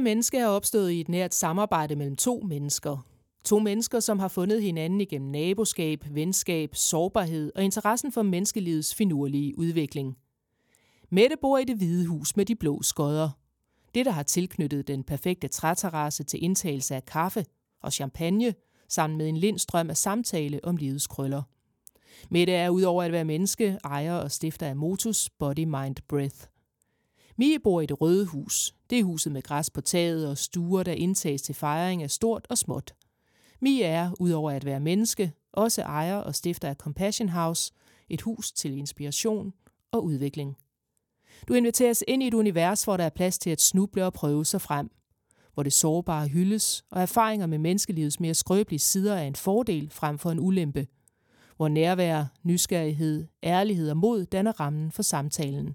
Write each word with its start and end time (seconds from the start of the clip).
Menneske 0.00 0.38
er 0.38 0.46
opstået 0.46 0.90
i 0.90 1.00
et 1.00 1.08
nært 1.08 1.34
samarbejde 1.34 1.96
mellem 1.96 2.16
to 2.16 2.42
mennesker. 2.48 3.06
To 3.44 3.58
mennesker, 3.58 4.00
som 4.00 4.18
har 4.18 4.28
fundet 4.28 4.62
hinanden 4.62 5.00
igennem 5.00 5.30
naboskab, 5.30 6.04
venskab, 6.10 6.74
sårbarhed 6.74 7.52
og 7.54 7.64
interessen 7.64 8.12
for 8.12 8.22
menneskelivets 8.22 8.94
finurlige 8.94 9.58
udvikling. 9.58 10.16
Mette 11.10 11.36
bor 11.40 11.58
i 11.58 11.64
det 11.64 11.76
hvide 11.76 12.06
hus 12.06 12.36
med 12.36 12.44
de 12.44 12.56
blå 12.56 12.82
skodder. 12.82 13.30
Det, 13.94 14.06
der 14.06 14.12
har 14.12 14.22
tilknyttet 14.22 14.88
den 14.88 15.04
perfekte 15.04 15.48
træterrasse 15.48 16.24
til 16.24 16.44
indtagelse 16.44 16.94
af 16.94 17.04
kaffe 17.04 17.44
og 17.82 17.92
champagne, 17.92 18.54
sammen 18.88 19.18
med 19.18 19.28
en 19.28 19.36
lindstrøm 19.36 19.90
af 19.90 19.96
samtale 19.96 20.60
om 20.64 20.76
livets 20.76 21.06
krøller. 21.06 21.42
Mette 22.30 22.52
er 22.52 22.70
udover 22.70 23.02
at 23.02 23.12
være 23.12 23.24
menneske, 23.24 23.78
ejer 23.84 24.14
og 24.14 24.30
stifter 24.30 24.66
af 24.66 24.76
Motus 24.76 25.30
Body 25.38 25.64
Mind 25.64 25.96
Breath. 26.08 26.46
Mie 27.36 27.58
bor 27.58 27.80
i 27.80 27.86
det 27.86 28.00
røde 28.00 28.26
hus. 28.26 28.74
Det 28.90 28.98
er 28.98 29.04
huset 29.04 29.32
med 29.32 29.42
græs 29.42 29.70
på 29.70 29.80
taget 29.80 30.28
og 30.28 30.38
stuer, 30.38 30.82
der 30.82 30.92
indtages 30.92 31.42
til 31.42 31.54
fejring 31.54 32.02
af 32.02 32.10
stort 32.10 32.46
og 32.50 32.58
småt. 32.58 32.94
Mia 33.60 33.86
er, 33.86 34.10
udover 34.20 34.50
at 34.50 34.64
være 34.64 34.80
menneske, 34.80 35.32
også 35.52 35.82
ejer 35.82 36.16
og 36.16 36.34
stifter 36.34 36.68
af 36.68 36.76
Compassion 36.76 37.28
House, 37.28 37.72
et 38.08 38.20
hus 38.20 38.52
til 38.52 38.78
inspiration 38.78 39.52
og 39.92 40.04
udvikling. 40.04 40.56
Du 41.48 41.54
inviteres 41.54 42.04
ind 42.08 42.22
i 42.22 42.26
et 42.26 42.34
univers, 42.34 42.84
hvor 42.84 42.96
der 42.96 43.04
er 43.04 43.10
plads 43.10 43.38
til 43.38 43.50
at 43.50 43.60
snuble 43.60 44.06
og 44.06 44.12
prøve 44.12 44.44
sig 44.44 44.60
frem. 44.60 44.90
Hvor 45.54 45.62
det 45.62 45.72
sårbare 45.72 46.28
hyldes, 46.28 46.84
og 46.90 47.02
erfaringer 47.02 47.46
med 47.46 47.58
menneskelivets 47.58 48.20
mere 48.20 48.34
skrøbelige 48.34 48.78
sider 48.78 49.14
er 49.14 49.22
en 49.26 49.34
fordel 49.34 49.90
frem 49.90 50.18
for 50.18 50.30
en 50.30 50.40
ulempe. 50.40 50.86
Hvor 51.56 51.68
nærvær, 51.68 52.24
nysgerrighed, 52.42 53.26
ærlighed 53.42 53.90
og 53.90 53.96
mod 53.96 54.24
danner 54.24 54.60
rammen 54.60 54.92
for 54.92 55.02
samtalen. 55.02 55.74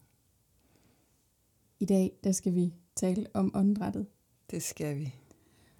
I 1.81 1.85
dag 1.85 2.11
der 2.23 2.31
skal 2.31 2.55
vi 2.55 2.73
tale 2.95 3.25
om 3.33 3.51
åndedrættet. 3.55 4.05
Det 4.51 4.63
skal 4.63 4.97
vi. 4.97 5.13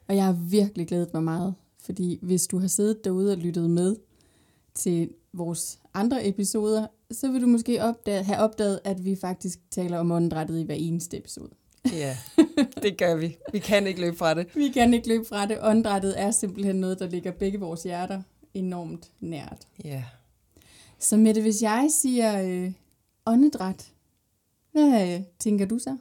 Og 0.08 0.16
jeg 0.16 0.26
har 0.26 0.34
virkelig 0.34 0.88
glædet 0.88 1.14
mig 1.14 1.24
meget, 1.24 1.56
fordi 1.80 2.20
hvis 2.22 2.48
du 2.48 2.60
har 2.60 2.68
siddet 2.68 3.04
derude 3.04 3.32
og 3.32 3.38
lyttet 3.38 3.70
med 3.70 3.96
til 4.74 5.10
vores 5.34 5.80
andre 5.94 6.28
episoder, 6.28 6.88
så 7.12 7.32
vil 7.32 7.42
du 7.42 7.48
måske 7.48 7.84
opdage, 7.84 8.24
have 8.24 8.40
opdaget, 8.40 8.80
at 8.84 9.06
vi 9.06 9.16
faktisk 9.16 9.60
taler 9.72 9.98
om 9.98 10.12
åndedrættet 10.12 10.60
i 10.60 10.64
hver 10.64 10.76
eneste 10.76 11.18
episode. 11.18 11.50
Ja, 11.94 12.18
det 12.84 12.98
gør 12.98 13.16
vi. 13.16 13.38
Vi 13.52 13.60
kan 13.60 13.88
ikke 13.88 14.02
løbe 14.02 14.18
fra 14.18 14.34
det. 14.34 14.56
Vi 14.56 14.70
kan 14.70 14.94
ikke 14.94 15.08
løbe 15.08 15.26
fra 15.26 15.46
det. 15.46 15.58
Åndedrættet 15.62 16.22
er 16.22 16.32
simpelthen 16.32 16.76
noget, 16.76 17.00
der 17.00 17.10
ligger 17.10 17.32
begge 17.32 17.60
vores 17.60 17.84
hjerter 17.84 18.22
enormt 18.54 19.12
nært. 19.20 19.68
Ja. 19.84 20.04
Så 21.00 21.18
Mette, 21.18 21.42
hvis 21.42 21.62
jeg 21.62 21.88
siger 21.92 22.44
øh, 22.44 22.72
åndedræt, 23.26 23.92
hvad 24.72 25.18
øh, 25.18 25.24
tænker 25.40 25.66
du 25.66 25.80
så? 25.80 25.98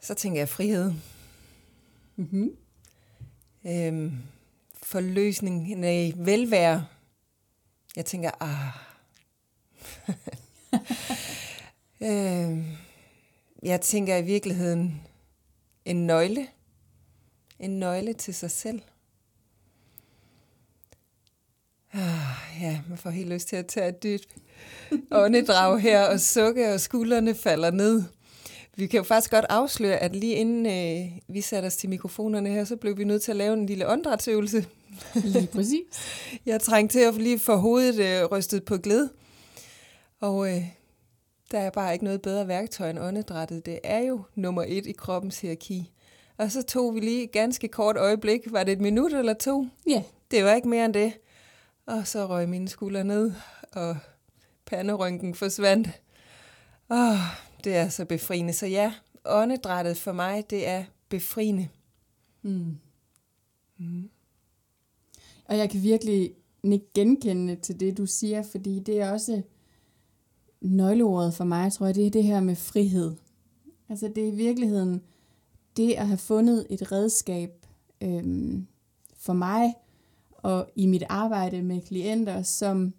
Så 0.00 0.14
tænker 0.14 0.40
jeg 0.40 0.48
frihed. 0.48 0.92
Mm-hmm. 2.16 2.56
Øhm, 3.66 4.12
forløsning, 4.82 5.74
nej, 5.74 6.12
velvære. 6.16 6.86
Jeg 7.96 8.04
tænker, 8.04 8.30
ah. 8.40 8.72
øhm, 12.50 12.64
jeg 13.62 13.80
tænker 13.80 14.16
i 14.16 14.22
virkeligheden 14.22 15.02
en 15.84 16.06
nøgle. 16.06 16.48
En 17.58 17.78
nøgle 17.78 18.12
til 18.12 18.34
sig 18.34 18.50
selv. 18.50 18.82
Ah, 21.92 22.60
ja, 22.60 22.82
man 22.88 22.98
får 22.98 23.10
helt 23.10 23.28
lyst 23.28 23.48
til 23.48 23.56
at 23.56 23.66
tage 23.66 23.88
et 23.88 24.02
dybt 24.02 24.36
åndedrag 25.10 25.80
her, 25.80 26.02
og 26.02 26.20
sukke, 26.20 26.72
og 26.72 26.80
skuldrene 26.80 27.34
falder 27.34 27.70
ned. 27.70 28.02
Vi 28.76 28.86
kan 28.86 28.98
jo 28.98 29.04
faktisk 29.04 29.30
godt 29.30 29.44
afsløre, 29.48 29.96
at 29.96 30.16
lige 30.16 30.34
inden 30.34 30.66
øh, 30.66 31.18
vi 31.28 31.40
satte 31.40 31.66
os 31.66 31.76
til 31.76 31.88
mikrofonerne 31.88 32.48
her, 32.48 32.64
så 32.64 32.76
blev 32.76 32.98
vi 32.98 33.04
nødt 33.04 33.22
til 33.22 33.30
at 33.30 33.36
lave 33.36 33.54
en 33.54 33.66
lille 33.66 33.88
åndedrætsøvelse. 33.88 34.66
Lige 35.14 35.46
præcis. 35.46 35.82
Jeg 36.46 36.60
trængte 36.60 36.98
til 36.98 37.00
at 37.00 37.14
lige 37.14 37.38
få 37.38 37.56
hovedet 37.56 38.00
øh, 38.00 38.24
rystet 38.24 38.64
på 38.64 38.76
glæd. 38.76 39.08
Og 40.20 40.48
øh, 40.48 40.62
der 41.50 41.58
er 41.58 41.70
bare 41.70 41.92
ikke 41.92 42.04
noget 42.04 42.22
bedre 42.22 42.48
værktøj 42.48 42.90
end 42.90 42.98
åndedrættet. 42.98 43.66
Det 43.66 43.78
er 43.84 43.98
jo 43.98 44.20
nummer 44.34 44.64
et 44.68 44.86
i 44.86 44.92
kroppens 44.92 45.40
hierarki. 45.40 45.92
Og 46.38 46.50
så 46.50 46.62
tog 46.62 46.94
vi 46.94 47.00
lige 47.00 47.24
et 47.24 47.32
ganske 47.32 47.68
kort 47.68 47.96
øjeblik. 47.96 48.52
Var 48.52 48.64
det 48.64 48.72
et 48.72 48.80
minut 48.80 49.12
eller 49.12 49.34
to? 49.34 49.66
Ja. 49.86 50.02
Det 50.30 50.44
var 50.44 50.54
ikke 50.54 50.68
mere 50.68 50.84
end 50.84 50.94
det. 50.94 51.12
Og 51.86 52.06
så 52.06 52.26
røg 52.26 52.48
mine 52.48 52.68
skuldre 52.68 53.04
ned, 53.04 53.32
og 53.72 53.96
panderynken 54.66 55.34
forsvandt. 55.34 55.88
Åh, 56.90 57.18
det 57.64 57.76
er 57.76 57.88
så 57.88 58.04
befriende. 58.04 58.52
Så 58.52 58.66
ja, 58.66 58.92
åndedrættet 59.24 59.98
for 59.98 60.12
mig, 60.12 60.50
det 60.50 60.68
er 60.68 60.84
befriende. 61.08 61.68
Mm. 62.42 62.78
Mm. 63.78 64.10
Og 65.44 65.58
jeg 65.58 65.70
kan 65.70 65.82
virkelig 65.82 66.34
ikke 66.62 66.92
genkende 66.94 67.56
til 67.56 67.80
det, 67.80 67.98
du 67.98 68.06
siger, 68.06 68.42
fordi 68.42 68.78
det 68.78 69.00
er 69.00 69.10
også 69.10 69.42
nøgleordet 70.60 71.34
for 71.34 71.44
mig, 71.44 71.72
tror 71.72 71.86
jeg, 71.86 71.94
det 71.94 72.06
er 72.06 72.10
det 72.10 72.24
her 72.24 72.40
med 72.40 72.56
frihed. 72.56 73.14
Altså 73.88 74.08
det 74.08 74.24
er 74.24 74.32
i 74.32 74.36
virkeligheden 74.36 75.02
det 75.76 75.92
at 75.92 76.06
have 76.06 76.18
fundet 76.18 76.66
et 76.70 76.92
redskab 76.92 77.66
øhm, 78.00 78.66
for 79.16 79.32
mig 79.32 79.74
og 80.30 80.70
i 80.76 80.86
mit 80.86 81.02
arbejde 81.08 81.62
med 81.62 81.80
klienter, 81.80 82.42
som, 82.42 82.94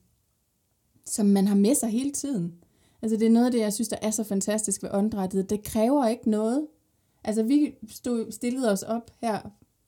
som 1.07 1.25
man 1.25 1.47
har 1.47 1.55
med 1.55 1.75
sig 1.75 1.89
hele 1.89 2.11
tiden. 2.11 2.53
Altså 3.01 3.17
det 3.17 3.25
er 3.25 3.31
noget 3.31 3.45
af 3.45 3.51
det, 3.51 3.59
jeg 3.59 3.73
synes, 3.73 3.87
der 3.87 3.97
er 4.01 4.11
så 4.11 4.23
fantastisk 4.23 4.83
ved 4.83 4.89
åndedrættet. 4.93 5.49
Det 5.49 5.63
kræver 5.63 6.07
ikke 6.07 6.29
noget. 6.29 6.67
Altså 7.23 7.43
vi 7.43 7.73
stod, 7.89 8.31
stillede 8.31 8.71
os 8.71 8.83
op 8.83 9.11
her, 9.21 9.39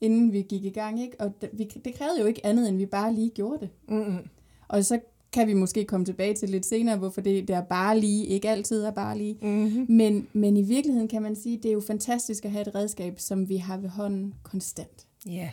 inden 0.02 0.34
vi 0.34 0.42
gik 0.42 0.66
i 0.66 0.70
gang, 0.70 1.02
ikke? 1.02 1.22
og 1.22 1.42
det, 1.42 1.50
vi, 1.54 1.64
det 1.86 1.94
krævede 1.94 2.20
jo 2.20 2.26
ikke 2.26 2.46
andet, 2.46 2.70
end 2.70 2.78
vi 2.78 2.86
bare 2.86 3.14
lige 3.14 3.30
gjorde 3.30 3.60
det. 3.60 3.70
Mm-hmm. 3.90 4.30
Og 4.68 4.86
så 4.86 5.00
kan 5.32 5.48
vi 5.48 5.54
måske 5.54 5.86
komme 5.86 6.06
tilbage 6.06 6.34
til 6.34 6.50
lidt 6.50 6.66
senere, 6.66 6.98
hvorfor 6.98 7.22
det, 7.22 7.48
det 7.48 7.56
er 7.56 7.62
bare 7.62 8.00
lige, 8.00 8.26
ikke 8.26 8.50
altid 8.50 8.84
er 8.84 8.92
bare 8.92 9.18
lige. 9.18 9.38
Mm-hmm. 9.42 9.86
Men, 9.90 10.28
men 10.34 10.58
i 10.58 10.62
virkeligheden 10.62 11.08
kan 11.08 11.22
man 11.22 11.36
sige, 11.36 11.58
det 11.58 11.70
er 11.70 11.74
jo 11.74 11.82
fantastisk 11.88 12.46
at 12.46 12.52
have 12.52 12.68
et 12.68 12.76
redskab, 12.76 13.20
som 13.20 13.50
vi 13.50 13.58
har 13.58 13.78
ved 13.78 13.90
hånden 13.90 14.34
konstant. 14.44 15.08
Ja, 15.26 15.50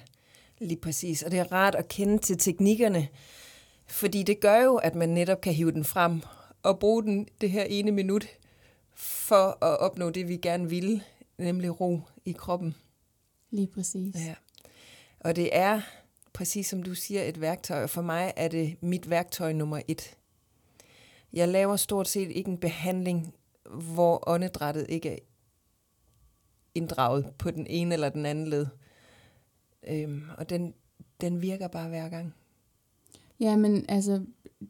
lige 0.59 0.81
præcis. 0.81 1.23
Og 1.23 1.31
det 1.31 1.39
er 1.39 1.53
rart 1.53 1.75
at 1.75 1.89
kende 1.89 2.19
til 2.19 2.39
teknikkerne, 2.39 3.09
fordi 3.87 4.23
det 4.23 4.41
gør 4.41 4.57
jo, 4.57 4.77
at 4.77 4.95
man 4.95 5.09
netop 5.09 5.41
kan 5.41 5.55
hive 5.55 5.73
den 5.73 5.85
frem 5.85 6.23
og 6.63 6.79
bruge 6.79 7.03
den 7.03 7.29
det 7.41 7.51
her 7.51 7.65
ene 7.65 7.93
minut 7.93 8.27
for 8.95 9.65
at 9.65 9.79
opnå 9.79 10.11
det, 10.11 10.29
vi 10.29 10.37
gerne 10.37 10.71
vil, 10.71 11.03
nemlig 11.39 11.81
ro 11.81 12.01
i 12.25 12.33
kroppen. 12.33 12.75
Lige 13.51 13.67
præcis. 13.67 14.15
Ja. 14.15 14.35
Og 15.21 15.37
det 15.37 15.57
er, 15.57 15.81
præcis 16.33 16.67
som 16.67 16.83
du 16.83 16.95
siger, 16.95 17.23
et 17.23 17.41
værktøj, 17.41 17.83
og 17.83 17.91
for 17.91 18.03
mig 18.03 18.33
er 18.37 18.49
det 18.49 18.77
mit 18.83 19.11
værktøj 19.11 19.53
nummer 19.53 19.81
et. 19.89 20.17
Jeg 21.33 21.49
laver 21.49 21.77
stort 21.77 22.09
set 22.09 22.31
ikke 22.31 22.51
en 22.51 22.59
behandling, 22.59 23.35
hvor 23.71 24.29
åndedrættet 24.29 24.87
ikke 24.89 25.11
er 25.11 25.19
inddraget 26.75 27.35
på 27.39 27.51
den 27.51 27.67
ene 27.67 27.95
eller 27.95 28.09
den 28.09 28.27
anden 28.27 28.47
led. 28.47 28.67
Øhm, 29.89 30.23
og 30.39 30.51
den, 30.51 30.75
den 31.21 31.43
virker 31.43 31.69
bare 31.69 31.89
hver 31.89 32.09
gang. 32.09 32.35
Ja, 33.41 33.57
men 33.57 33.85
altså, 33.89 34.21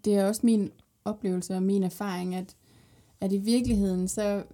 det 0.04 0.14
er 0.14 0.24
også 0.24 0.40
min 0.44 0.70
oplevelse 1.04 1.54
og 1.54 1.62
min 1.62 1.82
erfaring, 1.82 2.34
at, 2.34 2.56
at 3.20 3.32
i 3.32 3.38
virkeligheden, 3.38 4.08
så, 4.08 4.44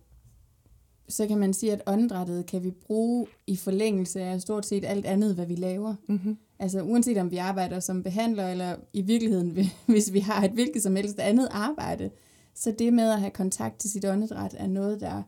så 1.09 1.27
kan 1.27 1.39
man 1.39 1.53
sige, 1.53 1.73
at 1.73 1.83
åndedrættet 1.87 2.47
kan 2.47 2.65
vi 2.65 2.71
bruge 2.71 3.27
i 3.47 3.57
forlængelse 3.57 4.21
af 4.21 4.41
stort 4.41 4.67
set 4.67 4.85
alt 4.85 5.07
andet, 5.07 5.35
hvad 5.35 5.47
vi 5.47 5.55
laver. 5.55 5.95
Mm-hmm. 6.09 6.37
Altså 6.59 6.83
uanset 6.83 7.19
om 7.19 7.31
vi 7.31 7.37
arbejder 7.37 7.81
som 7.81 8.03
behandler, 8.03 8.49
eller 8.49 8.77
i 8.93 9.03
virkeligheden, 9.03 9.59
hvis 9.87 10.13
vi 10.13 10.19
har 10.19 10.45
et 10.45 10.51
hvilket 10.51 10.83
som 10.83 10.97
helst 10.97 11.19
andet 11.19 11.49
arbejde, 11.51 12.11
så 12.55 12.75
det 12.79 12.93
med 12.93 13.11
at 13.11 13.21
have 13.21 13.31
kontakt 13.31 13.79
til 13.79 13.91
sit 13.91 14.05
åndedræt 14.05 14.55
er 14.59 14.67
noget, 14.67 15.01
der, 15.01 15.23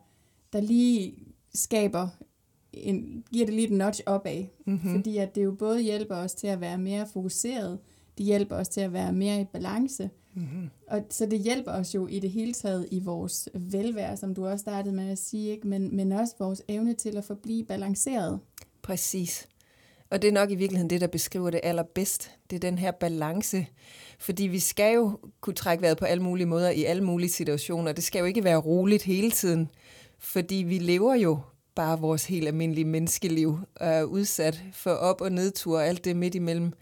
der 0.53 0.61
lige 0.61 1.15
skaber, 1.55 2.09
en, 2.73 3.25
giver 3.33 3.47
det 3.47 3.55
lige 3.55 3.67
et 3.67 3.73
notch 3.73 4.01
opad. 4.07 4.45
Mm-hmm. 4.67 4.95
Fordi 4.95 5.17
at 5.17 5.35
det 5.35 5.45
jo 5.45 5.53
både 5.53 5.81
hjælper 5.81 6.15
os 6.15 6.35
til 6.35 6.47
at 6.47 6.61
være 6.61 6.79
mere 6.79 7.07
fokuseret, 7.07 7.79
det 8.19 8.27
hjælper 8.27 8.57
os 8.57 8.69
til 8.69 8.81
at 8.81 8.93
være 8.93 9.13
mere 9.13 9.41
i 9.41 9.45
balance, 9.45 10.11
Mm-hmm. 10.37 10.71
Og 10.89 11.07
så 11.11 11.27
det 11.27 11.39
hjælper 11.39 11.71
os 11.71 11.95
jo 11.95 12.07
i 12.07 12.21
det 12.21 12.31
hele 12.31 12.53
taget 12.53 12.89
i 12.91 13.01
vores 13.01 13.49
velvære, 13.55 14.17
som 14.17 14.35
du 14.35 14.47
også 14.47 14.63
startede 14.63 14.95
med 14.95 15.11
at 15.11 15.19
sige, 15.19 15.51
ikke? 15.51 15.69
Men, 15.69 15.97
men 15.97 16.13
også 16.13 16.35
vores 16.39 16.63
evne 16.69 16.95
til 16.95 17.17
at 17.17 17.25
forblive 17.25 17.65
balanceret. 17.65 18.41
Præcis. 18.83 19.49
Og 20.11 20.23
det 20.23 20.29
er 20.29 20.33
nok 20.33 20.51
i 20.51 20.55
virkeligheden 20.55 20.91
det, 20.91 21.01
der 21.01 21.07
beskriver 21.07 21.51
det 21.51 21.61
allerbedst. 21.63 22.31
Det 22.51 22.57
er 22.57 22.61
den 22.61 22.79
her 22.79 22.91
balance. 22.91 23.67
Fordi 24.19 24.45
vi 24.45 24.59
skal 24.59 24.95
jo 24.95 25.19
kunne 25.41 25.55
trække 25.55 25.83
vejret 25.83 25.99
på 25.99 26.05
alle 26.05 26.23
mulige 26.23 26.47
måder 26.47 26.71
i 26.71 26.85
alle 26.85 27.05
mulige 27.05 27.31
situationer. 27.31 27.93
Det 27.93 28.05
skal 28.05 28.19
jo 28.19 28.25
ikke 28.25 28.45
være 28.45 28.57
roligt 28.57 29.03
hele 29.03 29.31
tiden. 29.31 29.71
Fordi 30.19 30.55
vi 30.55 30.79
lever 30.79 31.15
jo 31.15 31.39
bare 31.75 32.01
vores 32.01 32.27
helt 32.27 32.49
almindelige 32.49 32.85
menneskeliv 32.85 33.59
og 33.75 33.87
er 33.87 34.03
udsat 34.03 34.63
for 34.73 34.91
op- 34.91 35.21
og 35.21 35.33
nedtur 35.33 35.77
og 35.77 35.87
alt 35.87 36.05
det 36.05 36.17
midt 36.17 36.35
imellem. 36.35 36.73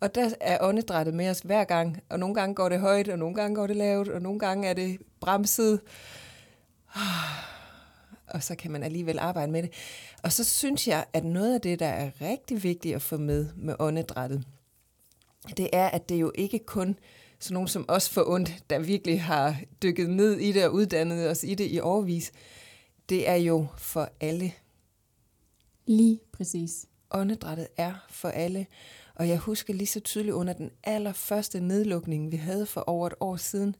Og 0.00 0.14
der 0.14 0.30
er 0.40 0.58
åndedrættet 0.60 1.14
med 1.14 1.30
os 1.30 1.40
hver 1.40 1.64
gang, 1.64 2.02
og 2.08 2.18
nogle 2.18 2.34
gange 2.34 2.54
går 2.54 2.68
det 2.68 2.80
højt, 2.80 3.08
og 3.08 3.18
nogle 3.18 3.34
gange 3.34 3.54
går 3.54 3.66
det 3.66 3.76
lavt, 3.76 4.08
og 4.08 4.22
nogle 4.22 4.38
gange 4.38 4.68
er 4.68 4.72
det 4.74 4.98
bremset. 5.20 5.80
Og 8.26 8.42
så 8.42 8.54
kan 8.54 8.70
man 8.70 8.82
alligevel 8.82 9.18
arbejde 9.18 9.52
med 9.52 9.62
det. 9.62 9.70
Og 10.22 10.32
så 10.32 10.44
synes 10.44 10.88
jeg, 10.88 11.04
at 11.12 11.24
noget 11.24 11.54
af 11.54 11.60
det, 11.60 11.78
der 11.78 11.86
er 11.86 12.10
rigtig 12.20 12.62
vigtigt 12.62 12.94
at 12.94 13.02
få 13.02 13.16
med 13.16 13.48
med 13.56 13.74
åndedrættet, 13.78 14.44
det 15.56 15.68
er, 15.72 15.88
at 15.88 16.08
det 16.08 16.20
jo 16.20 16.32
ikke 16.34 16.58
kun 16.58 16.98
sådan 17.38 17.54
nogen 17.54 17.68
som 17.68 17.84
os 17.88 18.08
for 18.08 18.24
ondt, 18.28 18.64
der 18.70 18.78
virkelig 18.78 19.22
har 19.22 19.60
dykket 19.82 20.10
ned 20.10 20.36
i 20.36 20.52
det 20.52 20.64
og 20.64 20.72
uddannet 20.72 21.30
os 21.30 21.44
i 21.44 21.54
det 21.54 21.66
i 21.70 21.80
årvis. 21.80 22.32
Det 23.08 23.28
er 23.28 23.34
jo 23.34 23.66
for 23.78 24.08
alle. 24.20 24.52
Lige 25.86 26.20
præcis. 26.32 26.86
Åndedrættet 27.10 27.68
er 27.76 28.06
for 28.10 28.28
alle. 28.28 28.66
Og 29.20 29.28
jeg 29.28 29.38
husker 29.38 29.74
lige 29.74 29.86
så 29.86 30.00
tydeligt 30.00 30.34
under 30.34 30.52
den 30.52 30.70
allerførste 30.84 31.60
nedlukning, 31.60 32.32
vi 32.32 32.36
havde 32.36 32.66
for 32.66 32.84
over 32.86 33.06
et 33.06 33.14
år 33.20 33.36
siden, 33.36 33.76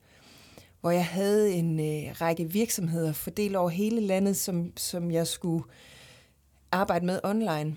hvor 0.80 0.90
jeg 0.90 1.06
havde 1.06 1.52
en 1.52 1.80
øh, 1.80 2.14
række 2.20 2.50
virksomheder 2.52 3.12
fordelt 3.12 3.56
over 3.56 3.68
hele 3.68 4.00
landet, 4.00 4.36
som, 4.36 4.72
som 4.76 5.10
jeg 5.10 5.26
skulle 5.26 5.64
arbejde 6.72 7.06
med 7.06 7.20
online. 7.24 7.76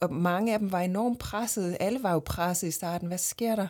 Og 0.00 0.12
mange 0.12 0.52
af 0.52 0.58
dem 0.58 0.72
var 0.72 0.80
enormt 0.80 1.18
presset. 1.18 1.76
Alle 1.80 2.02
var 2.02 2.12
jo 2.12 2.18
presset 2.18 2.68
i 2.68 2.70
starten. 2.70 3.08
Hvad 3.08 3.18
sker 3.18 3.56
der? 3.56 3.66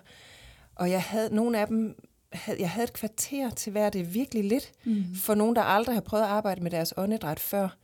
Og 0.74 0.90
jeg 0.90 1.02
havde 1.02 1.34
nogle 1.34 1.58
af 1.58 1.66
dem 1.66 1.96
havde, 2.32 2.60
jeg 2.60 2.70
havde 2.70 2.84
et 2.84 2.92
kvarter 2.92 3.50
til 3.50 3.72
hver, 3.72 3.90
det 3.90 4.00
er 4.00 4.04
virkelig 4.04 4.44
lidt, 4.44 4.72
mm. 4.84 5.04
for 5.14 5.34
nogen, 5.34 5.56
der 5.56 5.62
aldrig 5.62 5.96
har 5.96 6.00
prøvet 6.00 6.22
at 6.22 6.28
arbejde 6.28 6.62
med 6.62 6.70
deres 6.70 6.94
åndedræt 6.96 7.40
før. 7.40 7.76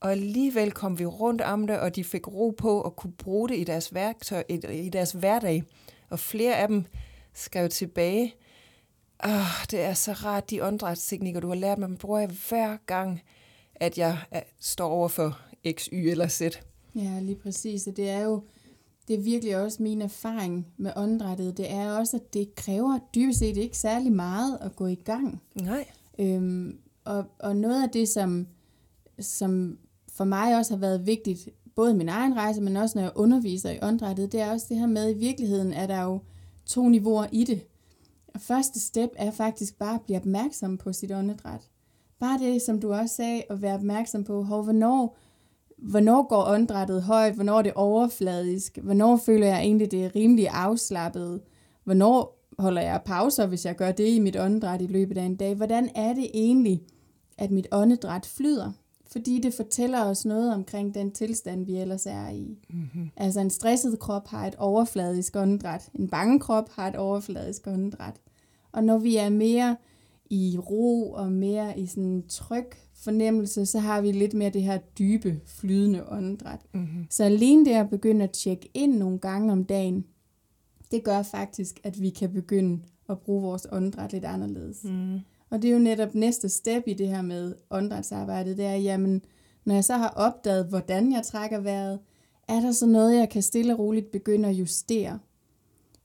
Og 0.00 0.10
alligevel 0.10 0.72
kom 0.72 0.98
vi 0.98 1.06
rundt 1.06 1.40
om 1.40 1.66
det, 1.66 1.78
og 1.78 1.96
de 1.96 2.04
fik 2.04 2.28
ro 2.28 2.50
på 2.50 2.80
at 2.80 2.96
kunne 2.96 3.12
bruge 3.12 3.48
det 3.48 3.58
i 3.58 3.64
deres 3.64 3.94
værktøj, 3.94 4.44
i, 4.48 4.54
i 4.86 4.88
deres 4.88 5.12
hverdag. 5.12 5.62
Og 6.08 6.18
flere 6.18 6.56
af 6.56 6.68
dem 6.68 6.84
skrev 7.34 7.68
tilbage, 7.68 8.34
Åh, 9.24 9.64
det 9.70 9.80
er 9.80 9.94
så 9.94 10.12
rart, 10.12 10.50
de 10.50 10.64
åndedrætsteknikker, 10.64 11.40
du 11.40 11.48
har 11.48 11.54
lært 11.54 11.78
mig, 11.78 11.90
man 11.90 11.98
bruger 11.98 12.18
jeg 12.18 12.30
hver 12.48 12.76
gang, 12.86 13.20
at 13.74 13.98
jeg 13.98 14.18
står 14.60 14.88
over 14.88 15.08
for 15.08 15.40
X, 15.72 15.88
Y 15.92 16.10
eller 16.10 16.28
Z. 16.28 16.42
Ja, 16.94 17.18
lige 17.20 17.36
præcis. 17.36 17.86
Og 17.86 17.96
det 17.96 18.10
er 18.10 18.20
jo 18.20 18.42
det 19.08 19.18
er 19.18 19.22
virkelig 19.22 19.56
også 19.56 19.82
min 19.82 20.02
erfaring 20.02 20.66
med 20.76 20.92
åndedrættet. 20.96 21.56
Det 21.56 21.72
er 21.72 21.92
også, 21.92 22.16
at 22.16 22.34
det 22.34 22.54
kræver 22.54 22.98
dybest 23.14 23.38
set 23.38 23.56
ikke 23.56 23.78
særlig 23.78 24.12
meget 24.12 24.58
at 24.60 24.76
gå 24.76 24.86
i 24.86 24.94
gang. 24.94 25.42
Nej. 25.54 25.86
Øhm, 26.18 26.78
og, 27.04 27.24
og 27.38 27.56
noget 27.56 27.82
af 27.82 27.90
det, 27.90 28.08
som, 28.08 28.46
som 29.20 29.78
for 30.20 30.24
mig 30.24 30.56
også 30.56 30.72
har 30.72 30.80
været 30.80 31.06
vigtigt, 31.06 31.48
både 31.74 31.90
i 31.90 31.96
min 31.96 32.08
egen 32.08 32.36
rejse, 32.36 32.60
men 32.60 32.76
også 32.76 32.98
når 32.98 33.02
jeg 33.02 33.12
underviser 33.14 33.70
i 33.70 33.78
åndedrættet, 33.82 34.32
det 34.32 34.40
er 34.40 34.52
også 34.52 34.66
det 34.68 34.78
her 34.78 34.86
med, 34.86 35.04
at 35.04 35.16
i 35.16 35.18
virkeligheden 35.18 35.72
er 35.72 35.86
der 35.86 36.02
jo 36.02 36.20
to 36.66 36.88
niveauer 36.88 37.26
i 37.32 37.44
det. 37.44 37.66
Og 38.34 38.40
første 38.40 38.80
step 38.80 39.10
er 39.16 39.30
faktisk 39.30 39.78
bare 39.78 39.94
at 39.94 40.00
blive 40.00 40.18
opmærksom 40.18 40.78
på 40.78 40.92
sit 40.92 41.12
åndedræt. 41.12 41.60
Bare 42.18 42.38
det, 42.38 42.62
som 42.62 42.80
du 42.80 42.92
også 42.92 43.14
sagde, 43.14 43.42
at 43.50 43.62
være 43.62 43.74
opmærksom 43.74 44.24
på, 44.24 44.42
hvor, 44.42 44.62
hvornår, 44.62 45.18
hvornår 45.78 46.28
går 46.28 46.44
åndedrættet 46.44 47.02
højt, 47.02 47.34
hvornår 47.34 47.58
er 47.58 47.62
det 47.62 47.72
overfladisk, 47.74 48.78
hvornår 48.82 49.16
føler 49.16 49.46
jeg 49.46 49.60
egentlig, 49.60 49.90
det 49.90 50.04
er 50.04 50.16
rimelig 50.16 50.48
afslappet, 50.48 51.40
hvornår 51.84 52.44
holder 52.58 52.82
jeg 52.82 53.02
pauser, 53.04 53.46
hvis 53.46 53.66
jeg 53.66 53.76
gør 53.76 53.92
det 53.92 54.08
i 54.08 54.18
mit 54.18 54.36
åndedræt 54.36 54.82
i 54.82 54.86
løbet 54.86 55.18
af 55.18 55.24
en 55.24 55.36
dag. 55.36 55.54
Hvordan 55.54 55.90
er 55.94 56.14
det 56.14 56.30
egentlig, 56.34 56.82
at 57.38 57.50
mit 57.50 57.66
åndedræt 57.72 58.26
flyder? 58.26 58.72
Fordi 59.12 59.40
det 59.40 59.54
fortæller 59.54 60.04
os 60.04 60.24
noget 60.24 60.54
omkring 60.54 60.94
den 60.94 61.10
tilstand, 61.10 61.66
vi 61.66 61.76
ellers 61.76 62.06
er 62.06 62.28
i. 62.28 62.58
Mm-hmm. 62.70 63.10
Altså 63.16 63.40
en 63.40 63.50
stresset 63.50 63.98
krop 63.98 64.28
har 64.28 64.46
et 64.46 64.54
overfladisk 64.54 65.36
åndedræt. 65.36 65.90
En 65.94 66.08
bange 66.08 66.40
krop 66.40 66.68
har 66.70 66.88
et 66.88 66.96
overfladisk 66.96 67.66
åndedræt. 67.66 68.20
Og 68.72 68.84
når 68.84 68.98
vi 68.98 69.16
er 69.16 69.28
mere 69.28 69.76
i 70.30 70.58
ro 70.58 71.12
og 71.12 71.32
mere 71.32 71.78
i 71.78 71.86
sådan 71.86 72.04
en 72.04 72.28
tryg 72.28 72.66
fornemmelse, 72.94 73.66
så 73.66 73.78
har 73.78 74.00
vi 74.00 74.12
lidt 74.12 74.34
mere 74.34 74.50
det 74.50 74.62
her 74.62 74.78
dybe, 74.78 75.40
flydende 75.46 76.08
åndedræt. 76.08 76.60
Mm-hmm. 76.74 77.06
Så 77.10 77.24
alene 77.24 77.64
det 77.64 77.72
at 77.72 77.90
begynde 77.90 78.24
at 78.24 78.30
tjekke 78.30 78.70
ind 78.74 78.96
nogle 78.96 79.18
gange 79.18 79.52
om 79.52 79.64
dagen, 79.64 80.04
det 80.90 81.04
gør 81.04 81.22
faktisk, 81.22 81.80
at 81.84 82.02
vi 82.02 82.10
kan 82.10 82.32
begynde 82.32 82.82
at 83.08 83.18
bruge 83.18 83.42
vores 83.42 83.66
åndedræt 83.72 84.12
lidt 84.12 84.24
anderledes. 84.24 84.84
Mm. 84.84 85.20
Og 85.50 85.62
det 85.62 85.68
er 85.68 85.72
jo 85.72 85.78
netop 85.78 86.14
næste 86.14 86.48
step 86.48 86.82
i 86.86 86.94
det 86.94 87.08
her 87.08 87.22
med 87.22 87.54
åndedrætsarbejdet, 87.70 88.56
det 88.56 88.64
er, 88.64 88.74
jamen, 88.74 89.22
når 89.64 89.74
jeg 89.74 89.84
så 89.84 89.94
har 89.94 90.08
opdaget, 90.08 90.66
hvordan 90.66 91.12
jeg 91.12 91.22
trækker 91.22 91.60
vejret, 91.60 91.98
er 92.48 92.60
der 92.60 92.72
så 92.72 92.86
noget, 92.86 93.18
jeg 93.18 93.28
kan 93.28 93.42
stille 93.42 93.72
og 93.72 93.78
roligt 93.78 94.10
begynde 94.10 94.48
at 94.48 94.54
justere 94.54 95.18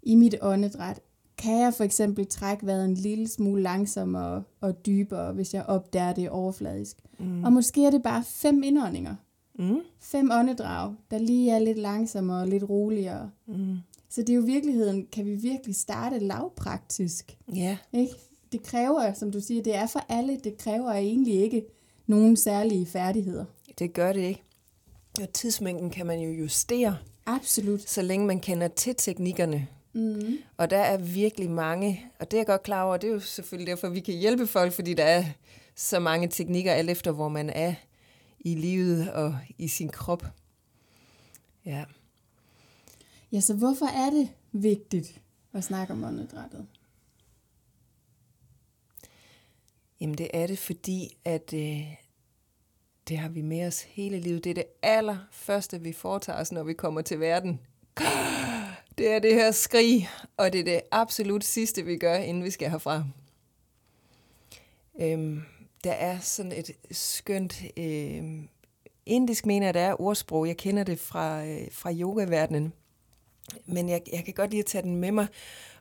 i 0.03 0.15
mit 0.15 0.35
åndedræt? 0.41 1.01
Kan 1.37 1.59
jeg 1.59 1.73
for 1.73 1.83
eksempel 1.83 2.27
trække 2.27 2.65
vejret 2.65 2.85
en 2.85 2.93
lille 2.93 3.27
smule 3.27 3.61
langsommere 3.61 4.43
og 4.61 4.85
dybere, 4.85 5.33
hvis 5.33 5.53
jeg 5.53 5.65
opdager 5.65 6.13
det 6.13 6.29
overfladisk? 6.29 6.97
Mm. 7.19 7.43
Og 7.43 7.53
måske 7.53 7.85
er 7.85 7.91
det 7.91 8.03
bare 8.03 8.23
fem 8.23 8.63
indåndinger. 8.63 9.15
Mm. 9.59 9.79
Fem 9.99 10.31
åndedrag, 10.31 10.93
der 11.11 11.17
lige 11.17 11.51
er 11.51 11.59
lidt 11.59 11.77
langsommere 11.77 12.41
og 12.41 12.47
lidt 12.47 12.69
roligere. 12.69 13.29
Mm. 13.47 13.77
Så 14.09 14.21
det 14.21 14.29
er 14.29 14.35
jo 14.35 14.41
virkeligheden, 14.41 15.07
kan 15.11 15.25
vi 15.25 15.35
virkelig 15.35 15.75
starte 15.75 16.19
lavpraktisk. 16.19 17.37
Ja. 17.55 17.77
Ikke? 17.93 18.13
Det 18.55 18.63
kræver, 18.63 19.13
som 19.13 19.31
du 19.31 19.39
siger, 19.39 19.63
det 19.63 19.75
er 19.75 19.87
for 19.87 20.05
alle, 20.09 20.39
det 20.43 20.57
kræver 20.57 20.91
egentlig 20.91 21.33
ikke 21.33 21.65
nogen 22.07 22.37
særlige 22.37 22.85
færdigheder. 22.85 23.45
Det 23.79 23.93
gør 23.93 24.13
det 24.13 24.21
ikke. 24.21 24.43
Og 25.21 25.33
tidsmængden 25.33 25.89
kan 25.89 26.05
man 26.05 26.19
jo 26.19 26.31
justere. 26.31 26.97
Absolut. 27.25 27.89
Så 27.89 28.01
længe 28.01 28.27
man 28.27 28.39
kender 28.39 28.67
til 28.67 28.95
teknikkerne. 28.97 29.67
Mm. 29.93 30.37
Og 30.57 30.69
der 30.69 30.77
er 30.77 30.97
virkelig 30.97 31.49
mange, 31.49 32.05
og 32.19 32.31
det 32.31 32.37
er 32.37 32.41
jeg 32.41 32.47
godt 32.47 32.63
klar 32.63 32.83
over, 32.83 32.97
det 32.97 33.09
er 33.09 33.13
jo 33.13 33.19
selvfølgelig 33.19 33.67
derfor, 33.67 33.89
vi 33.89 33.99
kan 33.99 34.13
hjælpe 34.13 34.47
folk, 34.47 34.73
fordi 34.73 34.93
der 34.93 35.03
er 35.03 35.23
så 35.75 35.99
mange 35.99 36.27
teknikker, 36.27 36.73
alt 36.73 36.89
efter 36.89 37.11
hvor 37.11 37.29
man 37.29 37.49
er 37.49 37.73
i 38.39 38.55
livet 38.55 39.11
og 39.11 39.37
i 39.57 39.67
sin 39.67 39.89
krop. 39.89 40.25
Ja. 41.65 41.85
Ja, 43.31 43.39
så 43.39 43.53
hvorfor 43.53 43.85
er 43.85 44.09
det 44.09 44.29
vigtigt 44.51 45.21
at 45.53 45.63
snakke 45.63 45.93
om 45.93 46.03
åndedrættet? 46.03 46.65
Jamen 50.01 50.17
det 50.17 50.29
er 50.33 50.47
det, 50.47 50.59
fordi 50.59 51.17
at 51.25 51.53
øh, 51.53 51.95
det 53.07 53.17
har 53.17 53.29
vi 53.29 53.41
med 53.41 53.67
os 53.67 53.81
hele 53.81 54.19
livet. 54.19 54.43
Det 54.43 54.49
er 54.49 54.53
det 54.53 54.65
allerførste, 54.81 55.81
vi 55.81 55.93
foretager 55.93 56.39
os, 56.39 56.51
når 56.51 56.63
vi 56.63 56.73
kommer 56.73 57.01
til 57.01 57.19
verden. 57.19 57.61
Det 58.97 59.11
er 59.11 59.19
det 59.19 59.33
her 59.33 59.51
skrig, 59.51 60.09
og 60.37 60.53
det 60.53 60.59
er 60.59 60.63
det 60.63 60.81
absolut 60.91 61.43
sidste, 61.43 61.85
vi 61.85 61.97
gør, 61.97 62.15
inden 62.15 62.43
vi 62.43 62.49
skal 62.49 62.69
herfra. 62.69 63.03
Øhm, 64.99 65.41
der 65.83 65.91
er 65.91 66.19
sådan 66.19 66.51
et 66.51 66.71
skønt 66.91 67.63
øh, 67.77 68.23
indisk, 69.05 69.45
mener 69.45 69.67
jeg, 69.67 69.73
der 69.73 69.79
er 69.79 70.01
ordsprog. 70.01 70.47
Jeg 70.47 70.57
kender 70.57 70.83
det 70.83 70.99
fra, 70.99 71.45
øh, 71.45 71.67
fra 71.71 71.93
yogaverdenen. 71.93 72.73
Men 73.65 73.89
jeg, 73.89 74.01
jeg 74.13 74.25
kan 74.25 74.33
godt 74.33 74.51
lide 74.51 74.59
at 74.59 74.65
tage 74.65 74.81
den 74.81 74.95
med 74.95 75.11
mig. 75.11 75.27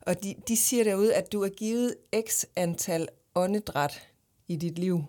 Og 0.01 0.23
de, 0.23 0.35
de 0.49 0.57
siger 0.57 0.85
derude, 0.85 1.15
at 1.15 1.33
du 1.33 1.43
er 1.43 1.49
givet 1.49 1.97
x 2.29 2.45
antal 2.57 3.09
åndedræt 3.35 4.09
i 4.49 4.57
dit 4.57 4.79
liv. 4.79 5.05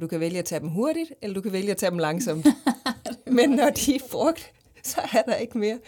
Du 0.00 0.06
kan 0.06 0.20
vælge 0.20 0.38
at 0.38 0.44
tage 0.44 0.60
dem 0.60 0.68
hurtigt, 0.68 1.12
eller 1.22 1.34
du 1.34 1.40
kan 1.40 1.52
vælge 1.52 1.70
at 1.70 1.76
tage 1.76 1.90
dem 1.90 1.98
langsomt. 1.98 2.46
Men 3.36 3.50
når 3.50 3.70
de 3.70 3.94
er 3.94 4.08
brugt, 4.10 4.52
så 4.82 5.00
er 5.12 5.22
der 5.22 5.34
ikke 5.34 5.58
mere. 5.58 5.78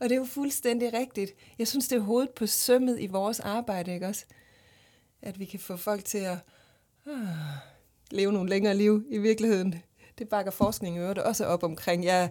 Og 0.00 0.08
det 0.08 0.12
er 0.12 0.18
jo 0.18 0.24
fuldstændig 0.24 0.92
rigtigt. 0.92 1.32
Jeg 1.58 1.68
synes, 1.68 1.88
det 1.88 1.96
er 1.96 2.00
hovedet 2.00 2.30
på 2.30 2.46
sømmet 2.46 3.00
i 3.00 3.06
vores 3.06 3.40
arbejde, 3.40 3.94
ikke 3.94 4.06
også? 4.06 4.24
At 5.22 5.38
vi 5.38 5.44
kan 5.44 5.60
få 5.60 5.76
folk 5.76 6.04
til 6.04 6.18
at 6.18 6.38
ah, 7.06 7.12
leve 8.10 8.32
nogle 8.32 8.50
længere 8.50 8.76
liv 8.76 9.04
i 9.10 9.18
virkeligheden. 9.18 9.82
Det 10.18 10.28
bakker 10.28 10.50
forskning 10.50 10.98
øvrigt 10.98 11.18
også 11.18 11.44
op 11.44 11.62
omkring. 11.62 12.04
Jeg 12.04 12.30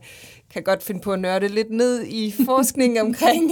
kan 0.50 0.64
godt 0.64 0.84
finde 0.84 1.02
på 1.02 1.14
at 1.14 1.20
nørde 1.20 1.48
lidt 1.48 1.72
ned 1.72 2.04
i 2.04 2.34
forskning 2.46 3.02
omkring, 3.06 3.52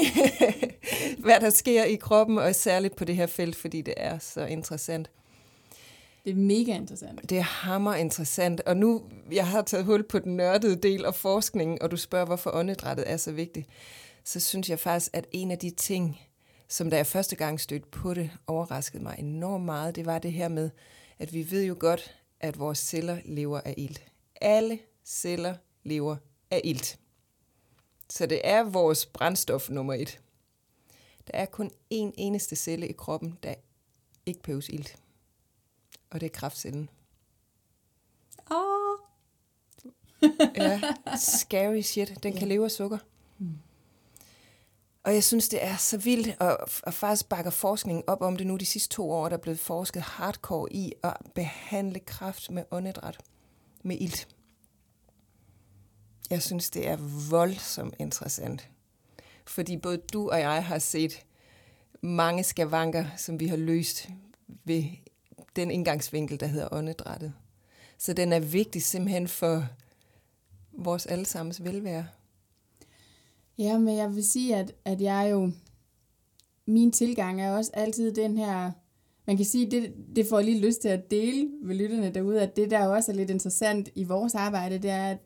hvad 1.26 1.40
der 1.40 1.50
sker 1.50 1.84
i 1.84 1.96
kroppen, 1.96 2.38
og 2.38 2.56
særligt 2.56 2.96
på 2.96 3.06
det 3.06 3.16
her 3.16 3.26
felt, 3.26 3.56
fordi 3.56 3.82
det 3.82 3.94
er 3.98 4.20
så 4.20 4.46
interessant. 4.46 5.10
Det 6.26 6.32
er 6.32 6.36
mega 6.36 6.76
interessant. 6.76 7.30
Det 7.30 7.38
er 7.38 7.42
hammer 7.42 7.96
interessant. 7.96 8.62
Og 8.62 8.78
nu, 8.78 9.02
jeg 9.32 9.48
har 9.48 9.62
taget 9.62 9.86
hul 9.86 10.04
på 10.04 10.20
den 10.20 10.38
nørdede 10.38 10.76
del 10.76 11.06
af 11.06 11.16
forskningen, 11.16 11.82
og 11.82 11.92
du 11.92 11.98
spørger, 11.98 12.26
hvorfor 12.26 12.52
åndedrættet 12.54 13.12
er 13.12 13.18
så 13.18 13.32
vigtigt. 13.32 13.68
Så 14.24 14.40
synes 14.40 14.70
jeg 14.70 14.80
faktisk, 14.80 15.12
at 15.14 15.28
en 15.32 15.52
af 15.52 15.58
de 15.58 15.70
ting, 15.70 16.22
som 16.68 16.90
da 16.90 16.96
jeg 16.96 17.08
første 17.08 17.36
gang 17.36 17.60
stødte 17.60 17.88
på 17.92 18.14
det, 18.14 18.32
overraskede 18.48 19.04
mig 19.04 19.16
enormt 19.20 19.66
meget, 19.66 19.96
det 19.96 20.06
var 20.06 20.20
det 20.20 20.34
her 20.34 20.48
med, 20.48 20.70
at 21.20 21.34
vi 21.34 21.52
ved 21.52 21.64
jo 21.64 21.76
godt, 21.80 22.16
at 22.40 22.60
vores 22.60 22.80
celler 22.80 23.18
lever 23.26 23.62
af 23.66 23.74
ilt. 23.78 24.13
Alle 24.42 24.80
celler 25.06 25.56
lever 25.84 26.16
af 26.52 26.62
ilt. 26.64 27.00
Så 28.10 28.26
det 28.26 28.42
er 28.44 28.64
vores 28.64 29.06
brændstof 29.06 29.70
nummer 29.70 29.94
et. 29.94 30.20
Der 31.28 31.38
er 31.38 31.46
kun 31.46 31.68
én 31.94 32.12
eneste 32.18 32.56
celle 32.56 32.88
i 32.88 32.94
kroppen, 32.94 33.38
der 33.44 33.54
ikke 34.26 34.42
behøves 34.42 34.70
ilt. 34.70 34.96
Og 36.10 36.22
det 36.22 36.26
er 36.26 36.30
kraftcellen. 36.40 36.90
Åh, 38.52 38.84
Ja, 40.56 40.82
scary 41.18 41.82
shit. 41.82 42.24
Den 42.24 42.34
kan 42.38 42.48
leve 42.48 42.66
af 42.66 42.72
sukker. 42.72 42.98
Og 45.04 45.14
jeg 45.14 45.24
synes, 45.24 45.50
det 45.50 45.64
er 45.64 45.78
så 45.78 45.98
vildt, 45.98 46.36
og, 46.40 46.58
og 46.84 46.94
faktisk 46.94 47.30
bakker 47.30 47.52
forskningen 47.52 48.04
op 48.08 48.22
om 48.22 48.38
det 48.38 48.48
nu 48.48 48.56
de 48.56 48.66
sidste 48.66 48.96
to 48.96 49.12
år, 49.12 49.30
der 49.30 49.38
er 49.38 49.42
blevet 49.42 49.60
forsket 49.60 50.02
hardcore 50.02 50.74
i 50.74 50.94
at 51.04 51.18
behandle 51.36 52.00
kræft 52.00 52.52
med 52.52 52.64
åndedræt 52.72 53.18
med 53.84 53.98
ilt. 54.00 54.28
Jeg 56.30 56.42
synes, 56.42 56.70
det 56.70 56.88
er 56.88 56.98
voldsomt 57.30 57.96
interessant. 58.00 58.70
Fordi 59.46 59.78
både 59.78 59.98
du 59.98 60.30
og 60.30 60.40
jeg 60.40 60.66
har 60.66 60.80
set 60.80 61.26
mange 62.02 62.44
skavanker, 62.44 63.06
som 63.18 63.40
vi 63.40 63.48
har 63.48 63.58
løst 63.58 64.10
ved 64.64 64.84
den 65.56 65.72
indgangsvinkel, 65.72 66.40
der 66.40 66.48
hedder 66.48 66.68
åndedrættet. 66.72 67.34
Så 67.98 68.14
den 68.14 68.34
er 68.34 68.40
vigtig 68.40 68.84
simpelthen 68.84 69.28
for 69.28 69.66
vores 70.72 71.06
allesammens 71.06 71.64
velvære. 71.64 72.08
Ja, 73.58 73.78
men 73.78 73.98
jeg 73.98 74.16
vil 74.16 74.30
sige, 74.30 74.56
at, 74.56 74.74
at 74.86 75.02
jeg 75.02 75.28
jo... 75.32 75.52
Min 76.66 76.92
tilgang 76.92 77.42
er 77.42 77.52
også 77.52 77.72
altid 77.74 78.16
den 78.16 78.38
her... 78.38 78.72
Man 79.28 79.38
kan 79.38 79.46
sige, 79.46 79.72
det, 79.72 79.94
det 80.16 80.26
får 80.30 80.40
jeg 80.40 80.46
lige 80.46 80.66
lyst 80.66 80.82
til 80.82 80.90
at 80.90 81.12
dele 81.12 81.50
med 81.64 81.76
lytterne 81.76 82.10
derude, 82.10 82.42
at 82.42 82.56
det 82.56 82.72
der 82.72 82.88
også 82.88 83.12
er 83.12 83.16
lidt 83.16 83.30
interessant 83.30 83.90
i 83.96 84.04
vores 84.04 84.36
arbejde, 84.36 84.78
det 84.78 84.90
er, 84.90 85.06
at, 85.06 85.18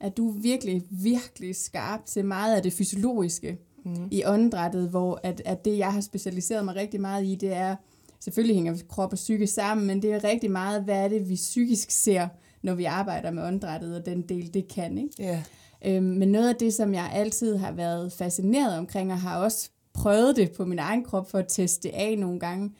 at 0.00 0.16
du 0.16 0.28
er 0.28 0.40
virkelig, 0.40 0.82
virkelig 0.90 1.56
skarp 1.56 2.06
til 2.06 2.24
meget 2.24 2.56
af 2.56 2.62
det 2.62 2.72
fysiologiske 2.72 3.58
mm. 3.84 4.08
i 4.10 4.24
åndedrættet, 4.26 4.88
hvor 4.88 5.20
at, 5.22 5.42
at 5.44 5.64
det, 5.64 5.78
jeg 5.78 5.92
har 5.92 6.00
specialiseret 6.00 6.64
mig 6.64 6.76
rigtig 6.76 7.00
meget 7.00 7.24
i, 7.24 7.34
det 7.34 7.52
er, 7.52 7.76
selvfølgelig 8.20 8.56
hænger 8.56 8.76
krop 8.88 9.12
og 9.12 9.16
psyke 9.16 9.46
sammen, 9.46 9.86
men 9.86 10.02
det 10.02 10.12
er 10.12 10.24
rigtig 10.24 10.50
meget, 10.50 10.82
hvad 10.82 11.04
er 11.04 11.08
det, 11.08 11.28
vi 11.28 11.34
psykisk 11.34 11.90
ser, 11.90 12.28
når 12.62 12.74
vi 12.74 12.84
arbejder 12.84 13.30
med 13.30 13.42
åndedrættet, 13.42 13.96
og 13.96 14.06
den 14.06 14.22
del, 14.22 14.54
det 14.54 14.68
kan, 14.68 14.98
ikke? 14.98 15.10
Ja. 15.18 15.42
Øhm, 15.86 16.04
men 16.04 16.28
noget 16.28 16.48
af 16.48 16.56
det, 16.56 16.74
som 16.74 16.94
jeg 16.94 17.10
altid 17.14 17.56
har 17.56 17.72
været 17.72 18.12
fascineret 18.12 18.78
omkring, 18.78 19.12
og 19.12 19.20
har 19.20 19.38
også 19.38 19.70
prøvet 19.94 20.36
det 20.36 20.52
på 20.52 20.64
min 20.64 20.78
egen 20.78 21.04
krop 21.04 21.30
for 21.30 21.38
at 21.38 21.46
teste 21.48 21.88
det 21.88 21.94
af 21.94 22.18
nogle 22.18 22.40
gange, 22.40 22.70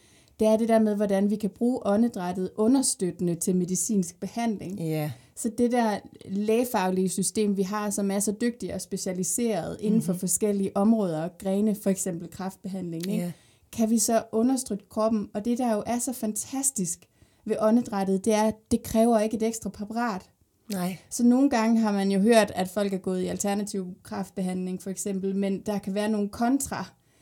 det 0.40 0.48
er 0.48 0.56
det 0.56 0.68
der 0.68 0.78
med, 0.78 0.96
hvordan 0.96 1.30
vi 1.30 1.36
kan 1.36 1.50
bruge 1.50 1.86
åndedrættet 1.86 2.50
understøttende 2.56 3.34
til 3.34 3.56
medicinsk 3.56 4.20
behandling. 4.20 4.80
Ja. 4.80 5.10
Så 5.36 5.50
det 5.58 5.72
der 5.72 5.98
lægefaglige 6.24 7.08
system, 7.08 7.56
vi 7.56 7.62
har, 7.62 7.90
som 7.90 8.10
er 8.10 8.20
så 8.20 8.32
dygtigt 8.40 8.72
og 8.72 8.80
specialiseret 8.80 9.76
inden 9.80 10.02
for 10.02 10.12
forskellige 10.12 10.76
områder 10.76 11.22
og 11.22 11.30
grene, 11.38 11.74
for 11.74 11.90
eksempel 11.90 12.30
kræftbehandling, 12.30 13.06
ikke? 13.10 13.24
Ja. 13.24 13.32
kan 13.72 13.90
vi 13.90 13.98
så 13.98 14.22
understøtte 14.32 14.84
kroppen. 14.90 15.28
Og 15.34 15.44
det, 15.44 15.58
der 15.58 15.74
jo 15.74 15.82
er 15.86 15.98
så 15.98 16.12
fantastisk 16.12 16.98
ved 17.44 17.56
åndedrættet, 17.60 18.24
det 18.24 18.34
er, 18.34 18.42
at 18.42 18.54
det 18.70 18.82
kræver 18.82 19.18
ikke 19.18 19.36
et 19.36 19.42
ekstra 19.42 19.70
præparat. 19.70 20.30
Nej. 20.72 20.98
Så 21.10 21.24
nogle 21.24 21.50
gange 21.50 21.80
har 21.80 21.92
man 21.92 22.10
jo 22.10 22.20
hørt, 22.20 22.52
at 22.54 22.68
folk 22.68 22.92
er 22.92 22.98
gået 22.98 23.20
i 23.20 23.26
alternativ 23.26 23.94
kræftbehandling 24.02 24.82
for 24.82 24.90
eksempel, 24.90 25.36
men 25.36 25.60
der 25.60 25.78
kan 25.78 25.94
være 25.94 26.08
nogle 26.08 26.28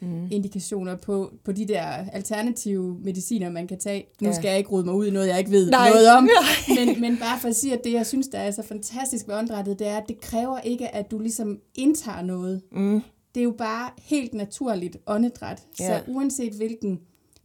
kontraindikationer 0.02 0.97
på, 0.97 1.32
på 1.44 1.52
de 1.52 1.68
der 1.68 1.85
alternative 2.12 2.99
mediciner, 3.04 3.50
man 3.50 3.66
kan 3.66 3.78
tage. 3.78 4.04
Nu 4.21 4.28
Ja. 4.28 4.35
skal 4.35 4.49
jeg 4.49 4.59
ikke 4.59 4.71
rode 4.71 4.85
mig 4.85 4.94
ud 4.94 5.06
i 5.06 5.11
noget, 5.11 5.28
jeg 5.28 5.38
ikke 5.38 5.50
ved 5.50 5.71
Nej. 5.71 5.88
noget 5.90 6.11
om, 6.11 6.28
men, 6.78 7.00
men 7.00 7.16
bare 7.18 7.40
for 7.40 7.49
at 7.49 7.56
sige, 7.56 7.73
at 7.78 7.85
det, 7.85 7.92
jeg 7.92 8.06
synes, 8.06 8.28
der 8.28 8.38
er 8.38 8.50
så 8.50 8.62
fantastisk 8.62 9.28
ved 9.28 9.35
åndedrættet, 9.35 9.78
det 9.78 9.87
er, 9.87 9.97
at 9.97 10.04
det 10.09 10.21
kræver 10.21 10.59
ikke, 10.61 10.94
at 10.94 11.11
du 11.11 11.18
ligesom 11.18 11.59
indtager 11.75 12.23
noget. 12.23 12.62
Mm. 12.73 13.00
Det 13.35 13.40
er 13.40 13.44
jo 13.44 13.54
bare 13.59 13.90
helt 13.99 14.35
naturligt 14.35 14.97
åndedræt. 15.06 15.62
Ja. 15.80 15.87
Så 15.87 16.02
uanset 16.12 16.52
hvilken 16.52 17.00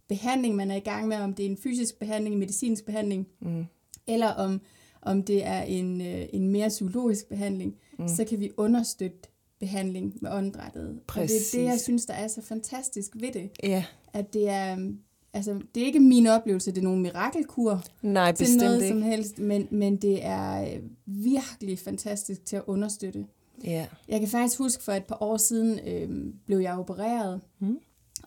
behandling 0.09 0.55
man 0.55 0.71
er 0.71 0.75
i 0.75 0.79
gang 0.79 1.07
med, 1.07 1.17
om 1.17 1.33
det 1.33 1.45
er 1.45 1.49
en 1.49 1.57
fysisk 1.57 1.99
behandling, 1.99 2.33
en 2.35 2.39
medicinsk 2.39 2.85
behandling, 2.85 3.27
Mm. 3.41 3.65
eller 4.07 4.27
om, 4.27 4.61
om 5.01 5.23
det 5.23 5.45
er 5.45 5.61
en, 5.61 6.01
øh, 6.01 6.25
en 6.33 6.49
mere 6.49 6.69
psykologisk 6.69 7.29
behandling, 7.29 7.75
mm. 7.99 8.07
så 8.07 8.23
kan 8.23 8.39
vi 8.39 8.49
understøtte 8.57 9.17
behandling 9.59 10.13
med 10.21 10.31
åndedrættet. 10.31 10.83
Og 10.83 10.89
det 10.93 10.97
er 10.99 11.03
Præcis. 11.07 11.51
det, 11.51 11.63
jeg 11.63 11.79
synes, 11.79 12.05
der 12.05 12.13
er 12.13 12.27
så 12.27 12.41
fantastisk 12.41 13.11
ved 13.19 13.31
det. 13.31 13.49
Ja. 13.63 13.85
At 14.13 14.33
det 14.33 14.49
er, 14.49 14.73
øhm, 14.73 14.99
altså, 15.33 15.61
det 15.75 15.81
er 15.81 15.85
ikke 15.87 15.99
min 15.99 16.27
oplevelse, 16.27 16.71
det 16.71 16.77
er 16.77 16.83
nogen 16.83 17.01
mirakelkur 17.01 17.83
Nej, 18.01 18.31
til 18.31 18.43
bestemt 18.43 18.61
noget 18.63 18.75
ikke. 18.83 18.87
som 18.87 19.01
helst, 19.01 19.39
men, 19.39 19.67
men 19.71 19.95
det 19.95 20.25
er 20.25 20.61
øh, 20.75 20.81
virkelig 21.05 21.79
fantastisk 21.79 22.45
til 22.45 22.55
at 22.55 22.63
understøtte. 22.67 23.25
Ja. 23.63 23.87
Jeg 24.07 24.19
kan 24.19 24.29
faktisk 24.29 24.57
huske, 24.57 24.83
for 24.83 24.91
et 24.91 25.05
par 25.05 25.17
år 25.23 25.37
siden 25.37 25.79
øh, 25.87 26.33
blev 26.45 26.57
jeg 26.59 26.73
opereret, 26.79 27.41
Mm. 27.59 27.79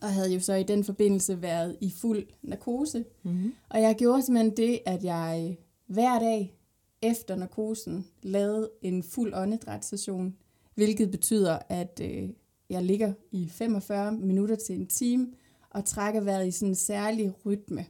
og 0.02 0.08
havde 0.12 0.32
jo 0.34 0.40
så 0.40 0.54
i 0.54 0.62
den 0.62 0.84
forbindelse 0.84 1.42
været 1.42 1.76
i 1.80 1.90
fuld 2.00 2.26
narkose. 2.42 3.04
Mm. 3.22 3.52
Og 3.68 3.82
jeg 3.82 3.94
gjorde 3.96 4.22
simpelthen 4.22 4.56
det, 4.56 4.78
at 4.87 5.04
jeg 5.04 5.46
øh, 5.50 5.56
hver 5.87 6.18
dag 6.18 6.56
efter 7.02 7.37
narkosen 7.37 8.06
lavede 8.22 8.70
en 8.82 9.02
fuld 9.02 9.34
åndedrætssession, 9.34 10.37
hvilket 10.80 11.10
betyder, 11.10 11.58
at 11.68 12.00
øh, 12.04 12.28
jeg 12.70 12.82
ligger 12.82 13.12
i 13.32 13.49
45 13.49 14.12
minutter 14.12 14.56
til 14.56 14.75
en 14.75 14.87
time 14.87 15.26
og 15.70 15.84
trækker 15.84 16.20
vejret 16.20 16.46
i 16.46 16.50
sådan 16.50 16.68
en 16.68 16.75
særlig 16.75 17.32
rytme. 17.46 17.87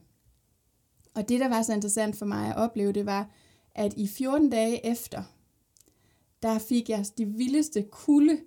Og 1.14 1.28
det, 1.28 1.40
der 1.40 1.48
var 1.48 1.62
så 1.62 1.72
interessant 1.72 2.16
for 2.16 2.26
mig 2.26 2.48
at 2.48 2.56
opleve, 2.56 2.92
det 2.92 3.06
var, 3.06 3.30
at 3.74 3.94
i 3.96 4.06
14 4.06 4.50
dage 4.50 4.86
efter, 4.86 5.22
der 6.42 6.58
fik 6.58 6.88
jeg 6.88 7.04
de 7.18 7.26
vildeste 7.26 7.82
kulde 7.82 8.38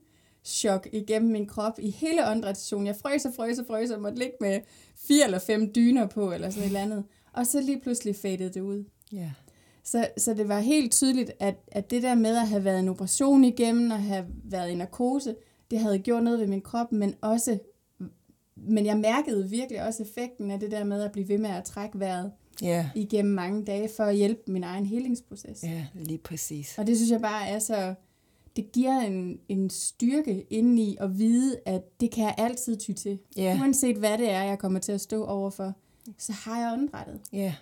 chok 0.43 0.87
igennem 0.91 1.31
min 1.31 1.47
krop 1.47 1.79
i 1.79 1.89
hele 1.89 2.29
åndedrætssessionen. 2.29 2.87
Jeg 2.87 2.95
frøs 2.95 3.25
og 3.25 3.33
frøs 3.35 3.59
og 3.59 3.65
frøs 3.65 3.91
og 3.91 4.01
måtte 4.01 4.19
ligge 4.19 4.35
med 4.41 4.61
fire 4.95 5.25
eller 5.25 5.39
fem 5.39 5.73
dyner 5.75 6.07
på, 6.07 6.31
eller 6.31 6.49
sådan 6.49 6.63
et 6.63 6.67
eller 6.67 6.81
andet. 6.81 7.03
Og 7.33 7.47
så 7.47 7.61
lige 7.61 7.81
pludselig 7.81 8.15
fadede 8.15 8.53
det 8.53 8.61
ud. 8.61 8.83
Ja. 9.11 9.31
Så, 9.85 10.07
så 10.17 10.33
det 10.33 10.47
var 10.47 10.59
helt 10.59 10.91
tydeligt, 10.91 11.31
at, 11.39 11.55
at 11.67 11.91
det 11.91 12.03
der 12.03 12.15
med 12.15 12.37
at 12.37 12.47
have 12.47 12.63
været 12.63 12.79
en 12.79 12.89
operation 12.89 13.43
igennem, 13.43 13.91
og 13.91 14.03
have 14.03 14.25
været 14.43 14.69
i 14.71 14.75
narkose, 14.75 15.35
det 15.71 15.79
havde 15.79 15.99
gjort 15.99 16.23
noget 16.23 16.39
ved 16.39 16.47
min 16.47 16.61
krop, 16.61 16.91
men 16.91 17.15
også, 17.21 17.57
men 18.55 18.85
jeg 18.85 18.97
mærkede 18.97 19.49
virkelig 19.49 19.83
også 19.87 20.03
effekten 20.03 20.51
af 20.51 20.59
det 20.59 20.71
der 20.71 20.83
med 20.83 21.01
at 21.01 21.11
blive 21.11 21.27
ved 21.29 21.37
med 21.37 21.49
at 21.49 21.63
trække 21.63 21.99
vejret 21.99 22.31
Ja. 22.61 22.89
igennem 22.95 23.33
mange 23.33 23.65
dage, 23.65 23.89
for 23.97 24.03
at 24.03 24.15
hjælpe 24.15 24.41
min 24.51 24.63
egen 24.63 24.85
helingsproces. 24.85 25.63
Ja, 25.63 25.85
lige 25.93 26.17
præcis. 26.17 26.77
Og 26.77 26.87
det 26.87 26.97
synes 26.97 27.11
jeg 27.11 27.21
bare 27.21 27.47
er 27.47 27.59
så, 27.59 27.93
det 28.55 28.71
giver 28.71 28.99
en, 28.99 29.39
en 29.49 29.69
styrke 29.69 30.45
indeni 30.49 30.97
at 30.99 31.17
vide, 31.17 31.57
at 31.65 31.81
det 32.01 32.11
kan 32.11 32.23
jeg 32.23 32.35
altid 32.37 32.77
ty 32.77 32.91
til. 32.91 33.19
Ja. 33.37 33.57
Uanset 33.61 33.95
hvad 33.97 34.17
det 34.17 34.29
er, 34.31 34.43
jeg 34.43 34.59
kommer 34.59 34.79
til 34.79 34.91
at 34.91 35.01
stå 35.01 35.25
overfor, 35.25 35.73
så 36.17 36.31
har 36.31 36.59
jeg 36.61 36.73
åndedrættet, 36.73 37.19
Ja. 37.33 37.55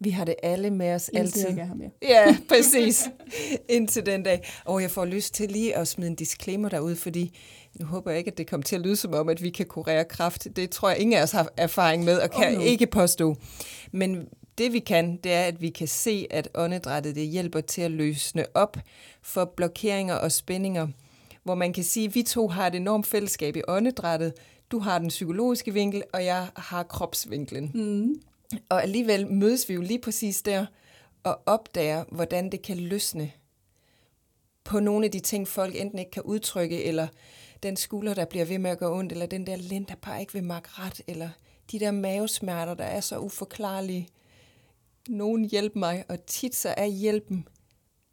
Vi 0.00 0.10
har 0.10 0.24
det 0.24 0.34
alle 0.42 0.70
med 0.70 0.92
os 0.94 1.10
indtil 1.14 1.40
altid. 1.40 1.56
jeg 1.56 1.62
er 1.62 1.66
her 1.66 1.74
mere. 1.74 1.90
Ja, 2.02 2.36
præcis. 2.54 3.08
Indtil 3.68 4.06
den 4.06 4.22
dag. 4.22 4.48
Og 4.64 4.82
jeg 4.82 4.90
får 4.90 5.04
lyst 5.04 5.34
til 5.34 5.50
lige 5.50 5.76
at 5.76 5.88
smide 5.88 6.08
en 6.10 6.14
disclaimer 6.16 6.68
derud, 6.68 6.94
fordi 6.94 7.38
nu 7.80 7.86
håber 7.86 8.10
jeg 8.10 8.18
ikke, 8.18 8.30
at 8.30 8.38
det 8.38 8.46
kommer 8.46 8.64
til 8.64 8.76
at 8.76 8.82
lyde 8.82 8.96
som 8.96 9.14
om, 9.14 9.28
at 9.28 9.42
vi 9.42 9.50
kan 9.50 9.66
kurere 9.66 10.04
kræft. 10.04 10.46
Det 10.56 10.70
tror 10.70 10.88
jeg 10.88 10.98
ingen 10.98 11.18
af 11.18 11.22
os 11.22 11.32
har 11.32 11.52
erfaring 11.56 12.04
med, 12.04 12.18
og 12.18 12.30
kan 12.30 12.46
Oh, 12.48 12.52
no. 12.54 12.60
ikke 12.64 12.86
påstå. 12.86 13.36
Men 13.92 14.26
det 14.58 14.72
vi 14.72 14.78
kan, 14.78 15.16
det 15.24 15.32
er, 15.32 15.42
at 15.42 15.60
vi 15.62 15.70
kan 15.70 15.88
se, 15.88 16.26
at 16.30 16.48
åndedrættet 16.54 17.14
det 17.14 17.26
hjælper 17.26 17.60
til 17.60 17.82
at 17.82 17.90
løsne 17.90 18.44
op 18.54 18.76
for 19.22 19.52
blokeringer 19.56 20.14
og 20.14 20.32
spændinger. 20.32 20.88
Hvor 21.44 21.54
man 21.54 21.72
kan 21.72 21.84
sige, 21.84 22.06
at 22.06 22.14
vi 22.14 22.22
to 22.22 22.48
har 22.48 22.66
et 22.66 22.74
enormt 22.74 23.06
fællesskab 23.06 23.56
i 23.56 23.62
åndedrættet. 23.68 24.32
Du 24.70 24.78
har 24.78 24.98
den 24.98 25.08
psykologiske 25.08 25.72
vinkel, 25.72 26.02
og 26.12 26.24
jeg 26.24 26.46
har 26.56 26.82
kropsvinklen. 26.82 27.70
Mm. 27.74 28.14
Og 28.68 28.82
alligevel 28.82 29.32
mødes 29.32 29.68
vi 29.68 29.74
jo 29.74 29.80
lige 29.80 30.00
præcis 30.00 30.42
der 30.42 30.66
og 31.22 31.40
opdager, 31.46 32.04
hvordan 32.12 32.52
det 32.52 32.62
kan 32.62 32.76
løsne 32.76 33.32
på 34.64 34.80
nogle 34.80 35.04
af 35.04 35.10
de 35.10 35.20
ting, 35.20 35.48
folk 35.48 35.76
enten 35.76 35.98
ikke 35.98 36.10
kan 36.10 36.22
udtrykke, 36.22 36.84
eller 36.84 37.08
den 37.62 37.76
skulder, 37.76 38.14
der 38.14 38.24
bliver 38.24 38.44
ved 38.44 38.58
med 38.58 38.70
at 38.70 38.78
gå 38.78 38.98
ondt, 38.98 39.12
eller 39.12 39.26
den 39.26 39.46
der 39.46 39.56
lænd, 39.56 39.86
der 39.86 39.94
bare 39.94 40.20
ikke 40.20 40.32
vil 40.32 40.44
makke 40.44 40.68
ret, 40.72 41.00
eller 41.06 41.30
de 41.72 41.80
der 41.80 41.90
mavesmerter, 41.90 42.74
der 42.74 42.84
er 42.84 43.00
så 43.00 43.18
uforklarlige. 43.18 44.08
Nogen 45.08 45.44
hjælp 45.44 45.76
mig, 45.76 46.04
og 46.08 46.26
tit 46.26 46.54
så 46.54 46.74
er 46.76 46.86
hjælpen 46.86 47.48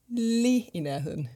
lige 0.08 0.70
i 0.74 0.80
nærheden. 0.80 1.30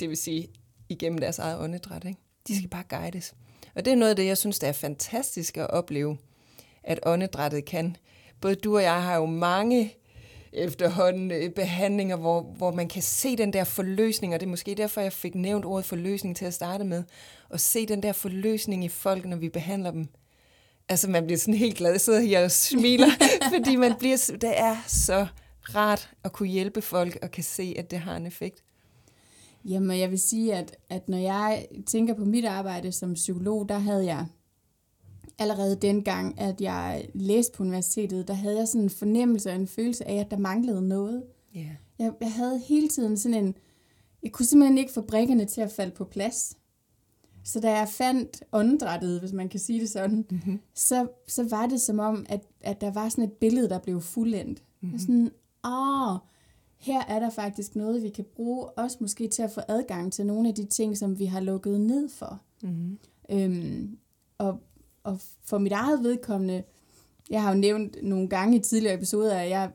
Det 0.00 0.08
vil 0.08 0.16
sige, 0.16 0.48
igennem 0.88 1.18
deres 1.18 1.38
eget 1.38 1.60
åndedræt. 1.60 2.04
Ikke? 2.04 2.20
De 2.48 2.56
skal 2.56 2.68
bare 2.68 2.84
guides. 2.88 3.34
Og 3.74 3.84
det 3.84 3.92
er 3.92 3.96
noget 3.96 4.10
af 4.10 4.16
det, 4.16 4.26
jeg 4.26 4.38
synes, 4.38 4.58
der 4.58 4.68
er 4.68 4.72
fantastisk 4.72 5.56
at 5.56 5.70
opleve, 5.70 6.18
at 6.84 7.00
åndedrættet 7.06 7.64
kan. 7.64 7.96
Både 8.40 8.54
du 8.54 8.76
og 8.76 8.82
jeg 8.82 9.02
har 9.02 9.16
jo 9.16 9.26
mange 9.26 9.94
efterhånden 10.52 11.30
øh, 11.30 11.50
behandlinger, 11.50 12.16
hvor, 12.16 12.42
hvor 12.42 12.70
man 12.70 12.88
kan 12.88 13.02
se 13.02 13.36
den 13.36 13.52
der 13.52 13.64
forløsning, 13.64 14.34
og 14.34 14.40
det 14.40 14.46
er 14.46 14.50
måske 14.50 14.74
derfor, 14.74 15.00
jeg 15.00 15.12
fik 15.12 15.34
nævnt 15.34 15.64
ordet 15.64 15.84
forløsning 15.84 16.36
til 16.36 16.44
at 16.44 16.54
starte 16.54 16.84
med, 16.84 17.02
og 17.48 17.60
se 17.60 17.86
den 17.86 18.02
der 18.02 18.12
forløsning 18.12 18.84
i 18.84 18.88
folk, 18.88 19.24
når 19.24 19.36
vi 19.36 19.48
behandler 19.48 19.90
dem. 19.90 20.06
Altså, 20.88 21.10
man 21.10 21.24
bliver 21.24 21.38
sådan 21.38 21.54
helt 21.54 21.76
glad, 21.76 21.98
sidder 21.98 22.20
her 22.20 22.44
og 22.44 22.50
smiler, 22.50 23.10
fordi 23.54 23.76
man 23.76 23.94
bliver, 23.98 24.32
det 24.40 24.58
er 24.58 24.76
så 24.86 25.26
rart 25.74 26.10
at 26.24 26.32
kunne 26.32 26.48
hjælpe 26.48 26.82
folk 26.82 27.18
og 27.22 27.30
kan 27.30 27.44
se, 27.44 27.74
at 27.78 27.90
det 27.90 27.98
har 27.98 28.16
en 28.16 28.26
effekt. 28.26 28.62
Jamen, 29.64 29.98
jeg 29.98 30.10
vil 30.10 30.20
sige, 30.20 30.54
at, 30.54 30.76
at 30.90 31.08
når 31.08 31.18
jeg 31.18 31.66
tænker 31.86 32.14
på 32.14 32.24
mit 32.24 32.44
arbejde 32.44 32.92
som 32.92 33.14
psykolog, 33.14 33.68
der 33.68 33.78
havde 33.78 34.06
jeg 34.06 34.26
allerede 35.38 35.76
dengang, 35.76 36.40
at 36.40 36.60
jeg 36.60 37.08
læste 37.14 37.52
på 37.56 37.62
universitetet, 37.62 38.28
der 38.28 38.34
havde 38.34 38.58
jeg 38.58 38.68
sådan 38.68 38.80
en 38.80 38.90
fornemmelse 38.90 39.50
og 39.50 39.56
en 39.56 39.66
følelse 39.66 40.08
af, 40.08 40.14
at 40.14 40.30
der 40.30 40.38
manglede 40.38 40.88
noget. 40.88 41.22
Yeah. 41.56 41.66
Jeg, 41.98 42.12
jeg 42.20 42.32
havde 42.32 42.58
hele 42.58 42.88
tiden 42.88 43.16
sådan 43.16 43.44
en... 43.44 43.54
Jeg 44.22 44.32
kunne 44.32 44.46
simpelthen 44.46 44.78
ikke 44.78 44.92
få 44.92 45.00
brækkerne 45.00 45.44
til 45.44 45.60
at 45.60 45.70
falde 45.70 45.92
på 45.92 46.04
plads. 46.04 46.56
Så 47.44 47.60
da 47.60 47.70
jeg 47.70 47.88
fandt 47.88 48.44
åndedrættet, 48.52 49.20
hvis 49.20 49.32
man 49.32 49.48
kan 49.48 49.60
sige 49.60 49.80
det 49.80 49.90
sådan, 49.90 50.26
mm-hmm. 50.30 50.60
så, 50.74 51.08
så 51.28 51.48
var 51.48 51.66
det 51.66 51.80
som 51.80 51.98
om, 51.98 52.26
at, 52.28 52.40
at 52.60 52.80
der 52.80 52.92
var 52.92 53.08
sådan 53.08 53.24
et 53.24 53.32
billede, 53.32 53.68
der 53.68 53.78
blev 53.78 54.00
fuldendt. 54.00 54.62
Mm-hmm. 54.80 54.98
Sådan, 54.98 55.30
åh, 55.64 56.18
her 56.78 57.04
er 57.08 57.18
der 57.18 57.30
faktisk 57.30 57.76
noget, 57.76 58.02
vi 58.02 58.08
kan 58.08 58.24
bruge, 58.34 58.64
også 58.68 58.96
måske 59.00 59.28
til 59.28 59.42
at 59.42 59.50
få 59.50 59.60
adgang 59.68 60.12
til 60.12 60.26
nogle 60.26 60.48
af 60.48 60.54
de 60.54 60.64
ting, 60.64 60.98
som 60.98 61.18
vi 61.18 61.24
har 61.24 61.40
lukket 61.40 61.80
ned 61.80 62.08
for. 62.08 62.40
Mm-hmm. 62.62 62.98
Øhm, 63.30 63.98
og, 64.38 64.60
og 65.04 65.20
for 65.44 65.58
mit 65.58 65.72
eget 65.72 66.02
vedkommende, 66.02 66.62
jeg 67.30 67.42
har 67.42 67.54
jo 67.54 67.58
nævnt 67.58 67.96
nogle 68.02 68.28
gange 68.28 68.56
i 68.56 68.60
tidligere 68.60 68.94
episoder, 68.94 69.38
at 69.38 69.50
jeg 69.50 69.70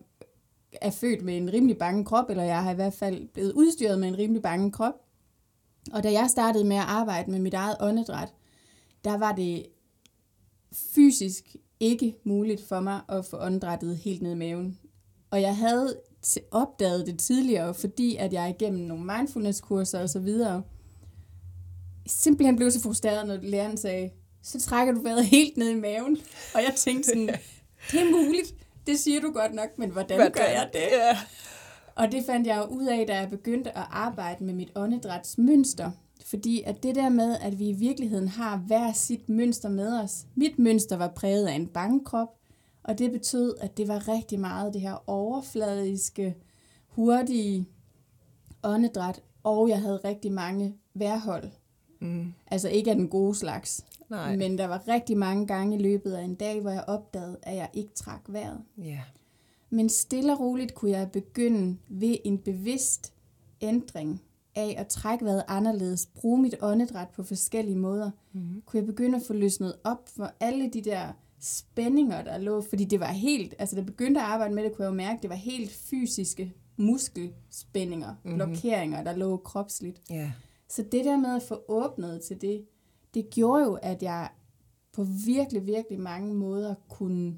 er 0.81 0.91
født 0.91 1.21
med 1.21 1.37
en 1.37 1.53
rimelig 1.53 1.77
bange 1.77 2.05
krop, 2.05 2.29
eller 2.29 2.43
jeg 2.43 2.63
har 2.63 2.71
i 2.71 2.75
hvert 2.75 2.93
fald 2.93 3.27
blevet 3.27 3.51
udstyret 3.51 3.99
med 3.99 4.07
en 4.07 4.17
rimelig 4.17 4.41
bange 4.41 4.71
krop. 4.71 4.93
Og 5.93 6.03
da 6.03 6.11
jeg 6.11 6.29
startede 6.29 6.63
med 6.63 6.75
at 6.75 6.83
arbejde 6.87 7.31
med 7.31 7.39
mit 7.39 7.53
eget 7.53 7.75
åndedræt, 7.79 8.33
der 9.03 9.17
var 9.17 9.31
det 9.31 9.65
fysisk 10.73 11.55
ikke 11.79 12.15
muligt 12.23 12.63
for 12.63 12.79
mig 12.79 13.01
at 13.09 13.25
få 13.25 13.37
åndedrættet 13.37 13.97
helt 13.97 14.21
ned 14.21 14.31
i 14.31 14.35
maven. 14.35 14.79
Og 15.31 15.41
jeg 15.41 15.57
havde 15.57 15.97
opdaget 16.51 17.07
det 17.07 17.19
tidligere, 17.19 17.73
fordi 17.73 18.15
at 18.15 18.33
jeg 18.33 18.49
igennem 18.49 18.81
nogle 18.81 19.05
mindfulness-kurser 19.17 19.99
og 19.99 20.09
så 20.09 20.19
videre, 20.19 20.63
simpelthen 22.07 22.55
blev 22.55 22.71
så 22.71 22.81
frustreret, 22.81 23.27
når 23.27 23.37
læreren 23.37 23.77
sagde, 23.77 24.09
så 24.47 24.59
trækker 24.59 24.93
du 24.93 25.01
vejret 25.01 25.25
helt 25.25 25.57
ned 25.57 25.69
i 25.69 25.75
maven. 25.75 26.17
Og 26.53 26.61
jeg 26.61 26.73
tænkte 26.75 27.09
sådan, 27.09 27.27
det 27.91 28.01
er 28.01 28.11
muligt, 28.11 28.55
det 28.87 28.99
siger 28.99 29.21
du 29.21 29.31
godt 29.31 29.53
nok, 29.53 29.77
men 29.77 29.89
hvordan, 29.89 30.17
hvordan? 30.17 30.31
gør 30.31 30.43
jeg 30.43 30.69
det? 30.73 30.79
Ja. 30.79 31.17
Og 31.95 32.11
det 32.11 32.25
fandt 32.25 32.47
jeg 32.47 32.57
jo 32.57 32.63
ud 32.63 32.85
af, 32.85 33.07
da 33.07 33.15
jeg 33.19 33.29
begyndte 33.29 33.77
at 33.77 33.83
arbejde 33.89 34.43
med 34.43 34.53
mit 34.53 34.71
åndedræts 34.75 35.37
mønster. 35.37 35.91
Fordi 36.25 36.63
at 36.65 36.83
det 36.83 36.95
der 36.95 37.09
med, 37.09 37.37
at 37.41 37.59
vi 37.59 37.69
i 37.69 37.73
virkeligheden 37.73 38.27
har 38.27 38.57
hver 38.57 38.93
sit 38.93 39.29
mønster 39.29 39.69
med 39.69 39.99
os. 39.99 40.25
Mit 40.35 40.59
mønster 40.59 40.97
var 40.97 41.07
præget 41.07 41.47
af 41.47 41.53
en 41.53 41.67
bangekrop, 41.67 42.27
og 42.83 42.99
det 42.99 43.11
betød, 43.11 43.55
at 43.59 43.77
det 43.77 43.87
var 43.87 44.07
rigtig 44.07 44.39
meget 44.39 44.73
det 44.73 44.81
her 44.81 45.03
overfladiske, 45.07 46.35
hurtige 46.87 47.65
åndedræt, 48.63 49.21
og 49.43 49.69
jeg 49.69 49.81
havde 49.81 49.97
rigtig 50.03 50.31
mange 50.31 50.75
værhold. 50.93 51.49
Mm. 51.99 52.33
Altså 52.47 52.69
ikke 52.69 52.89
af 52.89 52.95
den 52.95 53.07
gode 53.07 53.35
slags. 53.35 53.85
Nej. 54.09 54.35
Men 54.35 54.57
der 54.57 54.67
var 54.67 54.87
rigtig 54.87 55.17
mange 55.17 55.47
gange 55.47 55.77
i 55.77 55.81
løbet 55.81 56.13
af 56.13 56.23
en 56.23 56.35
dag, 56.35 56.61
hvor 56.61 56.69
jeg 56.69 56.83
opdagede, 56.87 57.37
at 57.43 57.55
jeg 57.55 57.69
ikke 57.73 57.93
trak 57.95 58.21
vejret. 58.27 58.61
Yeah. 58.79 58.99
Men 59.69 59.89
stille 59.89 60.33
og 60.33 60.39
roligt 60.39 60.75
kunne 60.75 60.91
jeg 60.91 61.11
begynde 61.11 61.77
ved 61.89 62.17
en 62.23 62.37
bevidst 62.37 63.13
ændring 63.61 64.21
af 64.55 64.75
at 64.77 64.87
trække 64.87 65.25
vejret 65.25 65.43
anderledes, 65.47 66.05
bruge 66.05 66.41
mit 66.41 66.55
åndedræt 66.61 67.07
på 67.09 67.23
forskellige 67.23 67.75
måder, 67.75 68.11
mm. 68.33 68.61
kunne 68.65 68.79
jeg 68.79 68.85
begynde 68.85 69.15
at 69.15 69.23
få 69.27 69.33
løsnet 69.33 69.75
op 69.83 70.09
for 70.15 70.31
alle 70.39 70.69
de 70.69 70.81
der 70.81 71.07
spændinger, 71.39 72.23
der 72.23 72.37
lå, 72.37 72.61
fordi 72.61 72.85
det 72.85 72.99
var 72.99 73.11
helt, 73.11 73.55
altså 73.59 73.75
da 73.75 73.79
jeg 73.79 73.85
begyndte 73.85 74.21
at 74.21 74.27
arbejde 74.27 74.53
med 74.53 74.63
det, 74.63 74.75
kunne 74.75 74.85
jeg 74.85 74.91
jo 74.91 74.95
mærke, 74.95 75.17
at 75.17 75.21
det 75.21 75.29
var 75.29 75.35
helt 75.35 75.71
fysiske 75.71 76.53
muskelspændinger, 76.77 78.15
mm-hmm. 78.23 78.35
blokeringer, 78.37 79.03
der 79.03 79.15
lå 79.15 79.37
kropsligt. 79.37 80.01
Yeah. 80.11 80.31
Så 80.69 80.83
det 80.83 81.05
der 81.05 81.17
med 81.17 81.35
at 81.35 81.43
få 81.43 81.63
åbnet 81.67 82.21
til 82.21 82.41
det, 82.41 82.65
det 83.13 83.29
gjorde 83.29 83.63
jo, 83.63 83.73
at 83.73 84.03
jeg 84.03 84.29
på 84.93 85.03
virkelig, 85.25 85.65
virkelig 85.65 85.99
mange 85.99 86.33
måder 86.33 86.75
kunne 86.89 87.37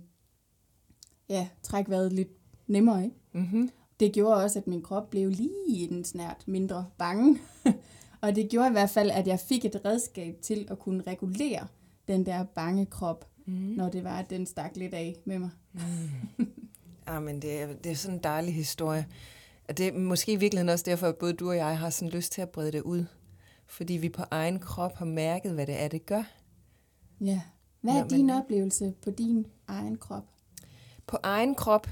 ja, 1.30 1.48
trække 1.64 1.92
vejret 1.92 2.14
lidt 2.14 2.32
nemmere. 2.68 3.04
Ikke? 3.04 3.16
Mm-hmm. 3.32 3.70
Det 4.00 4.14
gjorde 4.14 4.44
også, 4.44 4.60
at 4.60 4.68
min 4.68 4.82
krop 4.82 5.10
blev 5.10 5.30
lige 5.30 5.90
en 5.92 6.04
snært 6.04 6.44
mindre 6.48 6.86
bange. 6.98 7.40
og 8.22 8.36
det 8.36 8.50
gjorde 8.50 8.68
i 8.68 8.72
hvert 8.72 8.90
fald, 8.90 9.12
at 9.12 9.28
jeg 9.28 9.40
fik 9.40 9.66
et 9.66 9.82
redskab 9.86 10.36
til 10.42 10.68
at 10.72 10.80
kunne 10.80 11.04
regulere 11.08 11.68
den 12.08 12.26
der 12.26 12.44
bange 12.44 12.86
krop 12.86 13.30
mm. 13.46 13.54
når 13.54 13.90
det 13.90 14.04
var, 14.04 14.20
at 14.20 14.30
den 14.30 14.46
stak 14.46 14.76
lidt 14.76 14.94
af 14.94 15.16
med 15.26 15.40
mig. 15.40 15.50
mm. 15.74 16.48
Ja, 17.08 17.20
men 17.20 17.42
det 17.42 17.62
er, 17.62 17.68
det 17.74 17.92
er 17.92 17.96
sådan 17.96 18.18
en 18.18 18.24
dejlig 18.24 18.54
historie. 18.54 19.08
Og 19.70 19.78
det 19.78 19.88
er 19.88 19.94
måske 19.94 20.32
i 20.32 20.36
virkeligheden 20.36 20.70
også 20.70 20.86
derfor, 20.88 21.08
at 21.08 21.16
både 21.16 21.34
du 21.34 21.50
og 21.50 21.56
jeg 21.56 21.80
har 21.80 21.90
sådan 21.90 22.10
lyst 22.10 22.32
til 22.32 22.42
at 22.42 22.50
brede 22.50 22.72
det 22.72 22.82
ud. 22.82 23.06
Fordi 23.70 23.94
vi 23.94 24.10
på 24.10 24.24
egen 24.32 24.60
krop 24.60 24.96
har 24.96 25.06
mærket, 25.06 25.52
hvad 25.52 25.68
det 25.68 25.82
er, 25.82 25.88
det 25.88 26.06
gør. 26.06 26.24
Ja. 27.22 27.42
Hvad 27.82 27.94
er 27.94 28.02
Nå, 28.02 28.08
din 28.10 28.26
men, 28.26 28.36
oplevelse 28.36 28.94
på 29.04 29.12
din 29.12 29.48
egen 29.68 29.98
krop? 29.98 30.24
På 31.08 31.18
egen 31.24 31.56
krop? 31.56 31.88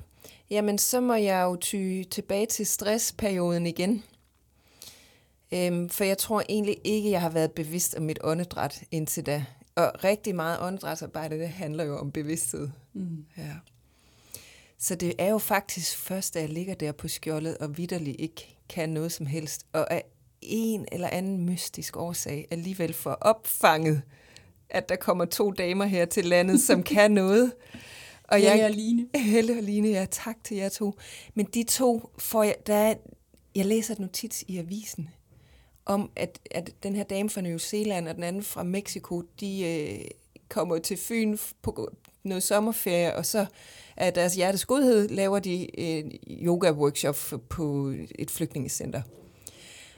Jamen, 0.50 0.78
så 0.78 1.02
må 1.02 1.14
jeg 1.14 1.44
jo 1.44 1.56
ty 1.56 2.04
tilbage 2.12 2.46
til 2.46 2.66
stressperioden 2.66 3.68
igen. 3.68 4.04
Øhm, 5.52 5.90
for 5.90 6.04
jeg 6.04 6.18
tror 6.18 6.44
egentlig 6.50 6.78
ikke, 6.84 7.12
jeg 7.12 7.22
har 7.22 7.30
været 7.30 7.52
bevidst 7.52 7.96
om 7.96 8.04
mit 8.04 8.20
åndedræt 8.24 8.84
indtil 8.92 9.26
da. 9.26 9.46
Og 9.76 10.04
rigtig 10.04 10.36
meget 10.36 10.62
åndedrætsarbejde, 10.62 11.40
det 11.40 11.50
handler 11.50 11.84
jo 11.84 11.98
om 11.98 12.12
bevidsthed. 12.12 12.70
Mm. 12.94 13.26
Ja. 13.38 13.54
Så 14.78 14.96
det 14.96 15.14
er 15.20 15.30
jo 15.30 15.38
faktisk 15.38 15.98
først, 15.98 16.34
da 16.34 16.40
jeg 16.40 16.50
ligger 16.50 16.74
der 16.74 16.92
på 16.92 17.08
skjoldet 17.08 17.58
og 17.58 17.78
vidderligt 17.78 18.16
ikke 18.20 18.58
kan 18.70 18.90
noget 18.90 19.12
som 19.12 19.26
helst, 19.26 19.66
og 19.74 19.92
af 19.92 20.04
en 20.48 20.86
eller 20.92 21.10
anden 21.10 21.46
mystisk 21.46 21.98
årsag 21.98 22.48
alligevel 22.52 22.94
får 22.94 23.12
opfanget, 23.12 24.02
at 24.70 24.90
der 24.90 24.96
kommer 24.96 25.26
to 25.26 25.52
damer 25.52 25.86
her 25.86 26.06
til 26.06 26.26
landet, 26.26 26.62
som 26.62 26.84
kan 26.94 27.12
noget. 27.12 27.54
Og 28.24 28.38
Helle 28.38 28.66
og 28.66 28.72
Line. 28.72 29.08
Helle 29.34 29.58
og 29.58 29.64
Line, 29.64 29.90
ja, 29.90 30.06
tak 30.12 30.36
til 30.44 30.58
jer 30.58 30.70
to. 30.70 30.94
Men 31.34 31.46
de 31.46 31.64
to 31.64 32.10
får 32.18 32.44
jeg, 32.44 32.56
der 32.68 32.76
er, 32.76 32.94
jeg 33.56 33.66
læser 33.66 33.94
et 33.94 34.00
notits 34.00 34.44
i 34.48 34.58
avisen, 34.58 35.10
om, 35.86 36.12
at, 36.16 36.40
at 36.52 36.70
den 36.84 36.96
her 36.96 37.04
dame 37.04 37.30
fra 37.30 37.42
New 37.42 37.58
Zealand 37.58 38.08
og 38.08 38.16
den 38.16 38.24
anden 38.24 38.44
fra 38.44 38.64
Mexico, 38.64 39.22
de 39.40 39.64
øh, 39.66 40.06
kommer 40.50 40.78
til 40.78 40.98
Fyn 40.98 41.38
på 41.62 41.92
noget 42.24 42.44
sommerferie, 42.44 43.16
og 43.16 43.26
så 43.26 43.46
af 43.98 44.14
deres 44.14 44.36
hjertes 44.36 44.66
godhed 44.66 45.08
laver 45.08 45.40
de 45.40 45.80
en 45.80 46.12
yoga-workshop 46.28 47.18
på 47.50 47.94
et 48.20 48.32
flygtningecenter. 48.32 49.02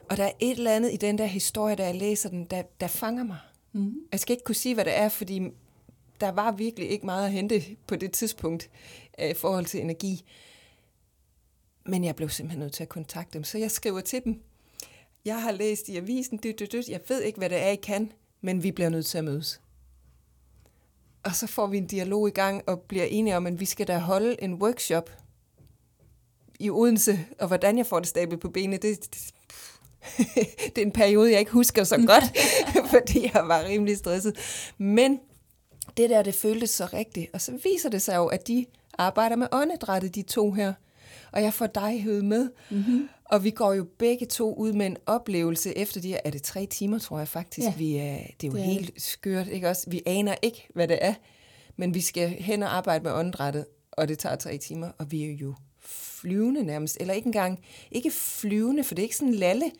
Og 0.10 0.18
der 0.18 0.24
er 0.24 0.32
et 0.40 0.58
eller 0.58 0.72
andet 0.72 0.94
i 0.94 0.98
den 0.98 1.18
der 1.18 1.26
historie, 1.26 1.76
der 1.76 1.86
jeg 1.86 1.96
læser 1.96 2.30
den, 2.30 2.46
der, 2.46 2.62
der 2.80 2.88
fanger 2.88 3.24
mig. 3.24 3.38
Mm. 3.74 3.94
Jeg 4.12 4.20
skal 4.20 4.34
ikke 4.34 4.44
kunne 4.44 4.56
sige, 4.56 4.74
hvad 4.76 4.86
det 4.86 4.98
er, 4.98 5.10
fordi 5.10 5.42
der 6.20 6.30
var 6.30 6.52
virkelig 6.52 6.90
ikke 6.90 7.06
meget 7.06 7.26
at 7.26 7.32
hente 7.32 7.64
på 7.88 7.96
det 7.96 8.12
tidspunkt 8.12 8.70
øh, 9.20 9.30
i 9.30 9.34
forhold 9.34 9.66
til 9.66 9.82
energi. 9.82 10.24
Men 11.86 12.04
jeg 12.04 12.16
blev 12.16 12.30
simpelthen 12.30 12.60
nødt 12.60 12.74
til 12.74 12.84
at 12.84 12.90
kontakte 12.90 13.34
dem, 13.34 13.44
så 13.44 13.58
jeg 13.58 13.72
skriver 13.72 14.02
til 14.02 14.24
dem, 14.24 14.42
jeg 15.26 15.42
har 15.42 15.52
læst 15.52 15.90
i 15.90 15.98
avisen, 15.98 16.40
dyt, 16.44 16.60
dyt, 16.60 16.72
dyt. 16.72 16.90
jeg 16.90 17.02
ved 17.08 17.22
ikke, 17.22 17.38
hvad 17.38 17.50
det 17.50 17.58
er, 17.58 17.70
I 17.70 17.76
kan, 17.76 18.12
men 18.42 18.64
vi 18.64 18.72
bliver 18.72 18.90
nødt 18.90 19.06
til 19.06 19.18
at 19.18 19.24
mødes. 19.24 19.62
Og 21.24 21.36
så 21.36 21.48
får 21.48 21.68
vi 21.68 21.78
en 21.78 21.88
dialog 21.88 22.28
i 22.28 22.32
gang 22.32 22.64
og 22.68 22.82
bliver 22.82 23.06
enige 23.06 23.38
om, 23.38 23.48
at 23.48 23.60
vi 23.60 23.66
skal 23.66 23.88
da 23.88 23.98
holde 23.98 24.44
en 24.44 24.54
workshop 24.54 25.10
i 26.60 26.70
Odense, 26.70 27.20
og 27.40 27.48
hvordan 27.48 27.78
jeg 27.78 27.86
får 27.86 28.00
det 28.00 28.08
stablet 28.08 28.40
på 28.40 28.50
benene, 28.50 28.78
det, 28.78 29.32
det, 30.76 30.78
er 30.78 30.82
en 30.82 30.92
periode, 30.92 31.32
jeg 31.32 31.40
ikke 31.40 31.52
husker 31.52 31.84
så 31.84 31.98
godt, 31.98 32.38
fordi 32.94 33.32
jeg 33.34 33.48
var 33.48 33.64
rimelig 33.64 33.98
stresset. 33.98 34.38
Men 34.78 35.20
det 35.98 36.10
der, 36.10 36.22
det 36.22 36.36
føltes 36.36 36.70
så 36.70 36.86
rigtigt. 36.86 37.30
Og 37.34 37.42
så 37.42 37.52
viser 37.64 37.90
det 37.90 38.02
sig 38.02 38.16
jo, 38.16 38.26
at 38.26 38.48
de 38.48 38.66
arbejder 38.98 39.36
med 39.36 39.48
åndedrættet, 39.52 40.16
de 40.16 40.22
to 40.22 40.52
her. 40.52 40.74
Og 41.32 41.42
jeg 41.42 41.54
får 41.54 41.68
dig 41.68 42.04
høvet 42.04 42.26
med. 42.26 42.50
Mm-hmm. 42.70 43.10
Og 43.26 43.44
vi 43.44 43.52
går 43.52 43.74
jo 43.74 43.88
begge 43.98 44.26
to 44.26 44.54
ud 44.54 44.74
med 44.74 44.86
en 44.86 44.98
oplevelse 45.06 45.78
efter 45.78 46.02
de 46.02 46.08
her, 46.08 46.20
er 46.26 46.30
det 46.30 46.44
tre 46.44 46.66
timer, 46.66 47.00
tror 47.00 47.18
jeg 47.18 47.28
faktisk. 47.28 47.68
Ja. 47.68 47.74
Vi 47.78 47.96
er, 47.96 48.18
det 48.42 48.48
er 48.48 48.52
jo 48.52 48.54
det 48.54 48.60
er 48.60 48.66
helt 48.66 49.02
skørt, 49.02 49.48
ikke 49.48 49.70
også? 49.70 49.90
Vi 49.90 50.02
aner 50.06 50.36
ikke, 50.42 50.68
hvad 50.74 50.88
det 50.88 50.98
er, 51.02 51.14
men 51.78 51.94
vi 51.94 52.02
skal 52.02 52.30
hen 52.30 52.64
og 52.64 52.78
arbejde 52.78 53.04
med 53.04 53.12
åndedrættet, 53.12 53.66
og 53.92 54.08
det 54.08 54.20
tager 54.20 54.36
tre 54.36 54.58
timer, 54.58 54.92
og 54.98 55.12
vi 55.12 55.24
er 55.24 55.34
jo 55.34 55.56
flyvende 55.82 56.64
nærmest, 56.64 56.98
eller 57.00 57.14
ikke 57.14 57.26
engang, 57.26 57.60
ikke 57.92 58.12
flyvende, 58.12 58.84
for 58.84 58.96
det 58.96 59.02
er 59.02 59.06
ikke 59.06 59.16
sådan 59.16 59.34
lalle, 59.34 59.72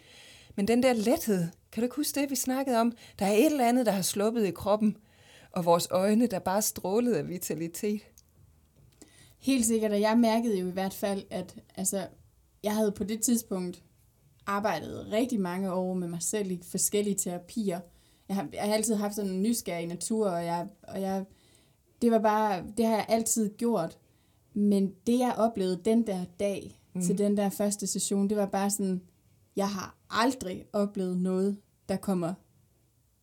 men 0.56 0.68
den 0.68 0.84
der 0.84 0.94
lethed, 0.94 1.48
kan 1.72 1.82
du 1.82 1.86
ikke 1.86 1.96
huske 1.96 2.22
det, 2.22 2.30
vi 2.30 2.36
snakkede 2.36 2.78
om? 2.78 2.92
Der 3.20 3.26
er 3.26 3.32
et 3.32 3.46
eller 3.46 3.68
andet, 3.68 3.86
der 3.86 3.92
har 3.92 4.02
sluppet 4.02 4.46
i 4.46 4.52
kroppen, 4.52 4.98
og 5.52 5.66
vores 5.66 5.88
øjne, 5.92 6.28
der 6.28 6.40
bare 6.40 6.62
strålede 6.62 7.18
af 7.18 7.28
vitalitet. 7.28 8.02
Helt 9.40 9.66
sikkert, 9.66 9.92
og 9.92 10.02
jeg 10.02 10.18
mærkede 10.18 10.60
jo 10.60 10.68
i 10.68 10.72
hvert 10.72 10.94
fald, 10.94 11.24
at 11.30 11.56
altså, 11.76 12.08
jeg 12.64 12.76
havde 12.76 12.92
på 12.92 13.04
det 13.04 13.22
tidspunkt 13.22 13.84
arbejdet 14.46 15.12
rigtig 15.12 15.40
mange 15.40 15.74
år 15.74 15.94
med 15.94 16.08
mig 16.08 16.22
selv 16.22 16.52
i 16.52 16.62
forskellige 16.64 17.16
terapier. 17.16 17.80
Jeg 18.28 18.36
har, 18.36 18.48
jeg 18.54 18.64
har 18.64 18.74
altid 18.74 18.96
haft 18.96 19.16
sådan 19.16 19.32
en 19.32 19.42
nysgerrig 19.42 19.88
natur, 19.88 20.30
og 20.30 20.46
jeg, 20.46 20.68
og 20.84 21.02
jeg, 21.02 21.26
det 22.02 22.12
var 22.12 22.20
bare, 22.20 22.64
det 22.78 22.86
har 22.86 22.96
jeg 22.96 23.06
altid 23.10 23.50
gjort. 23.58 23.98
Men 24.54 24.94
det, 25.08 25.20
jeg 25.20 25.34
oplevede 25.38 25.82
den 25.86 26.08
der 26.08 26.26
dag 26.40 26.82
mm. 26.96 27.02
til 27.02 27.18
den 27.18 27.38
der 27.38 27.50
første 27.50 27.88
session, 27.88 28.30
det 28.30 28.38
var 28.38 28.46
bare 28.46 28.70
sådan, 28.70 29.02
jeg 29.56 29.70
har 29.70 29.99
aldrig 30.10 30.66
oplevet 30.74 31.18
noget, 31.18 31.58
der 31.90 31.96
kommer 31.96 32.34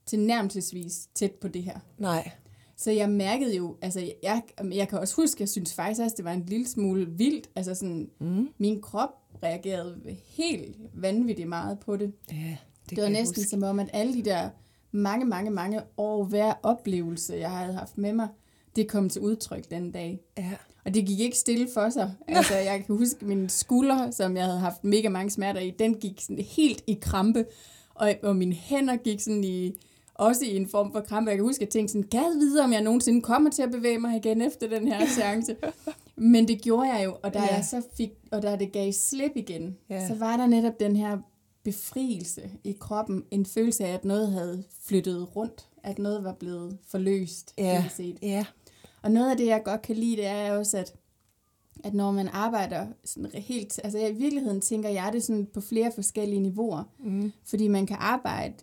til 0.07 0.21
nærmelsesvis 0.21 1.09
tæt 1.15 1.33
på 1.33 1.49
det 1.49 1.63
her. 1.63 1.79
Nej. 1.99 2.31
Så 2.77 2.91
jeg 2.91 3.11
mærkede 3.11 3.57
jo, 3.57 3.77
altså 3.83 4.13
jeg, 4.23 4.43
jeg 4.73 4.89
kan 4.89 4.99
også 4.99 5.17
huske, 5.17 5.37
jeg 5.41 5.49
synes 5.49 5.75
faktisk 5.75 6.01
også, 6.01 6.15
det 6.17 6.25
var 6.25 6.33
en 6.33 6.47
lille 6.47 6.67
smule 6.67 7.07
vildt. 7.07 7.51
Altså 7.57 7.75
sådan, 7.75 8.11
mm. 8.21 8.49
min 8.59 8.83
krop 8.83 9.11
reagerede 9.43 10.17
helt 10.27 10.77
vanvittigt 10.95 11.49
meget 11.49 11.79
på 11.79 11.97
det. 11.97 12.13
Ja, 12.33 12.57
det, 12.91 12.97
det 12.97 13.03
var 13.03 13.09
næsten 13.09 13.41
huske. 13.41 13.51
som 13.51 13.63
om, 13.63 13.81
at 13.81 13.91
alle 13.93 14.15
de 14.15 14.25
der 14.25 14.51
mange, 14.91 15.25
mange, 15.27 15.51
mange 15.51 15.83
år 15.97 16.25
hver 16.25 16.55
oplevelse, 16.63 17.35
jeg 17.35 17.51
havde 17.51 17.75
haft 17.75 17.99
med 17.99 18.13
mig, 18.13 18.29
det 18.77 18.89
kom 18.89 19.09
til 19.09 19.23
udtryk 19.23 19.71
den 19.71 19.93
dag. 19.93 20.21
Ja. 20.39 20.53
Og 20.87 20.95
det 20.95 21.07
gik 21.07 21.21
ikke 21.21 21.39
stille 21.39 21.69
for 21.75 21.91
sig. 21.91 22.13
Altså, 22.29 22.55
jeg 22.55 22.85
kan 22.87 22.97
huske 22.97 23.25
min 23.25 23.49
skulder, 23.49 24.11
som 24.11 24.37
jeg 24.37 24.45
havde 24.45 24.59
haft 24.59 24.85
mega 24.85 25.09
mange 25.09 25.31
smerter 25.31 25.61
i, 25.61 25.71
den 25.71 25.95
gik 25.95 26.21
sådan 26.21 26.45
helt 26.45 26.85
i 26.87 26.99
krampe. 27.01 27.45
Og, 27.95 28.15
og 28.23 28.37
mine 28.37 28.55
hænder 28.55 28.97
gik 28.97 29.21
sådan 29.21 29.45
i, 29.45 29.81
også 30.15 30.45
i 30.45 30.57
en 30.57 30.69
form 30.69 30.93
for 30.93 31.01
krampe. 31.01 31.31
Jeg 31.31 31.39
kan 31.39 31.45
huske, 31.45 31.59
at 31.59 31.61
jeg 31.61 31.69
tænkte 31.69 31.93
sådan, 31.93 32.09
gad 32.09 32.39
videre, 32.39 32.65
om 32.65 32.73
jeg 32.73 32.81
nogensinde 32.81 33.23
kommer 33.23 33.51
til 33.51 33.63
at 33.63 33.71
bevæge 33.71 33.99
mig 33.99 34.17
igen 34.17 34.43
efter 34.43 34.69
den 34.69 34.89
her 34.89 35.07
seance. 35.07 35.57
Men 36.17 36.49
det 36.49 36.63
gjorde 36.63 36.93
jeg 36.93 37.05
jo, 37.05 37.17
og 37.23 37.35
da, 37.35 37.39
ja. 37.39 37.55
jeg 37.55 37.65
så 37.65 37.83
fik, 37.97 38.11
og 38.33 38.43
da 38.43 38.57
det 38.57 38.73
gav 38.73 38.93
slip 38.93 39.33
igen, 39.35 39.77
ja. 39.91 40.09
så 40.09 40.15
var 40.15 40.37
der 40.37 40.47
netop 40.47 40.81
den 40.81 40.97
her 40.97 41.19
befrielse 41.65 42.51
i 42.65 42.77
kroppen. 42.81 43.25
En 43.31 43.47
følelse 43.47 43.85
af, 43.85 43.95
at 43.95 44.05
noget 44.05 44.33
havde 44.33 44.65
flyttet 44.85 45.37
rundt. 45.37 45.67
At 45.83 45.99
noget 45.99 46.25
var 46.25 46.33
blevet 46.33 46.79
forløst. 46.89 47.55
Ja. 47.59 47.85
Set. 47.97 48.19
ja. 48.23 48.45
Og 49.07 49.13
noget 49.13 49.31
af 49.31 49.37
det, 49.37 49.47
jeg 49.47 49.63
godt 49.65 49.83
kan 49.83 49.97
lide, 49.97 50.17
det 50.17 50.27
er 50.27 50.53
også, 50.53 50.79
at, 50.79 50.95
at 51.85 51.95
når 51.95 52.13
man 52.13 52.29
arbejder 52.29 52.87
sådan 53.05 53.31
helt... 53.35 53.81
Altså 53.85 53.99
i 53.99 54.13
virkeligheden 54.13 54.61
tænker 54.61 54.89
jeg 54.89 55.11
det 55.13 55.23
sådan 55.23 55.47
på 55.55 55.61
flere 55.61 55.93
forskellige 55.95 56.41
niveauer. 56.41 56.85
Mm. 56.99 57.33
Fordi 57.45 57.69
man 57.69 57.87
kan 57.87 57.97
arbejde 58.01 58.55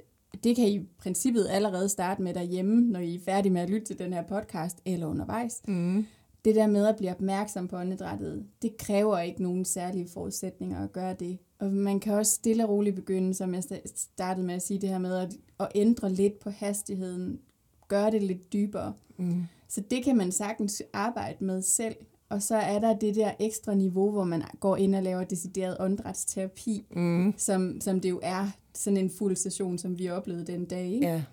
det 0.44 0.56
kan 0.56 0.66
I 0.66 0.76
i 0.76 0.88
princippet 0.98 1.48
allerede 1.50 1.90
starte 1.90 2.22
med 2.22 2.34
derhjemme, 2.34 2.82
når 2.82 3.00
I 3.00 3.16
er 3.16 3.20
færdige 3.26 3.54
med 3.54 3.62
at 3.62 3.70
lytte 3.70 3.88
til 3.88 4.00
den 4.00 4.14
her 4.14 4.24
podcast, 4.24 4.82
eller 4.86 5.08
undervejs. 5.08 5.62
Mm. 5.68 6.06
Det 6.46 6.56
der 6.56 6.68
med 6.68 6.88
at 6.88 6.96
blive 6.96 7.12
opmærksom 7.12 7.68
på 7.68 7.78
åndedrættet, 7.78 8.46
det 8.62 8.78
kræver 8.78 9.20
ikke 9.20 9.44
nogen 9.44 9.66
særlige 9.66 10.08
forudsætninger 10.14 10.84
at 10.84 10.92
gøre 10.92 11.16
det. 11.20 11.38
Og 11.60 11.72
man 11.72 12.00
kan 12.00 12.14
også 12.14 12.32
stille 12.32 12.64
og 12.64 12.70
roligt 12.70 12.96
begynde, 12.96 13.34
som 13.34 13.54
jeg 13.54 13.64
startede 13.96 14.46
med 14.46 14.56
at 14.56 14.62
sige, 14.62 14.82
det 14.82 14.90
her 14.90 14.98
med 14.98 15.16
at, 15.16 15.38
at 15.60 15.68
ændre 15.76 16.12
lidt 16.12 16.40
på 16.40 16.50
hastigheden, 16.50 17.40
gøre 17.88 18.12
det 18.12 18.24
lidt 18.24 18.54
dybere. 18.54 18.94
Mm. 19.18 19.44
Så 19.74 19.82
det 19.92 20.04
kan 20.04 20.18
man 20.18 20.32
sagtens 20.32 20.84
arbejde 20.94 21.46
med 21.46 21.62
selv. 21.62 21.96
Og 22.30 22.42
så 22.42 22.56
er 22.56 22.80
der 22.80 22.94
det 22.94 23.16
der 23.16 23.32
ekstra 23.40 23.74
niveau, 23.74 24.12
hvor 24.12 24.24
man 24.24 24.44
går 24.60 24.78
ind 24.78 24.96
og 24.96 25.04
laver 25.04 25.24
decideret 25.24 25.78
åndedrætsterapi, 25.80 26.86
mm. 26.96 27.34
som, 27.38 27.82
som 27.82 28.00
det 28.00 28.10
jo 28.10 28.20
er 28.24 28.48
sådan 28.74 28.98
en 28.98 29.10
fuld 29.10 29.36
session, 29.36 29.78
som 29.78 30.00
vi 30.00 30.10
oplevede 30.10 30.46
den 30.46 30.66
dag. 30.66 30.86
Ikke? 30.86 31.08
Ja. 31.08 31.24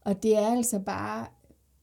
Og 0.00 0.22
det 0.22 0.36
er 0.36 0.46
altså 0.46 0.78
bare 0.78 1.26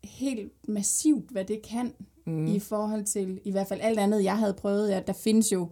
helt 0.03 0.51
massivt, 0.67 1.31
hvad 1.31 1.45
det 1.45 1.61
kan 1.61 1.93
mm. 2.25 2.47
i 2.47 2.59
forhold 2.59 3.03
til, 3.03 3.41
i 3.43 3.51
hvert 3.51 3.67
fald 3.67 3.81
alt 3.81 3.99
andet, 3.99 4.23
jeg 4.23 4.37
havde 4.37 4.53
prøvet. 4.53 4.89
Ja, 4.89 5.01
der 5.07 5.13
findes 5.13 5.51
jo 5.51 5.67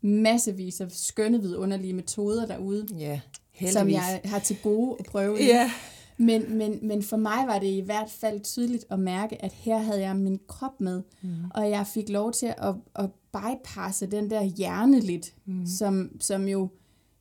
massevis 0.00 0.80
af 0.80 0.90
skønne 0.90 1.40
vidunderlige 1.40 1.92
metoder 1.92 2.46
derude, 2.46 2.86
ja, 2.98 3.20
som 3.72 3.88
jeg 3.90 4.20
har 4.24 4.38
til 4.38 4.56
gode 4.62 4.96
at 4.98 5.06
prøve. 5.06 5.36
Ja. 5.36 5.70
Men, 6.16 6.58
men, 6.58 6.78
men 6.82 7.02
for 7.02 7.16
mig 7.16 7.46
var 7.46 7.58
det 7.58 7.66
i 7.66 7.80
hvert 7.80 8.10
fald 8.10 8.40
tydeligt 8.40 8.84
at 8.90 8.98
mærke, 8.98 9.44
at 9.44 9.52
her 9.52 9.78
havde 9.78 10.00
jeg 10.00 10.16
min 10.16 10.40
krop 10.48 10.80
med, 10.80 11.02
mm. 11.22 11.30
og 11.54 11.70
jeg 11.70 11.86
fik 11.86 12.08
lov 12.08 12.32
til 12.32 12.54
at, 12.58 12.74
at 12.96 13.10
bypasse 13.32 14.06
den 14.06 14.30
der 14.30 14.42
hjerne 14.42 15.00
lidt, 15.00 15.34
mm. 15.46 15.66
som, 15.66 16.10
som 16.20 16.48
jo, 16.48 16.68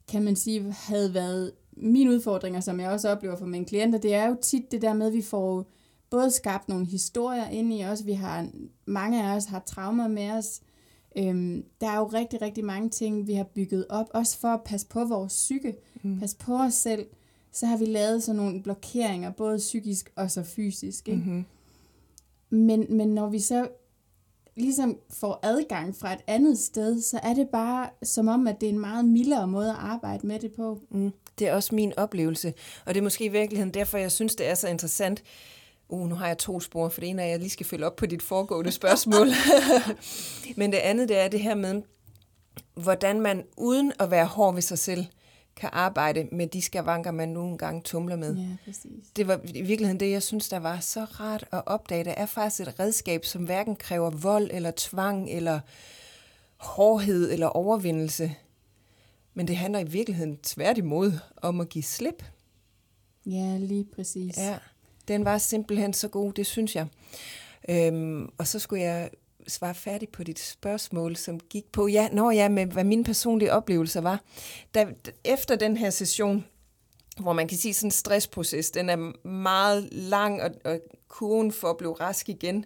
kan 0.08 0.23
man 0.23 0.36
sige, 0.36 0.73
havde 0.77 1.13
været 1.13 1.51
mine 1.77 2.12
udfordringer, 2.12 2.60
som 2.60 2.79
jeg 2.79 2.89
også 2.89 3.10
oplever 3.10 3.36
for 3.36 3.45
mine 3.45 3.65
klienter. 3.65 3.99
Det 3.99 4.13
er 4.13 4.27
jo 4.27 4.38
tit 4.41 4.71
det 4.71 4.82
der 4.82 4.93
med, 4.93 5.08
at 5.08 5.13
vi 5.13 5.21
får 5.21 5.65
både 6.10 6.32
skabt 6.32 6.69
nogle 6.69 6.86
historier 6.86 7.49
ind 7.49 7.73
i 7.73 7.84
os. 7.84 8.06
Vi 8.06 8.13
har, 8.13 8.47
mange 8.86 9.23
af 9.23 9.36
os 9.36 9.45
har 9.45 9.63
traumer 9.65 10.08
med 10.08 10.32
os. 10.32 10.62
Øhm, 11.17 11.63
der 11.82 11.89
er 11.89 11.97
jo 11.97 12.06
rigtig, 12.06 12.41
rigtig 12.41 12.65
mange 12.65 12.89
ting, 12.89 13.27
vi 13.27 13.34
har 13.34 13.43
bygget 13.43 13.86
op, 13.89 14.06
også 14.13 14.38
for 14.38 14.47
at 14.47 14.63
passe 14.65 14.88
på 14.88 15.06
vores 15.06 15.34
psyke, 15.34 15.75
mm. 16.03 16.19
passe 16.19 16.38
på 16.38 16.56
os 16.56 16.73
selv 16.73 17.06
så 17.54 17.66
har 17.66 17.78
vi 17.78 17.86
lavet 17.86 18.24
sådan 18.24 18.42
nogle 18.42 18.63
blokeringer, 18.63 19.32
både 19.32 19.58
psykisk 19.58 20.12
og 20.16 20.32
så 20.32 20.44
fysisk. 20.44 21.08
Ikke? 21.10 21.22
Mm-hmm. 21.22 21.46
Men, 22.50 22.86
men 22.89 23.08
når 23.08 23.30
vi 23.30 23.39
så 23.39 23.68
ligesom 24.56 24.98
får 25.10 25.39
adgang 25.44 25.96
fra 25.96 26.13
et 26.13 26.20
andet 26.28 26.60
sted, 26.60 27.02
så 27.02 27.20
er 27.24 27.34
det 27.34 27.50
bare 27.50 27.89
som 28.04 28.28
om, 28.28 28.48
at 28.48 28.62
det 28.62 28.70
er 28.70 28.74
en 28.74 28.80
meget 28.80 29.06
mildere 29.06 29.48
måde 29.48 29.70
at 29.70 29.76
arbejde 29.80 30.28
med 30.28 30.39
det 30.39 30.52
på. 30.52 30.82
Mm. 30.92 31.12
Det 31.39 31.48
er 31.48 31.54
også 31.54 31.76
min 31.76 31.94
oplevelse, 31.98 32.54
og 32.86 32.94
det 32.94 33.00
er 33.00 33.04
måske 33.04 33.26
i 33.26 33.30
virkeligheden 33.30 33.74
derfor, 33.74 33.98
jeg 33.98 34.12
synes, 34.12 34.36
det 34.36 34.50
er 34.50 34.56
så 34.56 34.68
interessant. 34.68 35.24
Uh, 35.89 36.10
nu 36.10 36.16
har 36.16 36.28
jeg 36.28 36.38
to 36.38 36.60
spor, 36.60 36.89
for 36.89 37.00
det 37.00 37.10
ene 37.10 37.22
er, 37.22 37.26
at 37.26 37.32
jeg 37.32 37.39
lige 37.39 37.50
skal 37.50 37.66
følge 37.66 37.86
op 37.86 37.96
på 37.96 38.06
dit 38.06 38.22
foregående 38.22 38.72
spørgsmål. 38.82 39.28
Men 40.58 40.72
det 40.72 40.78
andet, 40.78 41.10
det 41.10 41.20
er 41.20 41.28
det 41.28 41.39
her 41.39 41.56
med, 41.56 41.82
hvordan 42.74 43.22
man 43.22 43.44
uden 43.58 43.92
at 44.00 44.12
være 44.12 44.26
hård 44.26 44.54
ved 44.54 44.62
sig 44.62 44.80
selv, 44.80 45.06
kan 45.56 45.70
arbejde 45.74 46.28
med 46.32 46.48
de 46.48 46.62
skavanker, 46.62 47.12
man 47.12 47.30
nogle 47.30 47.58
gange 47.58 47.82
tumler 47.82 48.16
med. 48.16 48.36
Ja, 48.36 48.48
præcis. 48.66 49.04
Det 49.16 49.28
var 49.28 49.42
i 49.56 49.62
virkeligheden 49.62 50.00
det, 50.00 50.12
jeg 50.12 50.24
synes, 50.24 50.50
der 50.50 50.60
var 50.60 50.80
så 50.80 51.04
rart 51.04 51.46
at 51.52 51.63
opdage. 51.66 52.04
Det 52.04 52.13
er 52.18 52.26
faktisk 52.26 52.68
et 52.68 52.80
redskab, 52.80 53.26
som 53.26 53.44
hverken 53.44 53.76
kræver 53.76 54.10
vold 54.10 54.50
eller 54.52 54.72
tvang 54.76 55.30
eller 55.30 55.60
hårdhed 56.58 57.32
eller 57.32 57.48
overvindelse. 57.48 58.36
Men 59.34 59.48
det 59.48 59.58
handler 59.58 59.80
i 59.80 59.88
virkeligheden 59.88 60.38
tværtimod 60.38 61.13
om 61.38 61.62
at 61.62 61.70
give 61.70 61.84
slip. 61.84 62.24
Ja, 63.26 63.58
lige 63.58 63.86
præcis. 63.96 64.38
Ja, 64.38 64.58
den 65.08 65.26
var 65.26 65.38
simpelthen 65.38 65.94
så 65.94 66.08
god, 66.08 66.34
det 66.34 66.46
synes 66.46 66.76
jeg. 66.76 66.88
Øhm, 67.70 68.30
og 68.38 68.48
så 68.48 68.60
skulle 68.60 68.84
jeg 68.84 69.10
svare 69.47 69.75
færdig 69.75 70.10
på 70.10 70.23
dit 70.23 70.39
spørgsmål, 70.39 71.15
som 71.15 71.39
gik 71.39 71.71
på, 71.71 71.88
ja, 71.88 72.10
når 72.12 72.32
jeg 72.32 72.51
med, 72.51 72.65
hvad 72.65 72.84
mine 72.84 73.03
personlige 73.03 73.53
oplevelser 73.53 74.01
var. 74.01 74.21
Da, 74.75 74.88
efter 75.23 75.56
den 75.56 75.77
her 75.77 75.89
session, 75.89 76.45
hvor 77.19 77.34
man 77.34 77.47
kan 77.47 77.58
sige 77.58 77.73
sådan 77.73 77.88
en 77.88 77.91
stressproces, 77.91 78.71
den 78.71 78.89
er 78.89 79.27
meget 79.27 79.88
lang, 79.91 80.41
og, 80.41 80.51
og 80.65 80.79
kurven 81.08 81.51
for 81.51 81.67
at 81.67 81.77
blive 81.77 81.93
rask 81.93 82.29
igen, 82.29 82.65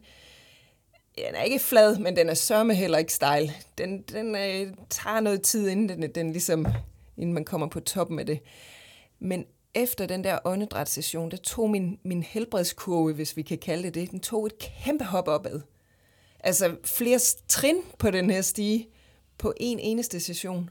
den 1.17 1.35
er 1.35 1.43
ikke 1.43 1.59
flad, 1.59 1.97
men 1.97 2.15
den 2.15 2.29
er 2.29 2.33
sørme 2.33 2.75
heller 2.75 2.97
ikke 2.97 3.13
stejl. 3.13 3.51
Den, 3.77 4.01
den 4.01 4.35
øh, 4.35 4.73
tager 4.89 5.19
noget 5.19 5.41
tid, 5.41 5.67
inden, 5.67 5.89
den, 5.89 6.11
den 6.15 6.31
ligesom, 6.31 6.67
inden 7.17 7.33
man 7.33 7.45
kommer 7.45 7.67
på 7.67 7.79
toppen 7.79 8.19
af 8.19 8.25
det. 8.25 8.39
Men 9.19 9.45
efter 9.73 10.05
den 10.05 10.23
der 10.23 10.39
åndedrætssession, 10.45 11.31
der 11.31 11.37
tog 11.37 11.69
min, 11.69 11.99
min 12.03 12.23
helbredskurve, 12.23 13.13
hvis 13.13 13.37
vi 13.37 13.41
kan 13.41 13.57
kalde 13.57 13.83
det 13.83 13.93
det, 13.93 14.11
den 14.11 14.19
tog 14.19 14.45
et 14.45 14.53
kæmpe 14.59 15.03
hop 15.03 15.27
opad 15.27 15.61
altså 16.47 16.75
flere 16.85 17.19
trin 17.47 17.77
på 17.99 18.11
den 18.11 18.29
her 18.29 18.41
stige 18.41 18.87
på 19.37 19.53
en 19.57 19.79
eneste 19.79 20.19
session. 20.19 20.69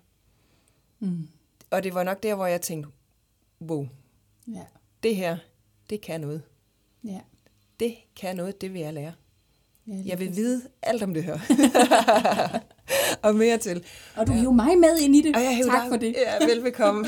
Mm. 1.00 1.28
Og 1.70 1.84
det 1.84 1.94
var 1.94 2.02
nok 2.02 2.22
der, 2.22 2.34
hvor 2.34 2.46
jeg 2.46 2.60
tænkte, 2.60 2.90
wow, 3.60 3.88
ja. 4.48 4.62
det 5.02 5.16
her, 5.16 5.36
det 5.90 6.00
kan 6.00 6.20
noget. 6.20 6.42
Ja. 7.04 7.20
Det 7.80 7.94
kan 8.16 8.36
noget, 8.36 8.60
det 8.60 8.72
vil 8.72 8.80
jeg 8.80 8.92
lære. 8.92 9.12
Ja, 9.86 10.02
jeg 10.04 10.18
vil 10.18 10.36
vide 10.36 10.62
alt 10.82 11.02
om 11.02 11.14
det 11.14 11.24
her. 11.24 11.38
og 13.28 13.34
mere 13.34 13.58
til. 13.58 13.84
Og 14.16 14.26
du 14.26 14.32
er 14.32 14.42
jo 14.42 14.50
mig 14.50 14.78
med 14.78 14.98
ind 14.98 15.16
i 15.16 15.22
det. 15.22 15.36
Og 15.36 15.42
jeg 15.42 15.62
tak 15.66 15.82
dig. 15.82 15.88
for 15.90 15.96
det. 15.96 16.14
Ja, 16.18 16.46
velbekomme. 16.46 17.06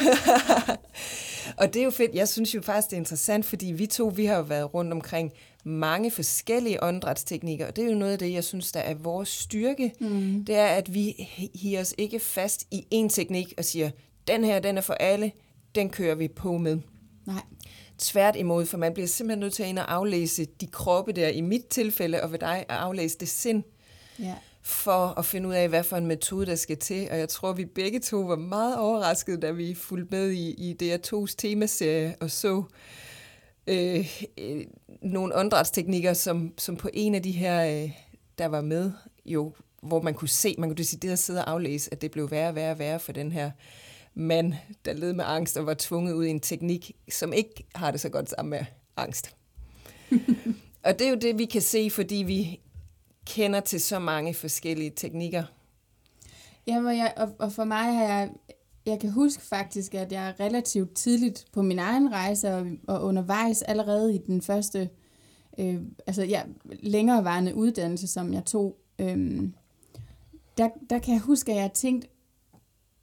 og 1.59 1.74
det 1.74 1.81
er 1.81 1.85
jo 1.85 1.90
fedt. 1.90 2.14
Jeg 2.14 2.28
synes 2.28 2.54
jo 2.54 2.62
faktisk, 2.62 2.90
det 2.90 2.96
er 2.96 3.00
interessant, 3.00 3.44
fordi 3.44 3.66
vi 3.66 3.87
to, 3.87 4.12
vi 4.16 4.24
har 4.24 4.37
jo 4.37 4.42
været 4.42 4.74
rundt 4.74 4.92
omkring 4.92 5.33
mange 5.68 6.11
forskellige 6.11 6.83
åndedrætsteknikker, 6.83 7.66
og 7.66 7.76
det 7.76 7.85
er 7.85 7.88
jo 7.88 7.98
noget 7.98 8.12
af 8.12 8.18
det, 8.18 8.33
jeg 8.33 8.44
synes, 8.44 8.72
der 8.72 8.81
er 8.81 8.94
vores 8.94 9.28
styrke. 9.28 9.92
Mm. 10.00 10.44
Det 10.44 10.54
er, 10.54 10.66
at 10.66 10.94
vi 10.94 11.28
hiver 11.54 11.81
os 11.81 11.94
ikke 11.98 12.20
fast 12.20 12.66
i 12.70 12.87
én 12.94 13.09
teknik 13.09 13.54
og 13.59 13.64
siger, 13.64 13.90
den 14.28 14.44
her, 14.44 14.59
den 14.59 14.76
er 14.78 14.81
for 14.81 14.94
alle, 14.94 15.33
den 15.74 15.90
kører 15.90 16.14
vi 16.14 16.28
på 16.28 16.59
med. 16.59 16.78
Nej. 17.26 17.42
Tvært 17.98 18.37
imod, 18.37 18.66
for 18.66 18.78
man 18.78 18.94
bliver 18.94 19.07
simpelthen 19.07 19.40
nødt 19.40 19.54
til 19.54 19.62
at 19.62 19.68
ind 19.68 19.78
og 19.78 19.94
aflæse 19.94 20.44
de 20.44 20.66
kroppe 20.66 21.12
der, 21.12 21.28
i 21.28 21.40
mit 21.40 21.66
tilfælde, 21.66 22.22
og 22.22 22.33
ved 22.33 22.38
dig 22.38 22.59
at 22.68 22.76
aflæse 22.76 23.18
det 23.18 23.28
sind. 23.28 23.62
Ja 24.18 24.35
for 24.68 25.18
at 25.18 25.24
finde 25.24 25.48
ud 25.48 25.54
af, 25.54 25.68
hvad 25.68 25.83
for 25.83 25.96
en 25.96 26.07
metode, 26.07 26.46
der 26.46 26.54
skal 26.54 26.76
til. 26.76 27.09
Og 27.11 27.18
jeg 27.18 27.28
tror, 27.28 27.52
vi 27.52 27.64
begge 27.64 28.00
to 28.00 28.20
var 28.20 28.37
meget 28.37 28.78
overraskede, 28.78 29.40
da 29.40 29.50
vi 29.50 29.74
fulgte 29.74 30.16
med 30.16 30.31
i, 30.31 30.50
i 30.50 30.76
DR2's 30.83 31.35
temaserie 31.38 32.14
og 32.20 32.31
så 32.31 32.62
øh, 33.68 34.22
øh, 34.38 34.64
nogle 35.02 35.37
åndedrætsteknikker, 35.37 36.12
som, 36.12 36.52
som 36.59 36.76
på 36.76 36.88
en 36.92 37.14
af 37.14 37.22
de 37.22 37.33
her, 37.33 37.83
øh, 37.83 37.90
der 38.38 38.46
var 38.46 38.61
med, 38.61 38.92
jo 39.24 39.52
hvor 39.83 40.02
man 40.02 40.14
kunne 40.14 40.28
se, 40.28 40.54
man 40.59 40.68
kunne 40.68 40.76
decideret 40.76 41.18
sidde 41.18 41.44
og 41.44 41.50
aflæse, 41.50 41.92
at 41.92 42.02
det 42.02 42.11
blev 42.11 42.31
værre 42.31 42.48
og 42.48 42.54
værre 42.54 42.70
og 42.70 42.78
værre 42.78 43.00
for 43.00 43.12
den 43.12 43.33
her 43.33 43.50
mand, 44.14 44.54
der 44.85 44.92
led 44.92 45.12
med 45.12 45.24
angst 45.28 45.57
og 45.57 45.66
var 45.66 45.74
tvunget 45.78 46.12
ud 46.12 46.24
i 46.24 46.31
en 46.31 46.40
teknik, 46.40 46.96
som 47.11 47.33
ikke 47.33 47.66
har 47.74 47.90
det 47.90 48.00
så 48.00 48.09
godt 48.09 48.31
sammen 48.31 48.50
med 48.50 48.64
angst. 48.96 49.37
og 50.85 50.98
det 50.98 51.07
er 51.07 51.11
jo 51.11 51.16
det, 51.16 51.38
vi 51.38 51.44
kan 51.44 51.62
se, 51.62 51.90
fordi 51.90 52.14
vi 52.14 52.61
kender 53.26 53.61
til 53.61 53.81
så 53.81 53.98
mange 53.98 54.35
forskellige 54.35 54.92
teknikker. 54.96 55.44
Ja, 56.66 56.76
og, 56.87 56.96
jeg, 56.96 57.12
og, 57.16 57.35
og 57.38 57.52
for 57.52 57.64
mig 57.64 57.85
har 57.94 58.04
jeg, 58.04 58.31
jeg 58.88 59.01
kan 59.01 59.11
huske 59.11 59.42
faktisk, 59.42 59.94
at 59.94 60.12
jeg 60.12 60.35
relativt 60.40 60.94
tidligt 60.94 61.44
på 61.53 61.62
min 61.62 61.79
egen 61.79 62.12
rejse 62.12 62.55
og, 62.55 62.66
og 62.88 63.05
undervejs 63.05 63.62
allerede 63.62 64.14
i 64.14 64.18
den 64.18 64.42
første 64.42 64.90
øh, 65.59 65.81
altså 66.07 66.22
ja, 66.22 66.42
længerevarende 66.64 67.55
uddannelse, 67.55 68.07
som 68.07 68.33
jeg 68.33 68.44
tog, 68.44 68.77
øh, 68.98 69.42
der, 70.59 70.68
der 70.90 70.98
kan 70.98 71.14
jeg 71.14 71.20
huske, 71.20 71.53
at 71.53 71.59
jeg 71.59 71.72
tænkte, 71.72 72.09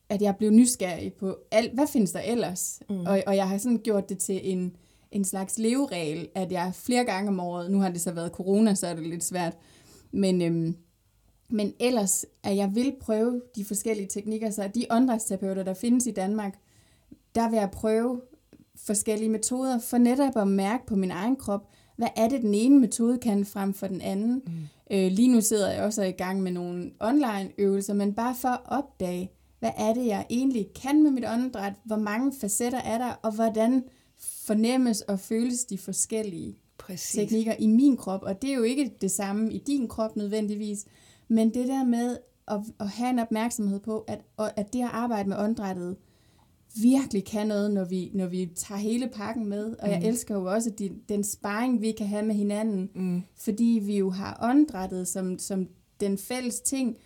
at 0.09 0.21
jeg 0.21 0.35
blev 0.35 0.51
nysgerrig 0.51 1.13
på, 1.13 1.37
alt, 1.51 1.73
hvad 1.73 1.87
findes 1.87 2.11
der 2.11 2.19
ellers? 2.19 2.81
Mm. 2.89 2.99
Og, 2.99 3.23
og 3.27 3.35
jeg 3.35 3.49
har 3.49 3.57
sådan 3.57 3.81
gjort 3.83 4.09
det 4.09 4.17
til 4.17 4.51
en, 4.51 4.75
en 5.11 5.25
slags 5.25 5.57
leveregel, 5.57 6.27
at 6.35 6.51
jeg 6.51 6.71
flere 6.73 7.05
gange 7.05 7.29
om 7.29 7.39
året, 7.39 7.71
nu 7.71 7.79
har 7.79 7.89
det 7.89 8.01
så 8.01 8.11
været 8.11 8.31
corona, 8.31 8.75
så 8.75 8.87
er 8.87 8.93
det 8.93 9.07
lidt 9.07 9.23
svært, 9.23 9.57
men, 10.11 10.41
øhm, 10.41 10.75
men 11.49 11.73
ellers, 11.79 12.25
at 12.43 12.55
jeg 12.55 12.75
vil 12.75 12.95
prøve 13.01 13.41
de 13.55 13.65
forskellige 13.65 14.07
teknikker, 14.07 14.49
så 14.49 14.69
de 14.75 14.85
åndedrætsterapeuter, 14.89 15.63
der 15.63 15.73
findes 15.73 16.07
i 16.07 16.11
Danmark, 16.11 16.59
der 17.35 17.49
vil 17.49 17.57
jeg 17.57 17.71
prøve 17.71 18.21
forskellige 18.75 19.29
metoder, 19.29 19.79
for 19.79 19.97
netop 19.97 20.37
at 20.37 20.47
mærke 20.47 20.85
på 20.85 20.95
min 20.95 21.11
egen 21.11 21.35
krop, 21.35 21.69
hvad 21.95 22.07
er 22.15 22.29
det, 22.29 22.41
den 22.41 22.53
ene 22.53 22.79
metode 22.79 23.17
kan 23.17 23.45
frem 23.45 23.73
for 23.73 23.87
den 23.87 24.01
anden. 24.01 24.41
Mm. 24.45 24.51
Øh, 24.91 25.11
lige 25.11 25.27
nu 25.27 25.41
sidder 25.41 25.71
jeg 25.71 25.83
også 25.83 26.03
i 26.03 26.11
gang 26.11 26.41
med 26.41 26.51
nogle 26.51 26.91
online 26.99 27.49
øvelser, 27.57 27.93
men 27.93 28.13
bare 28.13 28.35
for 28.35 28.47
at 28.47 28.59
opdage, 28.65 29.31
hvad 29.59 29.71
er 29.77 29.93
det, 29.93 30.05
jeg 30.05 30.25
egentlig 30.29 30.67
kan 30.81 31.03
med 31.03 31.11
mit 31.11 31.25
åndedræt, 31.27 31.73
hvor 31.85 31.95
mange 31.95 32.33
facetter 32.41 32.79
er 32.79 32.97
der, 32.97 33.19
og 33.23 33.31
hvordan 33.31 33.83
fornemmes 34.19 35.01
og 35.01 35.19
føles 35.19 35.65
de 35.65 35.77
forskellige 35.77 36.57
Præcis. 36.77 37.15
teknikker 37.15 37.53
i 37.59 37.67
min 37.67 37.97
krop. 37.97 38.23
Og 38.23 38.41
det 38.41 38.49
er 38.49 38.55
jo 38.55 38.63
ikke 38.63 38.91
det 39.01 39.11
samme 39.11 39.53
i 39.53 39.57
din 39.57 39.87
krop 39.87 40.15
nødvendigvis, 40.15 40.85
men 41.27 41.53
det 41.53 41.67
der 41.67 41.83
med 41.83 42.17
at, 42.47 42.59
at 42.79 42.89
have 42.89 43.09
en 43.09 43.19
opmærksomhed 43.19 43.79
på, 43.79 43.99
at, 43.99 44.21
at 44.37 44.73
det 44.73 44.81
at 44.81 44.89
arbejde 44.91 45.29
med 45.29 45.37
åndedrættet 45.37 45.95
virkelig 46.81 47.25
kan 47.25 47.47
noget, 47.47 47.71
når 47.71 47.85
vi, 47.85 48.11
når 48.13 48.27
vi 48.27 48.49
tager 48.55 48.79
hele 48.79 49.07
pakken 49.07 49.45
med. 49.45 49.65
Og 49.65 49.87
mm. 49.87 49.91
jeg 49.91 50.03
elsker 50.03 50.35
jo 50.35 50.45
også 50.45 50.69
de, 50.69 50.91
den 51.09 51.23
sparring, 51.23 51.81
vi 51.81 51.91
kan 51.91 52.07
have 52.07 52.25
med 52.25 52.35
hinanden, 52.35 52.89
mm. 52.95 53.23
fordi 53.35 53.81
vi 53.83 53.97
jo 53.97 54.09
har 54.09 54.39
åndedrættet 54.41 55.07
som, 55.07 55.39
som 55.39 55.67
den 55.99 56.17
fælles 56.17 56.59
ting, 56.61 56.97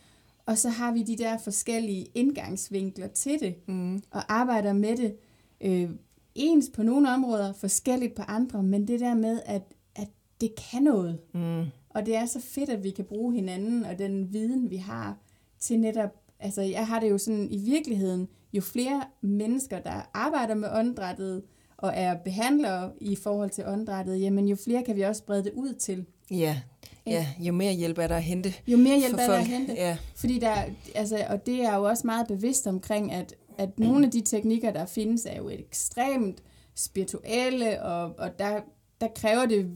og 0.46 0.58
så 0.58 0.70
har 0.70 0.92
vi 0.92 1.04
de 1.04 1.18
der 1.18 1.38
forskellige 1.38 2.08
indgangsvinkler 2.16 3.08
til 3.08 3.40
det, 3.40 3.56
mm. 3.68 4.04
og 4.12 4.34
arbejder 4.34 4.74
med 4.74 4.98
det 4.98 5.16
øh, 5.62 5.90
ens 6.36 6.70
på 6.74 6.84
nogle 6.84 7.10
områder, 7.10 7.54
forskelligt 7.54 8.16
på 8.16 8.22
andre, 8.22 8.64
men 8.64 8.88
det 8.88 9.00
der 9.00 9.14
med, 9.14 9.42
at, 9.46 9.74
at 9.96 10.08
det 10.42 10.52
kan 10.72 10.84
noget. 10.84 11.20
Mm. 11.34 11.66
Og 11.90 12.06
det 12.06 12.16
er 12.16 12.26
så 12.26 12.40
fedt, 12.40 12.70
at 12.70 12.84
vi 12.84 12.90
kan 12.90 13.06
bruge 13.06 13.34
hinanden 13.34 13.86
og 13.86 14.00
den 14.00 14.34
viden, 14.34 14.70
vi 14.70 14.78
har, 14.78 15.18
til 15.60 15.80
netop, 15.80 16.16
altså 16.40 16.62
jeg 16.62 16.88
har 16.88 17.00
det 17.00 17.10
jo 17.10 17.18
sådan 17.18 17.48
i 17.52 17.58
virkeligheden, 17.58 18.28
jo 18.54 18.62
flere 18.62 19.04
mennesker, 19.22 19.80
der 19.80 20.10
arbejder 20.14 20.56
med 20.56 20.70
åndedrættet, 20.74 21.44
og 21.78 21.92
er 21.96 22.16
behandlere 22.16 22.92
i 23.02 23.16
forhold 23.16 23.50
til 23.50 23.68
åndedrættet, 23.68 24.22
jamen 24.22 24.48
jo 24.48 24.56
flere 24.56 24.84
kan 24.84 24.96
vi 24.96 25.02
også 25.02 25.24
brede 25.24 25.44
det 25.44 25.52
ud 25.54 25.74
til. 25.74 26.06
Ja, 26.32 26.62
ja 27.06 27.28
jo 27.40 27.54
mere 27.54 27.74
hjælp 27.74 27.98
er 27.98 28.08
der 28.08 28.16
at 28.16 28.24
hente. 28.24 28.54
Jo 28.68 28.78
mere 28.78 29.00
hjælp 29.00 29.14
er 29.20 29.28
der 29.28 29.34
at 29.34 29.48
hente. 29.48 29.74
Ja. 29.74 29.98
Fordi 30.16 30.40
der, 30.40 30.54
altså, 30.96 31.26
og 31.30 31.46
det 31.46 31.62
er 31.62 31.76
jo 31.76 31.84
også 31.84 32.08
meget 32.08 32.28
bevidst 32.28 32.68
omkring, 32.68 33.12
at, 33.12 33.36
at 33.58 33.80
nogle 33.80 34.06
af 34.06 34.12
de 34.12 34.22
teknikker, 34.22 34.72
der 34.72 34.86
findes, 34.86 35.26
er 35.26 35.38
jo 35.38 35.50
ekstremt 35.50 36.44
spirituelle, 36.76 37.82
og, 37.82 38.16
og 38.18 38.40
der, 38.40 38.62
der 39.02 39.08
kræver 39.16 39.46
det 39.46 39.72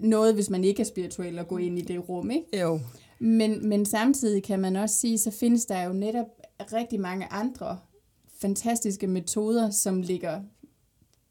noget, 0.00 0.34
hvis 0.34 0.50
man 0.50 0.64
ikke 0.64 0.80
er 0.80 0.86
spirituel, 0.86 1.38
at 1.38 1.48
gå 1.48 1.56
ind 1.56 1.78
i 1.78 1.82
det 1.82 2.08
rum, 2.08 2.30
ikke? 2.30 2.60
Jo. 2.60 2.80
Men, 3.18 3.68
men 3.68 3.86
samtidig 3.86 4.42
kan 4.42 4.60
man 4.60 4.76
også 4.76 4.94
sige, 4.94 5.18
så 5.18 5.30
findes 5.30 5.66
der 5.66 5.82
jo 5.82 5.92
netop 5.92 6.26
rigtig 6.72 7.00
mange 7.00 7.26
andre 7.32 7.78
fantastiske 8.40 9.06
metoder, 9.06 9.70
som 9.70 10.02
ligger 10.02 10.40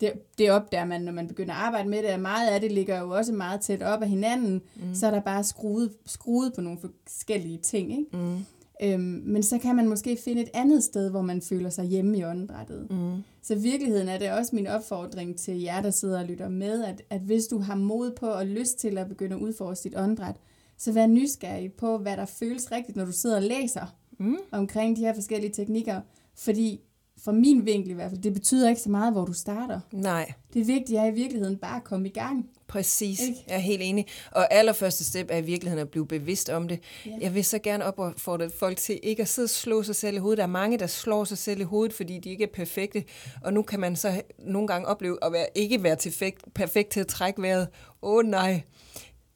det, 0.02 0.12
det 0.38 0.52
opdager 0.52 0.86
man, 0.86 1.02
når 1.02 1.12
man 1.12 1.28
begynder 1.28 1.54
at 1.54 1.60
arbejde 1.60 1.90
med 1.90 2.04
det, 2.04 2.14
og 2.14 2.20
meget 2.20 2.50
af 2.50 2.62
det 2.62 2.72
ligger 2.72 3.00
jo 3.00 3.10
også 3.10 3.34
meget 3.34 3.62
tæt 3.62 3.82
op 3.82 4.02
af 4.02 4.10
hinanden, 4.10 4.62
mm. 4.76 4.96
så 4.96 5.08
er 5.08 5.12
der 5.12 5.22
bare 5.22 5.44
skruet, 5.44 5.94
skruet 6.06 6.54
på 6.54 6.62
nogle 6.62 6.80
forskellige 6.80 7.58
ting. 7.58 7.92
Ikke? 7.92 8.18
Mm. 8.18 8.46
Øhm, 8.84 9.22
men 9.26 9.44
så 9.44 9.58
kan 9.58 9.76
man 9.76 9.90
måske 9.90 10.18
finde 10.24 10.42
et 10.42 10.50
andet 10.54 10.84
sted, 10.84 11.10
hvor 11.10 11.22
man 11.22 11.42
føler 11.42 11.70
sig 11.70 11.86
hjemme 11.86 12.18
i 12.18 12.24
åndedrættet. 12.24 12.88
Mm. 12.92 13.24
Så 13.42 13.56
virkeligheden 13.56 14.08
er 14.08 14.18
det 14.18 14.32
også 14.32 14.56
min 14.56 14.68
opfordring 14.68 15.38
til 15.38 15.62
jer, 15.62 15.82
der 15.82 15.92
sidder 15.92 16.20
og 16.20 16.26
lytter 16.26 16.50
med, 16.50 16.84
at, 16.84 17.02
at 17.10 17.22
hvis 17.22 17.48
du 17.48 17.60
har 17.60 17.76
mod 17.76 18.12
på 18.12 18.28
og 18.28 18.46
lyst 18.46 18.80
til 18.80 18.98
at 18.98 19.08
begynde 19.08 19.36
at 19.36 19.42
udforske 19.42 19.84
dit 19.84 19.98
åndedræt, 19.98 20.36
så 20.78 20.92
vær 20.92 21.08
nysgerrig 21.08 21.74
på, 21.74 21.98
hvad 21.98 22.18
der 22.18 22.26
føles 22.26 22.72
rigtigt, 22.72 22.96
når 22.96 23.06
du 23.06 23.12
sidder 23.12 23.36
og 23.36 23.42
læser 23.42 23.96
mm. 24.20 24.38
omkring 24.52 24.98
de 24.98 25.02
her 25.02 25.14
forskellige 25.14 25.52
teknikker. 25.52 26.02
Fordi 26.36 26.82
fra 27.18 27.32
min 27.32 27.66
vinkel 27.66 27.92
i 27.92 27.94
hvert 27.94 28.10
fald, 28.12 28.22
det 28.22 28.34
betyder 28.34 28.70
ikke 28.70 28.82
så 28.82 28.90
meget, 28.90 29.14
hvor 29.14 29.26
du 29.26 29.34
starter. 29.34 29.80
Nej. 29.94 30.34
Det 30.54 30.68
vigtige 30.68 31.00
er 31.00 31.06
i 31.06 31.14
virkeligheden 31.14 31.58
bare 31.58 31.76
at 31.76 31.84
komme 31.84 32.08
i 32.08 32.12
gang. 32.12 32.50
Præcis, 32.68 33.22
ikke? 33.22 33.44
jeg 33.48 33.56
er 33.56 33.60
helt 33.60 33.82
enig. 33.82 34.08
Og 34.32 34.54
allerførste 34.54 35.04
step 35.04 35.28
er 35.30 35.38
i 35.38 35.42
virkeligheden 35.42 35.82
at 35.82 35.90
blive 35.90 36.08
bevidst 36.08 36.50
om 36.50 36.68
det. 36.68 36.80
Ja. 37.06 37.12
Jeg 37.22 37.36
vil 37.36 37.46
så 37.46 37.60
gerne 37.60 37.86
opfordre 37.86 38.50
folk 38.50 38.78
til 38.78 39.00
ikke 39.04 39.22
at 39.22 39.28
sidde 39.28 39.46
og 39.46 39.50
slå 39.50 39.84
sig 39.84 39.96
selv 39.96 40.16
i 40.16 40.20
hovedet. 40.20 40.38
Der 40.38 40.44
er 40.44 40.48
mange, 40.48 40.80
der 40.80 40.88
slår 40.88 41.24
sig 41.24 41.38
selv 41.38 41.60
i 41.60 41.64
hovedet, 41.64 41.94
fordi 41.94 42.20
de 42.20 42.30
ikke 42.30 42.44
er 42.44 42.52
perfekte. 42.54 43.04
Og 43.42 43.54
nu 43.54 43.62
kan 43.62 43.80
man 43.80 43.96
så 43.96 44.22
nogle 44.40 44.68
gange 44.68 44.88
opleve 44.88 45.18
at 45.22 45.32
være, 45.32 45.48
ikke 45.56 45.84
være 45.84 45.96
perfekt, 45.96 46.54
perfekt 46.54 46.90
til 46.90 47.00
at 47.00 47.08
trække 47.08 47.42
vejret. 47.42 47.68
Åh 48.02 48.16
oh, 48.16 48.26
nej, 48.26 48.62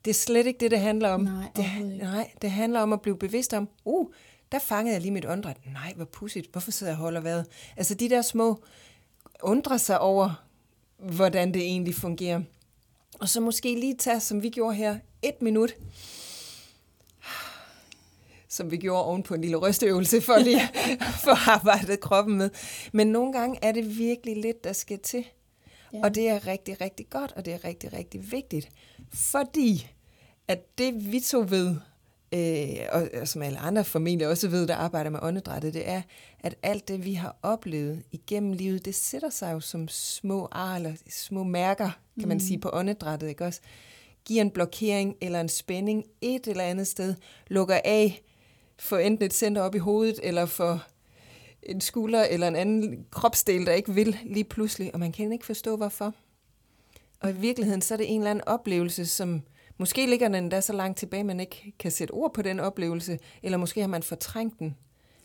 det 0.06 0.12
er 0.12 0.16
slet 0.16 0.48
ikke 0.48 0.60
det, 0.60 0.72
det 0.72 0.80
handler 0.80 1.10
om. 1.10 1.22
Nej, 1.22 1.46
det, 1.56 1.66
nej, 2.02 2.32
det 2.42 2.52
handler 2.52 2.80
om 2.80 2.94
at 2.94 3.02
blive 3.02 3.18
bevidst 3.18 3.54
om, 3.54 3.70
uh, 3.86 4.08
der 4.52 4.60
fangede 4.60 4.94
jeg 4.94 5.02
lige 5.02 5.12
mit 5.12 5.26
åndedræt. 5.26 5.58
Nej, 5.74 5.94
hvor 5.96 6.06
pudsigt. 6.06 6.52
Hvorfor 6.52 6.72
sidder 6.72 6.92
jeg 6.94 6.98
og 6.98 7.04
holder 7.04 7.22
vejret? 7.22 7.46
Altså 7.78 7.94
de 7.94 8.10
der 8.10 8.22
små 8.22 8.64
undre 9.44 9.80
sig 9.80 10.00
over, 10.00 10.44
hvordan 10.98 11.54
det 11.54 11.62
egentlig 11.62 11.96
fungerer. 11.96 12.42
Og 13.20 13.30
så 13.30 13.40
måske 13.40 13.80
lige 13.80 13.96
tage, 13.96 14.20
som 14.20 14.44
vi 14.44 14.50
gjorde 14.50 14.76
her, 14.76 15.00
et 15.22 15.42
minut. 15.42 15.76
Som 18.48 18.72
vi 18.72 18.78
gjorde 18.78 19.06
oven 19.06 19.24
på 19.24 19.34
en 19.34 19.42
lille 19.42 19.58
rysteøvelse 19.58 20.22
for 20.22 20.38
lige 20.38 20.62
for 21.26 21.50
arbejdet 21.52 22.00
kroppen 22.00 22.38
med. 22.38 22.50
Men 22.92 23.08
nogle 23.08 23.34
gange 23.34 23.60
er 23.62 23.72
det 23.72 23.98
virkelig 23.98 24.38
lidt, 24.38 24.64
der 24.64 24.74
skal 24.74 25.00
til. 25.00 25.26
Ja. 25.94 26.00
Og 26.04 26.16
det 26.16 26.30
er 26.30 26.48
rigtig, 26.48 26.82
rigtig 26.82 27.10
godt, 27.10 27.32
og 27.32 27.46
det 27.46 27.54
er 27.54 27.64
rigtig, 27.64 27.94
rigtig 27.94 28.32
vigtigt. 28.32 28.70
Fordi 29.14 29.88
at 30.48 30.78
det 30.78 31.12
vi 31.12 31.20
to 31.20 31.46
ved, 31.50 31.76
øh, 32.34 32.86
og, 32.92 33.10
og 33.22 33.28
som 33.28 33.42
alle 33.42 33.60
andre 33.60 33.86
formentlig 33.86 34.28
også 34.28 34.48
ved, 34.48 34.68
der 34.68 34.76
arbejder 34.76 35.10
med 35.10 35.20
åndedrættet, 35.22 35.74
det 35.74 35.90
er, 35.90 36.02
at 36.40 36.56
alt 36.64 36.88
det, 36.88 37.06
vi 37.06 37.14
har 37.14 37.38
oplevet 37.42 38.04
igennem 38.12 38.54
livet, 38.54 38.86
det 38.86 38.96
sætter 38.96 39.30
sig 39.30 39.54
jo 39.54 39.60
som 39.60 39.88
små 39.88 40.48
ar, 40.52 40.76
eller 40.76 40.94
små 41.10 41.44
mærker, 41.44 41.90
kan 42.20 42.28
man 42.28 42.38
mm. 42.38 42.42
sige, 42.42 42.60
på 42.60 42.70
åndedrættet, 42.74 43.28
ikke 43.28 43.46
også? 43.46 43.62
Giver 44.26 44.42
en 44.42 44.52
blokering 44.52 45.16
eller 45.22 45.42
en 45.42 45.50
spænding 45.50 46.06
et 46.22 46.48
eller 46.48 46.64
andet 46.64 46.88
sted, 46.88 47.16
lukker 47.48 47.80
af 47.86 48.22
for 48.80 48.98
enten 48.98 49.26
et 49.26 49.34
center 49.34 49.62
op 49.62 49.76
i 49.76 49.78
hovedet, 49.78 50.20
eller 50.24 50.46
for 50.46 50.84
en 51.64 51.82
skulder 51.82 52.24
eller 52.24 52.48
en 52.48 52.56
anden 52.56 53.06
kropsdel, 53.12 53.66
der 53.66 53.74
ikke 53.74 53.94
vil 53.94 54.18
lige 54.26 54.44
pludselig, 54.44 54.94
og 54.94 55.00
man 55.00 55.12
kan 55.12 55.32
ikke 55.32 55.46
forstå, 55.46 55.76
hvorfor. 55.76 56.14
Og 57.20 57.30
i 57.30 57.34
virkeligheden, 57.34 57.82
så 57.82 57.94
er 57.94 57.98
det 57.98 58.14
en 58.14 58.22
eller 58.22 58.32
anden 58.32 58.48
oplevelse, 58.48 59.06
som, 59.06 59.42
Måske 59.80 60.06
ligger 60.10 60.28
den 60.28 60.36
endda 60.36 60.62
så 60.62 60.74
langt 60.74 60.98
tilbage, 60.98 61.24
man 61.24 61.40
ikke 61.40 61.74
kan 61.80 61.92
sætte 61.92 62.12
ord 62.12 62.34
på 62.34 62.42
den 62.42 62.60
oplevelse, 62.60 63.20
eller 63.44 63.58
måske 63.58 63.82
har 63.82 63.88
man 63.88 64.04
fortrængt 64.04 64.60
den. 64.60 64.76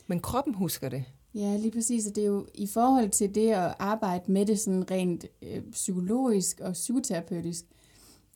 Men 0.07 0.21
kroppen 0.21 0.55
husker 0.55 0.88
det. 0.88 1.05
Ja, 1.35 1.57
lige 1.57 1.71
præcis. 1.71 2.07
Og 2.07 2.17
det 2.17 2.23
er 2.23 2.29
jo 2.29 2.47
i 2.55 2.67
forhold 2.67 3.11
til 3.11 3.35
det 3.35 3.51
at 3.51 3.75
arbejde 3.79 4.33
med 4.33 4.47
det 4.47 4.59
sådan 4.59 4.90
rent 4.90 5.27
øh, 5.43 5.62
psykologisk 5.73 6.61
og 6.61 6.73
psykoterapeutisk, 6.73 7.64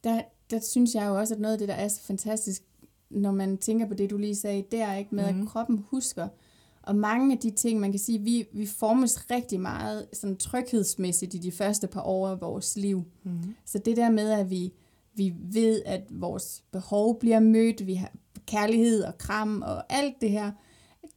der, 0.05 0.23
der 0.51 0.61
synes 0.61 0.95
jeg 0.95 1.07
jo 1.07 1.19
også, 1.19 1.35
at 1.35 1.41
noget 1.41 1.53
af 1.53 1.59
det, 1.59 1.69
der 1.69 1.75
er 1.75 1.89
så 1.89 2.03
fantastisk, 2.03 2.63
når 3.11 3.33
man 3.33 3.59
tænker 3.59 3.87
på 3.87 3.95
det, 3.95 4.11
du 4.11 4.17
lige 4.17 4.37
sagde, 4.37 4.65
det 4.71 4.81
er 4.81 4.95
ikke 4.95 5.15
med, 5.15 5.25
mm. 5.25 5.29
at 5.29 5.37
mhm. 5.37 5.47
kroppen 5.47 5.85
husker. 5.91 6.29
Og 6.83 6.97
mange 6.97 7.33
af 7.33 7.39
de 7.39 7.51
ting, 7.51 7.81
man 7.81 7.91
kan 7.91 7.99
sige, 7.99 8.19
vi, 8.19 8.47
vi 8.53 8.67
formes 8.67 9.31
rigtig 9.31 9.61
meget 9.61 10.07
sådan 10.13 10.37
tryghedsmæssigt 10.37 11.35
i 11.35 11.39
de 11.39 11.53
første 11.53 11.87
par 11.87 12.03
år 12.03 12.29
af 12.29 12.41
vores 12.41 12.77
liv. 12.77 13.05
Mm. 13.23 13.55
Så 13.65 13.79
det 13.79 13.97
der 13.97 14.11
med, 14.11 14.31
at 14.31 14.51
vi 14.51 14.73
vi 15.19 15.35
ved, 15.53 15.83
at 15.87 16.03
vores 16.11 16.65
behov 16.73 17.19
bliver 17.21 17.41
mødt, 17.41 17.87
vi 17.87 17.95
har 17.95 18.13
kærlighed 18.47 19.03
og 19.03 19.19
kram 19.19 19.63
og 19.63 19.93
alt 19.93 20.15
det 20.21 20.31
her. 20.31 20.53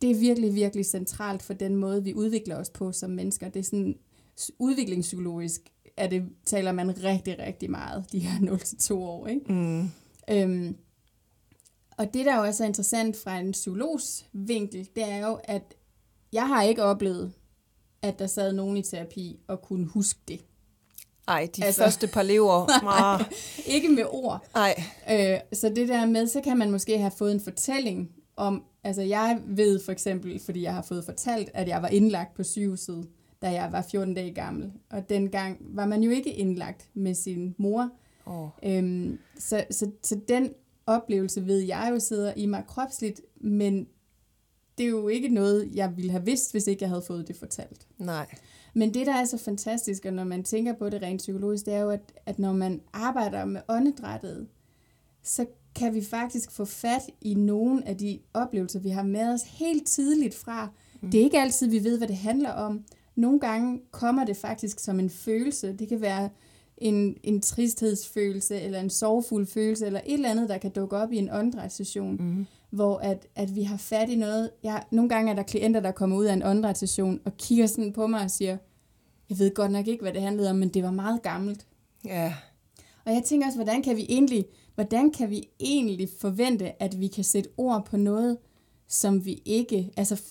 Det 0.02 0.12
er 0.12 0.16
virkelig, 0.16 0.56
virkelig 0.56 0.86
centralt 0.86 1.42
for 1.44 1.54
den 1.54 1.76
måde, 1.76 2.04
vi 2.04 2.14
udvikler 2.14 2.56
os 2.56 2.70
på 2.70 2.92
som 2.92 3.10
mennesker. 3.10 3.50
Det 3.50 3.60
er 3.60 3.64
sådan 3.64 3.96
udviklingspsykologisk, 4.60 5.62
er 5.98 6.08
det, 6.08 6.24
taler 6.46 6.72
man 6.72 7.04
rigtig, 7.04 7.40
rigtig 7.40 7.72
meget, 7.72 8.06
de 8.12 8.20
her 8.20 8.40
0-2 8.92 8.94
år. 8.94 9.28
Ikke? 9.28 9.54
Mm. 9.54 9.90
Øhm, 10.30 10.76
Og 11.98 12.14
det, 12.14 12.26
der 12.26 12.36
jo 12.36 12.44
er 12.44 12.52
så 12.52 12.66
interessant 12.66 13.18
fra 13.18 13.40
en 13.40 13.52
psykologs 13.52 14.26
vinkel, 14.34 14.90
det 14.96 15.04
er 15.12 15.28
jo, 15.28 15.40
at 15.44 15.76
jeg 16.34 16.48
har 16.48 16.64
ikke 16.64 16.84
oplevet, 16.84 17.34
at 18.02 18.20
der 18.20 18.28
sad 18.28 18.54
nogen 18.54 18.78
i 18.78 18.82
terapi 18.82 19.40
og 19.48 19.62
kunne 19.62 19.86
huske 19.86 20.20
det. 20.28 20.46
Ej, 21.28 21.50
de 21.56 21.66
altså, 21.66 21.84
første 21.84 22.08
par 22.08 22.24
lever. 22.24 22.68
Nej, 22.84 23.30
ikke 23.66 23.90
med 23.90 24.06
ord. 24.10 24.46
Nej. 24.56 24.84
Øh, 25.12 25.40
så 25.54 25.70
det 25.70 25.88
der 25.88 26.06
med, 26.06 26.28
så 26.28 26.42
kan 26.42 26.58
man 26.58 26.72
måske 26.72 26.98
have 26.98 27.12
fået 27.12 27.32
en 27.32 27.40
fortælling 27.40 28.10
om, 28.36 28.64
altså 28.84 29.02
jeg 29.02 29.40
ved 29.46 29.80
for 29.86 29.92
eksempel, 29.92 30.42
fordi 30.46 30.64
jeg 30.64 30.74
har 30.74 30.82
fået 30.82 31.06
fortalt, 31.06 31.50
at 31.54 31.68
jeg 31.68 31.82
var 31.82 31.88
indlagt 31.88 32.36
på 32.36 32.44
sygehuset, 32.44 33.08
da 33.42 33.52
jeg 33.52 33.72
var 33.72 33.86
14 33.92 34.14
dage 34.14 34.34
gammel. 34.34 34.72
Og 34.90 35.10
dengang 35.10 35.58
var 35.60 35.86
man 35.86 36.04
jo 36.04 36.12
ikke 36.12 36.34
indlagt 36.34 36.90
med 36.94 37.14
sin 37.14 37.56
mor. 37.58 37.90
Oh. 38.26 38.50
Øhm, 38.64 39.20
så, 39.40 39.64
så, 39.72 39.92
så 40.04 40.20
den 40.28 40.54
oplevelse 40.86 41.48
ved 41.48 41.60
jeg 41.60 41.88
jo 41.92 42.00
sidder 42.00 42.34
i 42.36 42.46
mig 42.46 42.64
kropsligt, 42.68 43.22
men 43.42 43.88
det 44.78 44.86
er 44.86 44.90
jo 44.90 45.08
ikke 45.08 45.30
noget, 45.30 45.70
jeg 45.74 45.98
ville 45.98 46.12
have 46.12 46.26
vidst, 46.26 46.52
hvis 46.52 46.68
ikke 46.68 46.84
jeg 46.84 46.90
havde 46.90 47.04
fået 47.08 47.28
det 47.28 47.36
fortalt. 47.36 47.88
Nej. 47.98 48.28
Men 48.74 48.94
det, 48.94 49.08
der 49.08 49.14
er 49.14 49.26
så 49.26 49.38
fantastisk, 49.38 50.06
og 50.06 50.14
når 50.14 50.24
man 50.24 50.44
tænker 50.44 50.74
på 50.74 50.90
det 50.90 51.02
rent 51.02 51.18
psykologisk, 51.18 51.66
det 51.66 51.74
er 51.74 51.80
jo, 51.80 51.90
at, 51.90 52.14
at 52.26 52.40
når 52.40 52.54
man 52.54 52.82
arbejder 52.94 53.46
med 53.46 53.62
åndedrættet, 53.68 54.48
så 55.24 55.46
kan 55.76 55.94
vi 55.94 56.04
faktisk 56.04 56.52
få 56.52 56.66
fat 56.66 57.02
i 57.22 57.34
nogle 57.34 57.88
af 57.88 57.98
de 57.98 58.20
oplevelser, 58.34 58.80
vi 58.80 58.90
har 58.90 59.04
med 59.04 59.34
os 59.34 59.42
helt 59.44 59.88
tidligt 59.88 60.36
fra. 60.36 60.70
Mm. 61.02 61.12
Det 61.12 61.20
er 61.20 61.24
ikke 61.24 61.40
altid, 61.40 61.68
vi 61.68 61.84
ved, 61.84 61.98
hvad 61.98 62.08
det 62.08 62.18
handler 62.18 62.52
om. 62.52 62.84
Nogle 63.16 63.40
gange 63.40 63.82
kommer 63.92 64.26
det 64.26 64.38
faktisk 64.38 64.80
som 64.80 65.00
en 65.00 65.10
følelse. 65.10 65.74
Det 65.74 65.88
kan 65.88 66.02
være 66.02 66.30
en, 66.78 67.18
en 67.24 67.42
tristhedsfølelse, 67.42 68.62
eller 68.62 68.80
en 68.80 68.90
sorgfuld 68.90 69.48
følelse, 69.48 69.86
eller 69.86 70.02
et 70.06 70.14
eller 70.14 70.30
andet, 70.30 70.50
der 70.50 70.58
kan 70.58 70.72
dukke 70.72 70.98
op 70.98 71.12
i 71.12 71.18
en 71.18 71.30
åndedrætssession, 71.32 72.16
mm. 72.16 72.46
Hvor 72.72 72.98
at, 72.98 73.28
at 73.36 73.56
vi 73.56 73.64
har 73.64 73.78
fat 73.78 74.10
i 74.10 74.16
noget. 74.16 74.50
Jeg, 74.64 74.84
nogle 74.92 75.10
gange 75.10 75.32
er 75.32 75.36
der 75.36 75.44
klienter, 75.44 75.80
der 75.80 75.92
kommer 75.92 76.18
ud 76.18 76.26
af 76.26 76.34
en 76.34 76.44
åndedrætssession, 76.44 77.20
og 77.26 77.38
kigger 77.38 77.68
sådan 77.68 77.94
på 77.94 78.08
mig 78.08 78.24
og 78.24 78.32
siger, 78.32 78.58
jeg 79.30 79.40
ved 79.40 79.54
godt 79.54 79.72
nok 79.72 79.88
ikke, 79.88 80.02
hvad 80.02 80.14
det 80.14 80.22
handlede 80.22 80.50
om, 80.50 80.56
men 80.56 80.70
det 80.70 80.84
var 80.84 80.92
meget 80.92 81.22
gammelt. 81.22 81.68
Ja. 82.06 82.34
Og 83.06 83.14
jeg 83.14 83.24
tænker 83.24 83.48
også, 83.48 83.58
hvordan 83.58 83.84
kan 83.84 83.98
vi 83.98 84.06
egentlig, 84.10 84.46
hvordan 84.76 85.12
kan 85.12 85.30
vi 85.30 85.50
egentlig 85.60 86.10
forvente, 86.20 86.84
at 86.84 87.00
vi 87.00 87.08
kan 87.08 87.24
sætte 87.24 87.50
ord 87.58 87.86
på 87.86 87.98
noget, 87.98 88.38
som 88.88 89.26
vi 89.26 89.42
ikke, 89.46 89.92
altså 89.98 90.22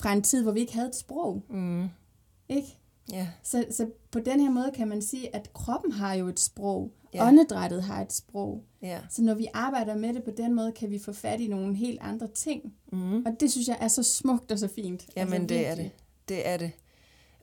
fra 0.00 0.12
en 0.12 0.22
tid, 0.22 0.42
hvor 0.42 0.52
vi 0.52 0.60
ikke 0.60 0.74
havde 0.74 0.88
et 0.88 0.96
sprog. 0.96 1.42
Mm. 1.50 1.88
Ikke? 2.48 2.78
Ja. 3.12 3.28
Så, 3.42 3.64
så 3.70 3.86
på 4.10 4.20
den 4.20 4.40
her 4.40 4.50
måde 4.50 4.70
kan 4.74 4.88
man 4.88 5.02
sige, 5.02 5.36
at 5.36 5.52
kroppen 5.52 5.92
har 5.92 6.14
jo 6.14 6.28
et 6.28 6.40
sprog, 6.40 6.92
ja. 7.14 7.28
åndedrættet 7.28 7.82
har 7.82 8.02
et 8.02 8.12
sprog. 8.12 8.64
Ja. 8.82 9.00
Så 9.10 9.22
når 9.22 9.34
vi 9.34 9.46
arbejder 9.54 9.96
med 9.96 10.14
det 10.14 10.24
på 10.24 10.30
den 10.36 10.54
måde, 10.54 10.72
kan 10.72 10.90
vi 10.90 10.98
få 10.98 11.12
fat 11.12 11.40
i 11.40 11.48
nogle 11.48 11.76
helt 11.76 12.00
andre 12.00 12.28
ting. 12.34 12.74
Mm. 12.92 13.26
Og 13.26 13.36
det 13.40 13.52
synes 13.52 13.68
jeg 13.68 13.78
er 13.80 13.88
så 13.88 14.02
smukt 14.02 14.52
og 14.52 14.58
så 14.58 14.68
fint. 14.68 15.06
Jamen 15.16 15.32
altså, 15.32 15.46
det 15.46 15.66
er 15.66 15.74
det. 15.74 15.90
Det 16.28 16.48
er 16.48 16.56
det. 16.56 16.72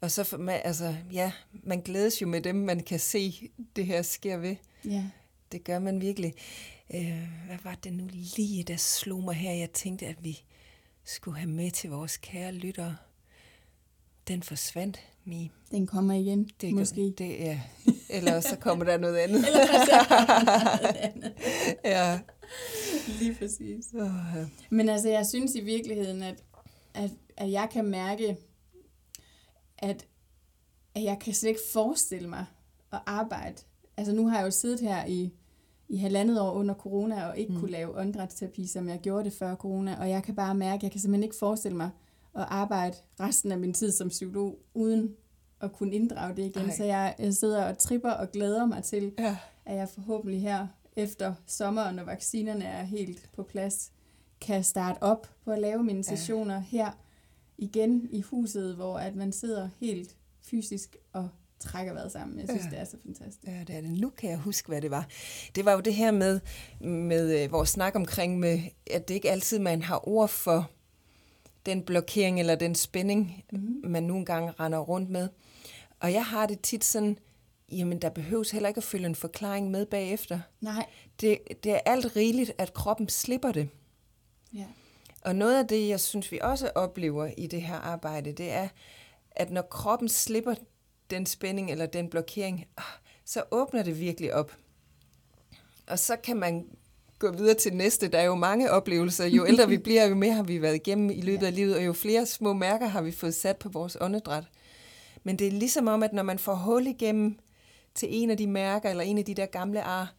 Og 0.02 0.12
så, 0.12 0.38
man, 0.40 0.60
altså, 0.64 0.96
ja, 1.12 1.32
man 1.64 1.82
glædes 1.82 2.22
jo 2.22 2.28
med 2.28 2.42
dem, 2.42 2.56
man 2.56 2.80
kan 2.80 3.00
se, 3.00 3.50
det 3.76 3.86
her 3.86 4.02
sker 4.02 4.38
ved. 4.38 4.56
Ja. 4.86 5.06
Det 5.52 5.64
gør 5.64 5.80
man 5.80 6.02
virkelig. 6.02 6.34
Øh, 6.94 7.28
hvad 7.46 7.58
var 7.64 7.76
det 7.84 7.94
nu 7.94 8.08
lige, 8.38 8.64
der 8.64 8.76
slog 8.78 9.24
mig 9.24 9.36
her? 9.36 9.52
Jeg 9.52 9.72
tænkte, 9.72 10.06
at 10.06 10.24
vi 10.24 10.44
skulle 11.04 11.38
have 11.38 11.50
med 11.50 11.72
til 11.72 11.90
vores 11.90 12.18
kære 12.18 12.52
lyttere. 12.52 12.96
Den 14.28 14.44
forsvandt, 14.44 15.00
Mi. 15.24 15.52
Den 15.72 15.88
kommer 15.88 16.14
igen, 16.14 16.50
det, 16.62 16.74
måske. 16.74 17.14
Det, 17.18 17.30
ja. 17.30 17.60
Eller 18.12 18.39
så 18.39 18.56
kommer 18.56 18.86
der 18.86 18.97
noget 18.97 19.17
andet. 19.17 19.47
Eller 19.47 19.65
så 19.65 20.06
kommer 20.08 20.39
der 20.39 20.82
noget 20.82 20.95
andet. 20.95 21.34
ja. 21.86 22.19
Lige 23.19 23.36
præcis. 23.36 23.86
Oh, 23.93 24.02
ja. 24.36 24.45
Men 24.69 24.89
altså, 24.89 25.10
jeg 25.10 25.26
synes 25.26 25.56
i 25.56 25.62
virkeligheden, 25.62 26.24
at, 26.24 26.43
at, 26.93 27.12
at 27.38 27.52
jeg 27.52 27.69
kan 27.71 27.86
mærke, 27.86 28.38
at, 29.78 30.06
at 30.95 31.04
jeg 31.04 31.17
kan 31.21 31.34
slet 31.34 31.50
ikke 31.50 31.62
forestille 31.74 32.30
mig 32.30 32.45
at 32.93 33.00
arbejde. 33.06 33.56
Altså 33.97 34.13
nu 34.13 34.28
har 34.28 34.38
jeg 34.38 34.45
jo 34.45 34.52
siddet 34.52 34.80
her 34.80 35.06
i, 35.06 35.34
i 35.89 35.97
halvandet 35.97 36.41
år 36.41 36.52
under 36.52 36.76
corona 36.76 37.28
og 37.28 37.38
ikke 37.38 37.54
mm. 37.54 37.60
kunne 37.60 37.71
lave 37.71 37.97
åndedrætsterapi, 37.97 38.67
som 38.67 38.89
jeg 38.89 39.00
gjorde 39.00 39.24
det 39.24 39.34
før 39.34 39.56
corona, 39.56 39.97
og 40.00 40.10
jeg 40.10 40.24
kan 40.24 40.36
bare 40.36 40.56
mærke, 40.56 40.80
at 40.80 40.84
jeg 40.84 40.91
kan 40.91 41.00
simpelthen 41.00 41.24
ikke 41.24 41.36
forestille 41.39 41.78
mig 41.78 41.89
at 42.36 42.45
arbejde 42.47 42.97
resten 43.19 43.52
af 43.52 43.60
min 43.60 43.74
tid 43.74 43.91
som 43.91 44.10
psykolog, 44.10 44.60
uden 44.74 45.15
at 45.62 45.74
kunne 45.74 45.95
inddrage 45.95 46.36
det 46.36 46.45
igen. 46.45 46.69
Ej. 46.69 46.76
Så 46.76 46.84
jeg, 46.84 47.15
jeg 47.19 47.34
sidder 47.34 47.65
og 47.65 47.78
tripper 47.78 48.12
og 48.12 48.32
glæder 48.32 48.65
mig 48.65 48.84
til, 48.84 49.13
ja. 49.19 49.38
at 49.65 49.76
jeg 49.78 49.89
forhåbentlig 49.89 50.41
her 50.41 50.67
efter 50.95 51.34
sommeren, 51.47 51.95
når 51.95 52.04
vaccinerne 52.04 52.65
er 52.65 52.84
helt 52.84 53.30
på 53.36 53.43
plads, 53.43 53.91
kan 54.41 54.63
starte 54.63 55.04
op 55.04 55.30
på 55.45 55.52
at 55.52 55.60
lave 55.60 55.84
mine 55.84 56.04
sessioner 56.04 56.56
ja. 56.56 56.62
her 56.62 56.91
igen 57.58 58.08
i 58.12 58.21
huset, 58.21 58.76
hvor 58.76 58.97
at 58.97 59.15
man 59.15 59.32
sidder 59.32 59.69
helt 59.80 60.15
fysisk 60.41 60.95
og 61.13 61.30
trækker 61.60 61.93
vejret 61.93 62.12
sammen. 62.12 62.39
Jeg 62.39 62.47
synes, 62.50 62.65
ja. 62.65 62.69
det 62.69 62.80
er 62.80 62.86
så 62.86 62.97
fantastisk. 63.06 63.47
Ja, 63.47 63.63
det 63.67 63.76
er 63.76 63.82
det. 63.82 64.00
Nu 64.00 64.10
kan 64.10 64.30
jeg 64.30 64.38
huske, 64.38 64.67
hvad 64.67 64.82
det 64.82 64.91
var. 64.91 65.08
Det 65.56 65.65
var 65.65 65.74
jo 65.74 65.80
det 65.80 65.93
her 65.93 66.12
med, 66.12 66.39
med 66.82 67.43
øh, 67.43 67.52
vores 67.52 67.69
snak 67.69 67.95
omkring, 67.95 68.39
med, 68.39 68.60
at 68.91 69.08
det 69.08 69.13
ikke 69.13 69.32
altid, 69.32 69.60
man 69.60 69.82
har 69.82 70.08
ord 70.08 70.30
for 70.30 70.71
den 71.65 71.84
blokering 71.84 72.39
eller 72.39 72.56
den 72.56 72.76
spænding, 72.76 73.43
mm-hmm. 73.52 73.91
man 73.91 74.04
nogle 74.04 74.26
gange 74.26 74.52
render 74.52 74.80
rundt 74.80 75.10
med. 75.10 75.30
Og 76.02 76.14
jeg 76.14 76.26
har 76.26 76.46
det 76.46 76.62
tit 76.62 76.84
sådan, 76.84 77.18
jamen 77.72 78.02
der 78.02 78.10
behøves 78.10 78.52
heller 78.52 78.70
ikke 78.70 78.78
at 78.78 78.84
følge 78.84 79.06
en 79.06 79.16
forklaring 79.16 79.72
med 79.72 79.86
bagefter. 79.86 80.40
Nej. 80.62 80.86
Det, 81.22 81.38
det 81.64 81.72
er 81.72 81.80
alt 81.86 82.16
rigeligt, 82.16 82.52
at 82.58 82.74
kroppen 82.74 83.10
slipper 83.10 83.52
det. 83.52 83.70
Ja. 84.54 84.66
Og 85.22 85.36
noget 85.36 85.60
af 85.60 85.68
det, 85.68 85.88
jeg 85.88 86.00
synes, 86.00 86.32
vi 86.32 86.40
også 86.42 86.72
oplever 86.76 87.30
i 87.38 87.48
det 87.48 87.62
her 87.62 87.76
arbejde, 87.76 88.32
det 88.32 88.52
er, 88.52 88.68
at 89.32 89.52
når 89.52 89.62
kroppen 89.62 90.10
slipper 90.10 90.56
den 91.10 91.26
spænding 91.26 91.72
eller 91.72 91.86
den 91.86 92.10
blokering, 92.10 92.66
ah, 92.78 92.84
så 93.26 93.44
åbner 93.52 93.84
det 93.84 94.00
virkelig 94.00 94.34
op. 94.34 94.56
Og 95.88 96.00
så 96.00 96.16
kan 96.16 96.38
man 96.38 96.66
gå 97.20 97.32
videre 97.32 97.56
til 97.56 97.74
næste. 97.74 98.08
Der 98.08 98.20
er 98.20 98.24
jo 98.24 98.36
mange 98.36 98.72
oplevelser. 98.72 99.26
Jo 99.26 99.48
ældre 99.48 99.68
vi 99.68 99.78
bliver, 99.78 100.06
jo 100.06 100.16
mere 100.16 100.34
har 100.34 100.44
vi 100.44 100.62
været 100.62 100.76
igennem 100.76 101.10
i 101.10 101.22
løbet 101.22 101.46
af 101.46 101.56
livet, 101.56 101.76
og 101.76 101.86
jo 101.86 101.94
flere 101.94 102.26
små 102.26 102.54
mærker 102.54 102.88
har 102.88 103.02
vi 103.02 103.12
fået 103.12 103.36
sat 103.36 103.58
på 103.58 103.70
vores 103.70 103.98
åndedræt. 104.02 104.44
Men 105.24 105.40
det 105.40 105.48
er 105.48 105.52
ligesom 105.52 105.88
om, 105.88 106.04
at 106.04 106.14
når 106.14 106.24
man 106.24 106.40
får 106.40 106.56
hul 106.56 106.88
igennem 106.88 107.40
til 107.96 108.08
en 108.12 108.30
af 108.30 108.38
de 108.38 108.48
mærker, 108.48 108.90
eller 108.90 109.04
en 109.04 109.18
af 109.18 109.26
de 109.26 109.34
der 109.34 109.46
gamle 109.46 109.84
ar, 109.84 110.14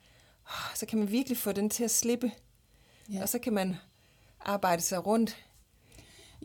så 0.74 0.86
kan 0.86 0.98
man 0.98 1.10
virkelig 1.10 1.38
få 1.38 1.52
den 1.52 1.70
til 1.70 1.84
at 1.84 1.90
slippe. 1.90 2.32
Ja. 3.12 3.22
Og 3.22 3.28
så 3.28 3.38
kan 3.38 3.52
man 3.52 3.76
arbejde 4.40 4.82
sig 4.82 5.06
rundt. 5.06 5.36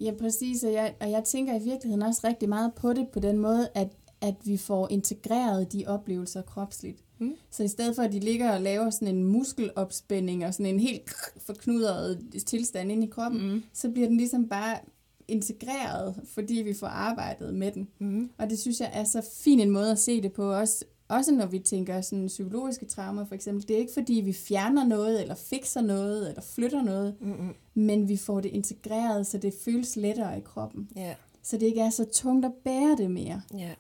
Ja, 0.02 0.12
præcis. 0.20 0.64
Og 0.64 0.74
jeg, 0.74 0.96
og 1.00 1.12
jeg 1.12 1.24
tænker 1.24 1.56
i 1.56 1.64
virkeligheden 1.64 2.02
også 2.02 2.22
rigtig 2.24 2.50
meget 2.50 2.74
på 2.74 2.94
det 2.94 3.08
på 3.14 3.20
den 3.20 3.38
måde, 3.38 3.70
at, 3.76 3.88
at 4.22 4.36
vi 4.44 4.58
får 4.58 4.88
integreret 4.92 5.74
de 5.74 5.84
oplevelser 5.88 6.42
kropsligt. 6.42 7.04
Mm. 7.20 7.36
Så 7.52 7.64
i 7.64 7.68
stedet 7.68 7.96
for, 7.96 8.04
at 8.04 8.12
de 8.12 8.20
ligger 8.20 8.52
og 8.52 8.62
laver 8.62 8.90
sådan 8.90 9.08
en 9.08 9.24
muskelopspænding 9.24 10.46
og 10.46 10.54
sådan 10.54 10.66
en 10.66 10.80
helt 10.80 11.14
forknudret 11.38 12.44
tilstand 12.46 12.92
ind 12.92 13.04
i 13.04 13.08
kroppen, 13.08 13.52
mm. 13.52 13.64
så 13.74 13.90
bliver 13.90 14.08
den 14.08 14.18
ligesom 14.18 14.50
bare 14.50 14.78
integreret, 15.28 16.16
fordi 16.26 16.54
vi 16.54 16.74
får 16.74 16.88
arbejdet 16.88 17.54
med 17.54 17.72
den. 17.72 17.88
Mm. 18.00 18.30
Og 18.38 18.50
det 18.50 18.60
synes 18.60 18.80
jeg 18.80 18.90
er 18.94 19.04
så 19.04 19.30
fin 19.44 19.60
en 19.60 19.70
måde 19.70 19.92
at 19.92 20.00
se 20.00 20.22
det 20.22 20.34
på, 20.34 20.54
også, 20.54 20.86
også 21.08 21.32
når 21.32 21.46
vi 21.46 21.60
tænker 21.60 22.02
sådan 22.02 22.28
psykologiske 22.28 22.86
traumer 22.86 23.26
for 23.26 23.36
eksempel. 23.36 23.68
Det 23.68 23.74
er 23.74 23.80
ikke 23.80 23.94
fordi, 23.94 24.14
vi 24.14 24.34
fjerner 24.34 24.84
noget, 24.84 25.22
eller 25.22 25.36
fikser 25.36 25.82
noget, 25.82 26.30
eller 26.30 26.42
flytter 26.42 26.82
noget, 26.82 27.16
mm 27.22 27.54
men 27.78 28.10
vi 28.10 28.18
får 28.18 28.40
det 28.42 28.50
integreret, 28.50 29.28
så 29.28 29.38
det 29.38 29.54
føles 29.66 29.96
lettere 29.96 30.38
i 30.38 30.42
kroppen. 30.42 30.90
Yeah. 30.98 31.16
Så 31.44 31.58
det 31.58 31.66
ikke 31.66 31.82
er 31.82 31.90
så 31.90 32.06
tungt 32.06 32.46
at 32.46 32.54
bære 32.64 32.96
det 32.98 33.12
mere. 33.12 33.42
Yeah. 33.56 33.76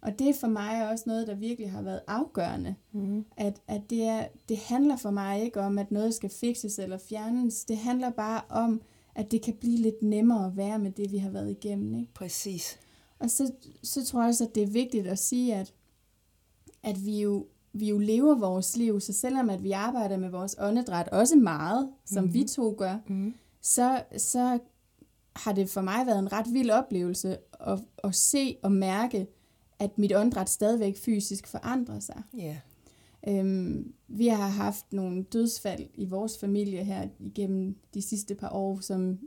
Og 0.00 0.18
det 0.18 0.28
er 0.28 0.34
for 0.40 0.46
mig 0.46 0.90
også 0.90 1.04
noget, 1.06 1.26
der 1.26 1.34
virkelig 1.34 1.70
har 1.70 1.82
været 1.82 2.00
afgørende. 2.06 2.74
Mm. 2.92 3.24
At, 3.36 3.60
at 3.68 3.80
det, 3.90 4.02
er, 4.02 4.26
det 4.48 4.58
handler 4.58 4.96
for 4.96 5.10
mig 5.10 5.42
ikke 5.42 5.60
om, 5.60 5.78
at 5.78 5.90
noget 5.90 6.14
skal 6.14 6.30
fikses 6.30 6.78
eller 6.78 6.98
fjernes. 6.98 7.64
Det 7.64 7.76
handler 7.76 8.10
bare 8.10 8.40
om, 8.48 8.80
at 9.14 9.30
det 9.30 9.42
kan 9.42 9.54
blive 9.54 9.76
lidt 9.76 10.02
nemmere 10.02 10.46
at 10.46 10.56
være 10.56 10.78
med 10.78 10.90
det, 10.90 11.12
vi 11.12 11.18
har 11.18 11.30
været 11.30 11.50
igennem. 11.50 11.94
Ikke? 11.94 12.14
Præcis. 12.14 12.78
Og 13.18 13.30
så, 13.30 13.52
så 13.82 14.04
tror 14.04 14.20
jeg 14.20 14.28
også, 14.28 14.44
at 14.44 14.54
det 14.54 14.62
er 14.62 14.66
vigtigt 14.66 15.06
at 15.06 15.18
sige, 15.18 15.54
at, 15.54 15.74
at 16.82 17.06
vi, 17.06 17.20
jo, 17.20 17.46
vi 17.72 17.88
jo 17.88 17.98
lever 17.98 18.34
vores 18.34 18.76
liv, 18.76 19.00
så 19.00 19.12
selvom 19.12 19.50
at 19.50 19.62
vi 19.62 19.72
arbejder 19.72 20.16
med 20.16 20.30
vores 20.30 20.56
åndedræt 20.58 21.08
også 21.08 21.36
meget, 21.36 21.88
som 22.04 22.24
mm. 22.24 22.34
vi 22.34 22.44
to 22.44 22.74
gør, 22.78 22.98
mm. 23.08 23.34
så, 23.60 24.02
så 24.16 24.58
har 25.36 25.52
det 25.52 25.70
for 25.70 25.80
mig 25.80 26.06
været 26.06 26.18
en 26.18 26.32
ret 26.32 26.46
vild 26.52 26.70
oplevelse 26.70 27.38
at, 27.60 27.78
at 28.04 28.14
se 28.14 28.56
og 28.62 28.72
mærke, 28.72 29.26
at 29.78 29.98
mit 29.98 30.12
åndedræt 30.12 30.50
stadigvæk 30.50 30.96
fysisk 30.96 31.46
forandrer 31.46 32.00
sig. 32.00 32.22
Yeah. 32.34 32.56
Øhm, 33.28 33.92
vi 34.08 34.26
har 34.26 34.48
haft 34.48 34.92
nogle 34.92 35.22
dødsfald 35.22 35.86
i 35.94 36.04
vores 36.04 36.38
familie 36.38 36.84
her 36.84 37.08
igennem 37.18 37.76
de 37.94 38.02
sidste 38.02 38.34
par 38.34 38.50
år, 38.52 38.78
som 38.80 39.18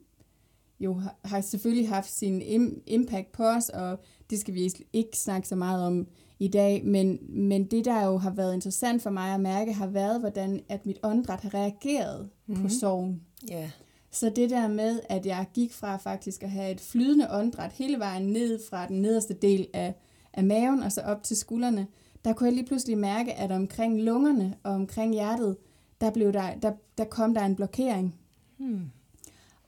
jo 0.80 1.02
har, 1.26 1.42
selvfølgelig 1.42 1.90
haft 1.90 2.12
sin 2.12 2.42
im- 2.42 2.82
impact 2.88 3.32
på 3.32 3.44
os, 3.44 3.70
og 3.70 4.00
det 4.30 4.40
skal 4.40 4.54
vi 4.54 4.72
ikke 4.94 5.18
snakke 5.18 5.48
så 5.48 5.56
meget 5.56 5.86
om 5.86 6.08
i 6.40 6.48
dag, 6.48 6.86
men, 6.86 7.20
men 7.30 7.66
det, 7.66 7.86
der 7.86 8.06
jo 8.06 8.18
har 8.18 8.32
været 8.32 8.54
interessant 8.54 9.02
for 9.02 9.10
mig 9.10 9.34
at 9.34 9.40
mærke, 9.40 9.74
har 9.74 9.88
været, 9.88 10.20
hvordan 10.20 10.62
at 10.70 10.86
mit 10.86 11.00
åndedræt 11.04 11.42
har 11.42 11.54
reageret 11.54 12.30
mm-hmm. 12.48 12.64
på 12.64 12.70
sorgen. 12.70 13.22
Ja. 13.50 13.72
Så 14.12 14.32
det 14.36 14.50
der 14.50 14.68
med, 14.68 15.00
at 15.10 15.26
jeg 15.26 15.46
gik 15.54 15.74
fra 15.74 15.98
faktisk 15.98 16.44
at 16.44 16.50
have 16.50 16.72
et 16.72 16.82
flydende 16.82 17.28
åndedræt 17.32 17.72
hele 17.72 18.00
vejen 18.00 18.24
ned 18.24 18.60
fra 18.70 18.88
den 18.88 19.02
nederste 19.02 19.34
del 19.34 19.68
af, 19.74 19.96
af 20.34 20.44
maven 20.44 20.84
og 20.84 20.92
så 20.92 21.02
op 21.02 21.24
til 21.24 21.38
skuldrene, 21.38 21.88
der 22.26 22.34
kunne 22.34 22.48
jeg 22.48 22.54
lige 22.56 22.66
pludselig 22.66 22.98
mærke, 22.98 23.34
at 23.34 23.52
omkring 23.52 24.02
lungerne 24.02 24.56
og 24.64 24.72
omkring 24.72 25.14
hjertet, 25.14 25.58
der, 26.02 26.12
blev 26.12 26.34
der, 26.34 26.56
der, 26.56 26.72
der 26.98 27.04
kom 27.06 27.34
der 27.34 27.42
en 27.46 27.56
blokering. 27.56 28.16
Hmm. 28.58 28.82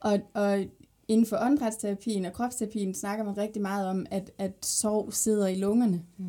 Og, 0.00 0.18
og 0.34 0.64
inden 1.08 1.26
for 1.26 1.36
åndedrætsterapien 1.40 2.24
og 2.24 2.32
kropsterapien 2.32 2.94
snakker 2.94 3.24
man 3.24 3.36
rigtig 3.38 3.62
meget 3.62 3.86
om, 3.88 4.06
at, 4.10 4.30
at 4.38 4.52
sorg 4.62 5.14
sidder 5.14 5.46
i 5.46 5.54
lungerne. 5.54 6.02
Mm. 6.16 6.24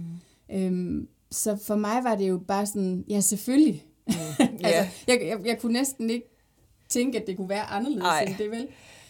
Øhm, 0.52 1.08
så 1.32 1.56
for 1.56 1.76
mig 1.76 2.04
var 2.04 2.16
det 2.16 2.30
jo 2.30 2.38
bare 2.48 2.66
sådan, 2.66 3.06
ja 3.10 3.20
selvfølgelig. 3.20 3.84
Mm. 4.08 4.14
altså, 4.40 4.68
Ja. 4.68 4.90
jeg, 5.08 5.22
jeg, 5.22 5.40
jeg 5.46 5.60
kunne 5.62 5.74
næsten 5.74 6.10
ikke 6.10 6.28
tænke, 6.90 7.22
at 7.22 7.28
det 7.28 7.38
kunne 7.38 7.50
være 7.50 7.64
anderledes 7.64 8.04
Ej. 8.04 8.22
end 8.24 8.36
det, 8.38 8.52
vel? 8.52 8.68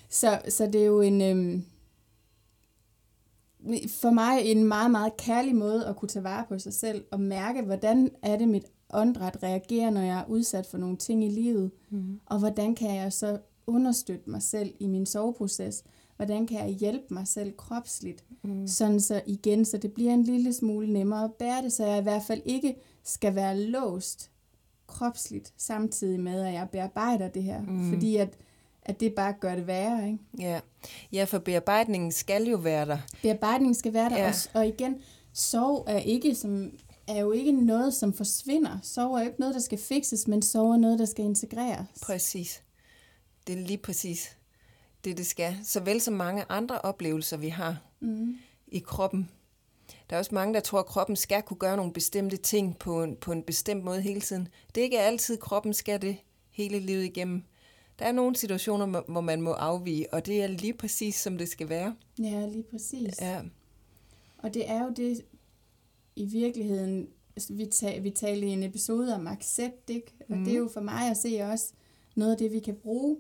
Så, 0.10 0.40
så 0.50 0.66
det 0.66 0.82
er 0.82 0.86
jo 0.86 1.02
en, 1.02 1.22
øhm, 1.22 1.64
for 3.88 4.10
mig 4.10 4.42
en 4.44 4.64
meget, 4.64 4.92
meget 4.92 5.18
kærlig 5.18 5.56
måde 5.56 5.86
at 5.86 5.96
kunne 5.96 6.10
tage 6.10 6.24
vare 6.24 6.46
på 6.50 6.60
sig 6.60 6.74
selv 6.74 7.04
og 7.12 7.20
mærke, 7.20 7.62
hvordan 7.62 8.10
er 8.22 8.38
det, 8.38 8.48
mit 8.48 8.66
åndedræt 8.94 9.44
reagerer, 9.44 9.90
når 9.90 10.02
jeg 10.02 10.20
er 10.20 10.26
udsat 10.30 10.66
for 10.66 10.78
nogle 10.78 10.98
ting 10.98 11.24
i 11.24 11.30
livet, 11.30 11.72
Mm. 11.90 12.20
og 12.26 12.40
hvordan 12.40 12.76
kan 12.76 12.96
jeg 12.96 13.14
så 13.14 13.40
understøtte 13.68 14.30
mig 14.30 14.42
selv 14.42 14.74
i 14.80 14.88
min 14.88 15.06
soveproces? 15.06 15.84
Hvordan 16.16 16.48
kan 16.48 16.58
jeg 16.60 16.70
hjælpe 16.76 17.14
mig 17.14 17.28
selv 17.28 17.54
kropsligt? 17.58 18.26
Mm. 18.44 18.68
Sådan 18.68 19.00
så 19.00 19.22
igen, 19.28 19.66
så 19.66 19.78
det 19.78 19.92
bliver 19.92 20.14
en 20.14 20.24
lille 20.24 20.54
smule 20.54 20.94
nemmere 20.94 21.24
at 21.24 21.34
bære 21.34 21.62
det, 21.64 21.74
så 21.74 21.86
jeg 21.86 22.00
i 22.00 22.04
hvert 22.04 22.24
fald 22.28 22.42
ikke 22.46 22.76
skal 23.04 23.36
være 23.36 23.58
låst 23.60 24.32
kropsligt, 24.88 25.54
samtidig 25.58 26.20
med, 26.20 26.42
at 26.42 26.54
jeg 26.54 26.68
bearbejder 26.72 27.28
det 27.28 27.44
her. 27.44 27.62
Mm. 27.62 27.90
Fordi 27.90 28.16
at, 28.16 28.38
at 28.88 29.00
det 29.00 29.14
bare 29.14 29.34
gør 29.40 29.56
det 29.56 29.68
værre. 29.68 30.06
Ikke? 30.08 30.20
Ja. 30.40 30.60
ja, 31.12 31.24
for 31.24 31.38
bearbejdningen 31.40 32.12
skal 32.12 32.44
jo 32.44 32.58
være 32.58 32.86
der. 32.86 32.98
Bearbejdningen 33.22 33.76
skal 33.76 33.94
være 33.94 34.10
der 34.10 34.18
Ja. 34.18 34.28
også. 34.28 34.50
Og 34.54 34.68
igen, 34.68 34.96
sorg 35.34 35.84
er, 35.88 35.98
ikke 36.00 36.36
som, 36.36 36.72
er 37.08 37.20
jo 37.20 37.32
ikke 37.32 37.52
noget, 37.52 37.94
som 37.94 38.14
forsvinder. 38.14 38.78
Sorg 38.84 39.14
er 39.16 39.20
jo 39.20 39.26
ikke 39.26 39.40
noget, 39.40 39.56
der 39.56 39.62
skal 39.62 39.78
fikses, 39.78 40.28
men 40.28 40.42
sorg 40.42 40.72
er 40.74 40.78
noget, 40.78 41.00
der 41.00 41.06
skal 41.06 41.26
integreres. 41.26 41.86
Præcis. 42.02 42.64
Det 43.48 43.60
er 43.60 43.64
lige 43.68 43.78
præcis 43.78 44.38
det, 45.04 45.18
det 45.18 45.26
skal. 45.28 45.58
Såvel 45.64 46.02
som 46.02 46.14
mange 46.14 46.44
andre 46.50 46.82
oplevelser, 46.82 47.38
vi 47.38 47.50
har 47.50 47.78
Mm. 48.00 48.36
i 48.68 48.80
kroppen. 48.80 49.30
Der 50.10 50.16
er 50.16 50.20
også 50.20 50.36
mange, 50.36 50.54
der 50.54 50.60
tror, 50.60 50.80
at 50.80 50.86
kroppen 50.86 51.16
skal 51.16 51.42
kunne 51.42 51.58
gøre 51.58 51.78
nogle 51.78 51.94
bestemte 51.94 52.38
ting 52.38 52.78
på 52.80 53.04
en, 53.04 53.16
på 53.16 53.32
en 53.32 53.44
bestemt 53.44 53.84
måde 53.84 54.02
hele 54.02 54.22
tiden. 54.22 54.48
Det 54.76 54.82
er 54.82 54.84
ikke 54.86 55.00
altid, 55.00 55.38
kroppen 55.38 55.74
skal 55.74 56.02
det 56.02 56.18
hele 56.52 56.80
livet 56.80 57.04
igennem. 57.04 57.44
Der 58.00 58.06
er 58.06 58.12
nogle 58.12 58.36
situationer, 58.36 59.02
hvor- 59.02 59.22
man 59.22 59.42
må 59.42 59.52
afvige, 59.52 60.14
og 60.14 60.26
det 60.26 60.44
er 60.44 60.48
lige 60.48 60.74
præcis, 60.74 61.16
som 61.16 61.38
det 61.38 61.50
skal 61.50 61.70
være. 61.70 61.96
Ja, 62.20 62.46
lige 62.46 62.64
præcis. 62.64 63.22
Ja, 63.22 63.42
Og 64.38 64.54
det 64.54 64.70
er 64.70 64.84
jo 64.84 64.90
det, 64.96 65.22
i 66.16 66.26
virkeligheden, 66.26 67.08
vi, 67.50 67.66
ta- 67.66 68.00
vi 68.00 68.10
talte 68.10 68.48
i 68.48 68.50
en 68.50 68.64
episode 68.64 69.16
om 69.16 69.28
accept, 69.28 69.90
ikke? 69.90 70.14
Og 70.30 70.36
Mhm. 70.36 70.46
det 70.46 70.54
er 70.54 70.58
jo 70.58 70.70
for 70.74 70.82
mig 70.82 71.10
at 71.12 71.18
se 71.18 71.40
også 71.42 71.72
noget 72.16 72.32
af 72.32 72.38
det, 72.38 72.52
vi 72.52 72.60
kan 72.60 72.76
bruge 72.76 73.18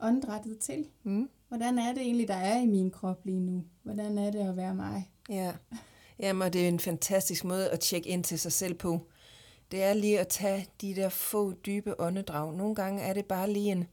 åndedrættet 0.00 0.58
til. 0.58 0.86
mm. 1.02 1.28
Hvordan 1.48 1.78
er 1.78 1.92
det 1.92 2.02
egentlig, 2.02 2.28
der 2.28 2.34
er 2.34 2.60
i 2.62 2.66
min 2.66 2.90
krop 2.90 3.20
lige 3.24 3.40
nu? 3.40 3.64
Hvordan 3.82 4.18
er 4.18 4.30
det 4.30 4.38
at 4.38 4.56
være 4.56 4.74
mig? 4.74 5.10
ja. 5.28 5.52
Jamen, 6.18 6.42
og 6.42 6.52
det 6.52 6.64
er 6.64 6.68
en 6.68 6.80
fantastisk 6.80 7.44
måde 7.44 7.70
at 7.70 7.80
tjekke 7.80 8.08
ind 8.08 8.24
til 8.24 8.38
sig 8.38 8.52
selv 8.52 8.74
på. 8.74 9.00
Det 9.70 9.82
er 9.82 9.94
lige 9.94 10.20
at 10.20 10.28
tage 10.28 10.66
de 10.80 10.96
der 10.96 11.08
få 11.08 11.52
dybe 11.52 12.00
åndedrag. 12.00 12.54
Nogle 12.56 12.74
gange 12.74 13.02
er 13.02 13.12
det 13.12 13.24
bare 13.24 13.52
lige 13.52 13.72
en... 13.72 13.84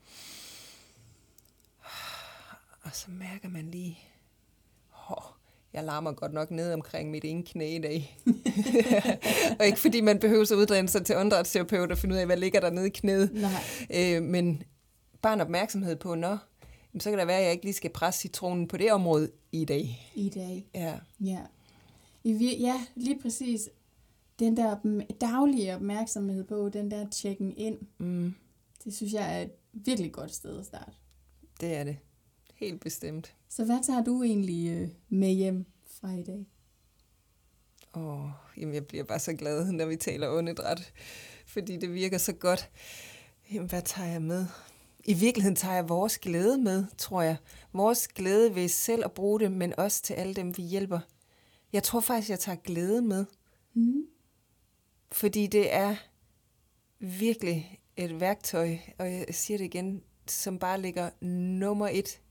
Og 2.83 2.89
så 2.93 3.05
mærker 3.11 3.49
man 3.49 3.71
lige... 3.71 3.99
Oh, 5.09 5.23
jeg 5.73 5.83
larmer 5.83 6.11
godt 6.11 6.33
nok 6.33 6.51
ned 6.51 6.73
omkring 6.73 7.11
mit 7.11 7.25
ene 7.25 7.43
knæ 7.43 7.75
i 7.75 7.79
dag. 7.79 8.17
og 9.59 9.65
ikke 9.65 9.79
fordi 9.79 10.01
man 10.01 10.19
behøver 10.19 10.43
at 10.43 10.51
uddanne 10.51 10.89
sig 10.89 11.05
til 11.05 11.17
åndedrætsterapeut 11.17 11.91
og 11.91 11.97
finde 11.97 12.15
ud 12.15 12.19
af, 12.19 12.25
hvad 12.25 12.37
ligger 12.37 12.59
der 12.59 12.69
nede 12.69 12.87
i 12.87 12.89
knæet. 12.89 13.31
Nej. 13.33 13.51
Øh, 13.93 14.23
men 14.23 14.63
bare 15.21 15.33
en 15.33 15.41
opmærksomhed 15.41 15.95
på, 15.95 16.15
nå, 16.15 16.27
jamen, 16.93 16.99
så 16.99 17.09
kan 17.09 17.19
det 17.19 17.27
være, 17.27 17.37
at 17.37 17.43
jeg 17.43 17.51
ikke 17.51 17.65
lige 17.65 17.73
skal 17.73 17.89
presse 17.91 18.21
citronen 18.21 18.67
på 18.67 18.77
det 18.77 18.91
område 18.91 19.31
i 19.51 19.65
dag. 19.65 20.11
I 20.15 20.29
dag. 20.29 20.67
Ja, 20.75 20.95
Ja. 21.19 21.39
I 22.23 22.33
vir- 22.33 22.59
ja, 22.61 22.81
lige 22.95 23.19
præcis. 23.21 23.69
Den 24.41 24.57
der 24.57 24.75
daglige 25.21 25.75
opmærksomhed 25.75 26.43
på, 26.43 26.69
den 26.69 26.91
der 26.91 27.09
tjekken 27.09 27.53
ind, 27.57 27.77
mm, 27.97 28.33
det 28.83 28.93
synes 28.93 29.13
jeg 29.13 29.37
er 29.37 29.41
et 29.41 29.51
virkelig 29.73 30.11
godt 30.11 30.33
sted 30.33 30.59
at 30.59 30.65
starte. 30.65 30.91
det 31.61 31.75
er 31.75 31.83
det. 31.83 31.97
Helt 32.53 32.81
bestemt. 32.81 33.35
Så 33.49 33.65
hvad 33.65 33.83
tager 33.83 34.03
du 34.03 34.23
egentlig 34.23 34.69
øh, 34.77 34.89
med 35.09 35.29
hjem 35.29 35.65
fra 35.85 36.13
i 36.13 36.23
dag? 36.23 36.47
Åh, 37.95 38.29
jamen 38.57 38.75
jeg 38.75 38.85
bliver 38.87 39.03
bare 39.03 39.19
så 39.19 39.33
glad, 39.33 39.71
når 39.71 39.85
vi 39.85 39.95
taler 39.95 40.29
åndedræt, 40.29 40.93
fordi 41.45 41.77
det 41.77 41.93
virker 41.93 42.17
så 42.17 42.33
godt. 42.33 42.69
Jamen, 43.53 43.69
hvad 43.69 43.81
tager 43.81 44.07
jeg 44.11 44.21
med? 44.21 44.45
I 45.03 45.13
virkeligheden 45.13 45.55
tager 45.55 45.75
jeg 45.75 45.89
vores 45.89 46.17
glæde 46.19 46.57
med, 46.57 46.85
tror 46.97 47.21
jeg. 47.21 47.37
Vores 47.73 48.07
glæde 48.07 48.55
ved 48.55 48.67
selv 48.67 49.05
at 49.05 49.11
bruge 49.11 49.39
det, 49.39 49.51
men 49.51 49.79
også 49.79 50.01
til 50.03 50.13
alle 50.13 50.33
dem, 50.33 50.57
vi 50.57 50.63
hjælper. 50.63 50.99
Jeg 51.73 51.83
tror 51.83 51.99
faktisk, 51.99 52.29
jeg 52.29 52.39
tager 52.39 52.55
glæde 52.55 53.01
med, 53.01 53.25
Mm. 53.73 54.03
Fordi 55.11 55.47
det 55.47 55.73
er 55.73 55.95
virkelig 56.99 57.79
et 57.97 58.19
værktøj, 58.19 58.77
og 58.97 59.13
jeg 59.13 59.25
siger 59.31 59.57
det 59.57 59.65
igen, 59.65 60.03
som 60.27 60.59
bare 60.59 60.81
ligger 60.81 61.09
nummer 61.21 61.87
et. 61.91 62.21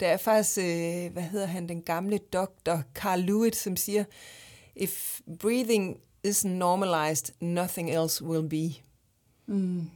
Der 0.00 0.06
er 0.06 0.16
faktisk, 0.16 0.58
øh, 0.58 1.12
hvad 1.12 1.22
hedder 1.22 1.46
han, 1.46 1.68
den 1.68 1.82
gamle 1.82 2.18
doktor 2.18 2.82
Carl 2.94 3.20
Lewitt, 3.20 3.56
som 3.56 3.76
siger, 3.76 4.04
if 4.76 5.20
breathing 5.38 6.00
isn't 6.26 6.48
normalized, 6.48 7.34
nothing 7.40 7.90
else 7.90 8.24
will 8.24 8.48
be. 8.48 8.74
Mm. 9.46 9.90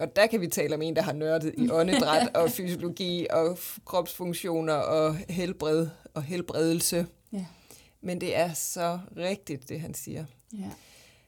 Og 0.00 0.16
der 0.16 0.26
kan 0.26 0.40
vi 0.40 0.48
tale 0.48 0.74
om 0.74 0.82
en, 0.82 0.96
der 0.96 1.02
har 1.02 1.12
nørdet 1.12 1.54
i 1.58 1.70
åndedræt 1.78 2.28
og 2.36 2.50
fysiologi 2.50 3.26
og 3.30 3.58
kropsfunktioner 3.84 4.74
og 4.74 5.16
helbred 5.28 5.88
og 6.14 6.22
helbredelse. 6.22 7.06
Ja. 7.32 7.46
Men 8.00 8.20
det 8.20 8.36
er 8.36 8.52
så 8.52 8.98
rigtigt, 9.16 9.68
det 9.68 9.80
han 9.80 9.94
siger. 9.94 10.24
Ja. 10.52 10.70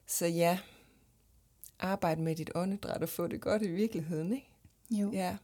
Så 0.07 0.27
ja, 0.27 0.59
arbejde 1.79 2.23
med 2.23 2.37
dit 2.37 2.51
åndedræt 2.55 3.03
og 3.03 3.09
få 3.09 3.27
det 3.27 3.41
godt 3.41 3.63
i 3.63 3.69
virkeligheden, 3.69 4.33
ikke? 4.33 4.49
Jo. 4.91 5.13
Ja. 5.13 5.37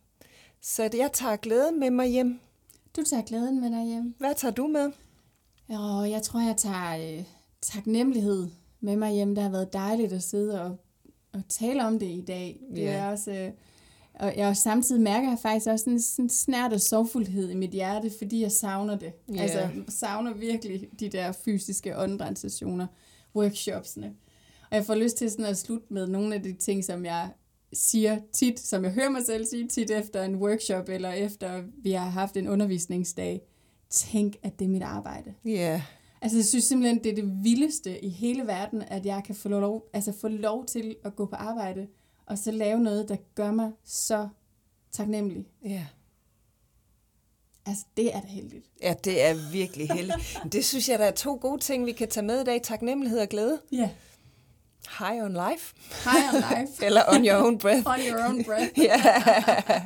Så 0.61 0.82
jeg 0.82 1.11
tager 1.12 1.36
glæde 1.36 1.72
med 1.72 1.90
mig 1.90 2.09
hjem. 2.09 2.40
Du 2.96 3.02
tager 3.04 3.22
glæden 3.22 3.61
med 3.61 3.70
dig 3.70 3.84
hjem. 3.86 4.14
Hvad 4.18 4.34
tager 4.34 4.52
du 4.54 4.66
med? 4.66 4.92
Og 5.68 6.11
jeg 6.11 6.22
tror, 6.22 6.40
jeg 6.40 6.56
tager 6.56 7.18
øh, 7.18 7.24
taknemmelighed 7.62 8.48
med 8.80 8.96
mig 8.96 9.11
hjem. 9.12 9.34
Det 9.34 9.42
har 9.44 9.50
været 9.50 9.72
dejligt 9.72 10.12
at 10.12 10.22
sidde 10.22 10.62
og, 10.62 10.76
og 11.32 11.42
tale 11.48 11.84
om 11.86 11.98
det 11.98 12.06
i 12.06 12.24
dag. 12.26 12.61
Det 12.70 12.82
Ja. 12.82 12.90
er 12.92 13.11
også... 13.11 13.30
Øh, 13.32 13.50
og 14.14 14.36
jeg 14.36 14.48
også 14.48 14.62
samtidig 14.62 15.02
mærker 15.02 15.28
jeg 15.28 15.38
faktisk 15.42 15.66
også 15.66 15.90
en 15.90 16.00
sådan 16.00 16.28
snært 16.28 16.72
af 16.72 16.80
sorgfuldhed 16.80 17.50
i 17.50 17.54
mit 17.54 17.70
hjerte, 17.70 18.11
fordi 18.18 18.40
jeg 18.42 18.52
savner 18.52 18.98
det. 18.98 19.12
Ja. 19.34 19.42
Altså, 19.42 19.70
savner 19.88 20.34
virkelig 20.34 20.88
de 21.00 21.09
der 21.09 21.32
fysiske 21.32 21.98
åndedrætssessioner, 21.98 22.86
workshopsene. 23.36 24.14
Og 24.71 24.77
jeg 24.77 24.85
får 24.85 24.95
lyst 24.95 25.16
til 25.16 25.31
sådan 25.31 25.45
at 25.45 25.59
slutte 25.59 25.87
med 25.91 26.07
nogle 26.07 26.35
af 26.35 26.43
de 26.43 26.53
ting, 26.53 26.85
som 26.85 27.05
jeg 27.05 27.31
siger 27.73 28.19
tit, 28.33 28.61
som 28.61 28.85
jeg 28.85 28.93
hører 28.93 29.11
mig 29.11 29.27
selv 29.27 29.47
sige 29.47 29.69
tit 29.69 29.91
efter 29.91 30.23
en 30.23 30.37
workshop, 30.37 30.89
eller 30.89 31.12
efter 31.12 31.62
vi 31.83 31.93
har 31.93 32.09
haft 32.09 32.37
en 32.37 32.49
undervisningsdag. 32.49 33.43
Tænk, 33.91 34.37
at 34.43 34.59
det 34.59 34.64
er 34.64 34.69
mit 34.69 34.83
arbejde. 34.83 35.35
Ja, 35.45 35.83
Altså, 36.23 36.39
jeg 36.39 36.45
synes 36.45 36.64
simpelthen, 36.64 37.05
det 37.05 37.11
er 37.11 37.14
det 37.14 37.45
vildeste 37.45 38.05
i 38.05 38.09
hele 38.09 38.47
verden, 38.47 38.83
at 38.83 39.07
jeg 39.07 39.23
kan 39.27 39.35
få 39.35 39.49
lov, 39.49 39.89
altså 39.93 40.12
få 40.12 40.29
lov 40.29 40.66
til 40.66 40.97
at 41.05 41.16
gå 41.16 41.27
på 41.27 41.37
arbejde, 41.37 41.87
og 42.27 42.39
så 42.39 42.51
lave 42.51 42.81
noget, 42.81 43.09
der 43.09 43.16
gør 43.35 43.51
mig 43.51 43.71
så 43.85 44.29
taknemmelig. 44.93 45.47
ja. 45.64 45.87
Altså, 47.66 47.85
det 47.97 48.14
er 48.14 48.21
da 48.21 48.27
heldigt. 48.27 48.66
Ja, 48.83 48.95
det 49.05 49.23
er 49.23 49.53
virkelig 49.53 49.89
heldigt. 49.91 50.39
Det 50.53 50.64
synes 50.64 50.89
jeg, 50.89 50.99
der 50.99 51.05
er 51.05 51.11
to 51.11 51.39
gode 51.41 51.61
ting, 51.61 51.87
vi 51.87 51.93
kan 51.93 52.09
tage 52.09 52.27
med 52.27 52.41
i 52.41 52.45
dag. 52.45 52.62
Taknemmelighed 52.62 53.21
og 53.21 53.29
glæde. 53.29 53.61
Ja. 53.73 53.91
High 54.89 55.22
on 55.22 55.32
life. 55.32 55.74
High 56.05 56.34
on 56.34 56.41
life. 56.41 56.80
Eller 56.86 57.01
on 57.09 57.24
your 57.26 57.36
own 57.47 57.59
breath. 57.59 57.86
on 57.86 57.99
your 58.11 58.24
own 58.28 58.45
breath. 58.45 58.78
ja. 58.89 58.95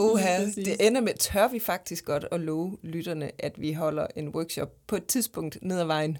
Uha, 0.00 0.44
det 0.44 0.86
ender 0.86 1.00
med, 1.00 1.12
tør 1.20 1.48
vi 1.48 1.58
faktisk 1.58 2.04
godt 2.04 2.24
at 2.32 2.40
love 2.40 2.76
lytterne, 2.82 3.30
at 3.38 3.60
vi 3.60 3.72
holder 3.72 4.06
en 4.16 4.28
workshop 4.28 4.68
på 4.86 4.96
et 4.96 5.06
tidspunkt 5.06 5.58
ned 5.62 5.80
ad 5.80 5.84
vejen 5.84 6.18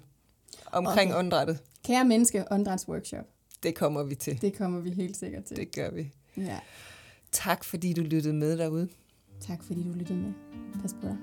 omkring 0.71 1.11
Okay. 1.11 1.19
åndedrættet. 1.19 1.59
Kære 1.85 2.05
menneske, 2.05 2.43
åndedrætsworkshop. 2.51 3.25
Det 3.63 3.75
kommer 3.75 4.03
vi 4.03 4.15
til. 4.15 4.41
Det 4.41 4.57
kommer 4.57 4.79
vi 4.79 4.89
helt 4.91 5.17
sikkert 5.17 5.43
til. 5.43 5.57
Det 5.57 5.75
gør 5.75 5.91
vi. 5.91 6.11
Ja. 6.37 6.59
Tak 7.31 7.63
fordi 7.63 7.93
du 7.93 8.01
lyttede 8.01 8.33
med 8.33 8.57
derude. 8.57 8.89
Tak 9.47 9.63
fordi 9.63 9.83
du 9.83 9.91
lyttede 9.93 10.19
med. 10.19 10.33
Pas 10.81 10.93
på 11.01 11.07
dig. 11.07 11.17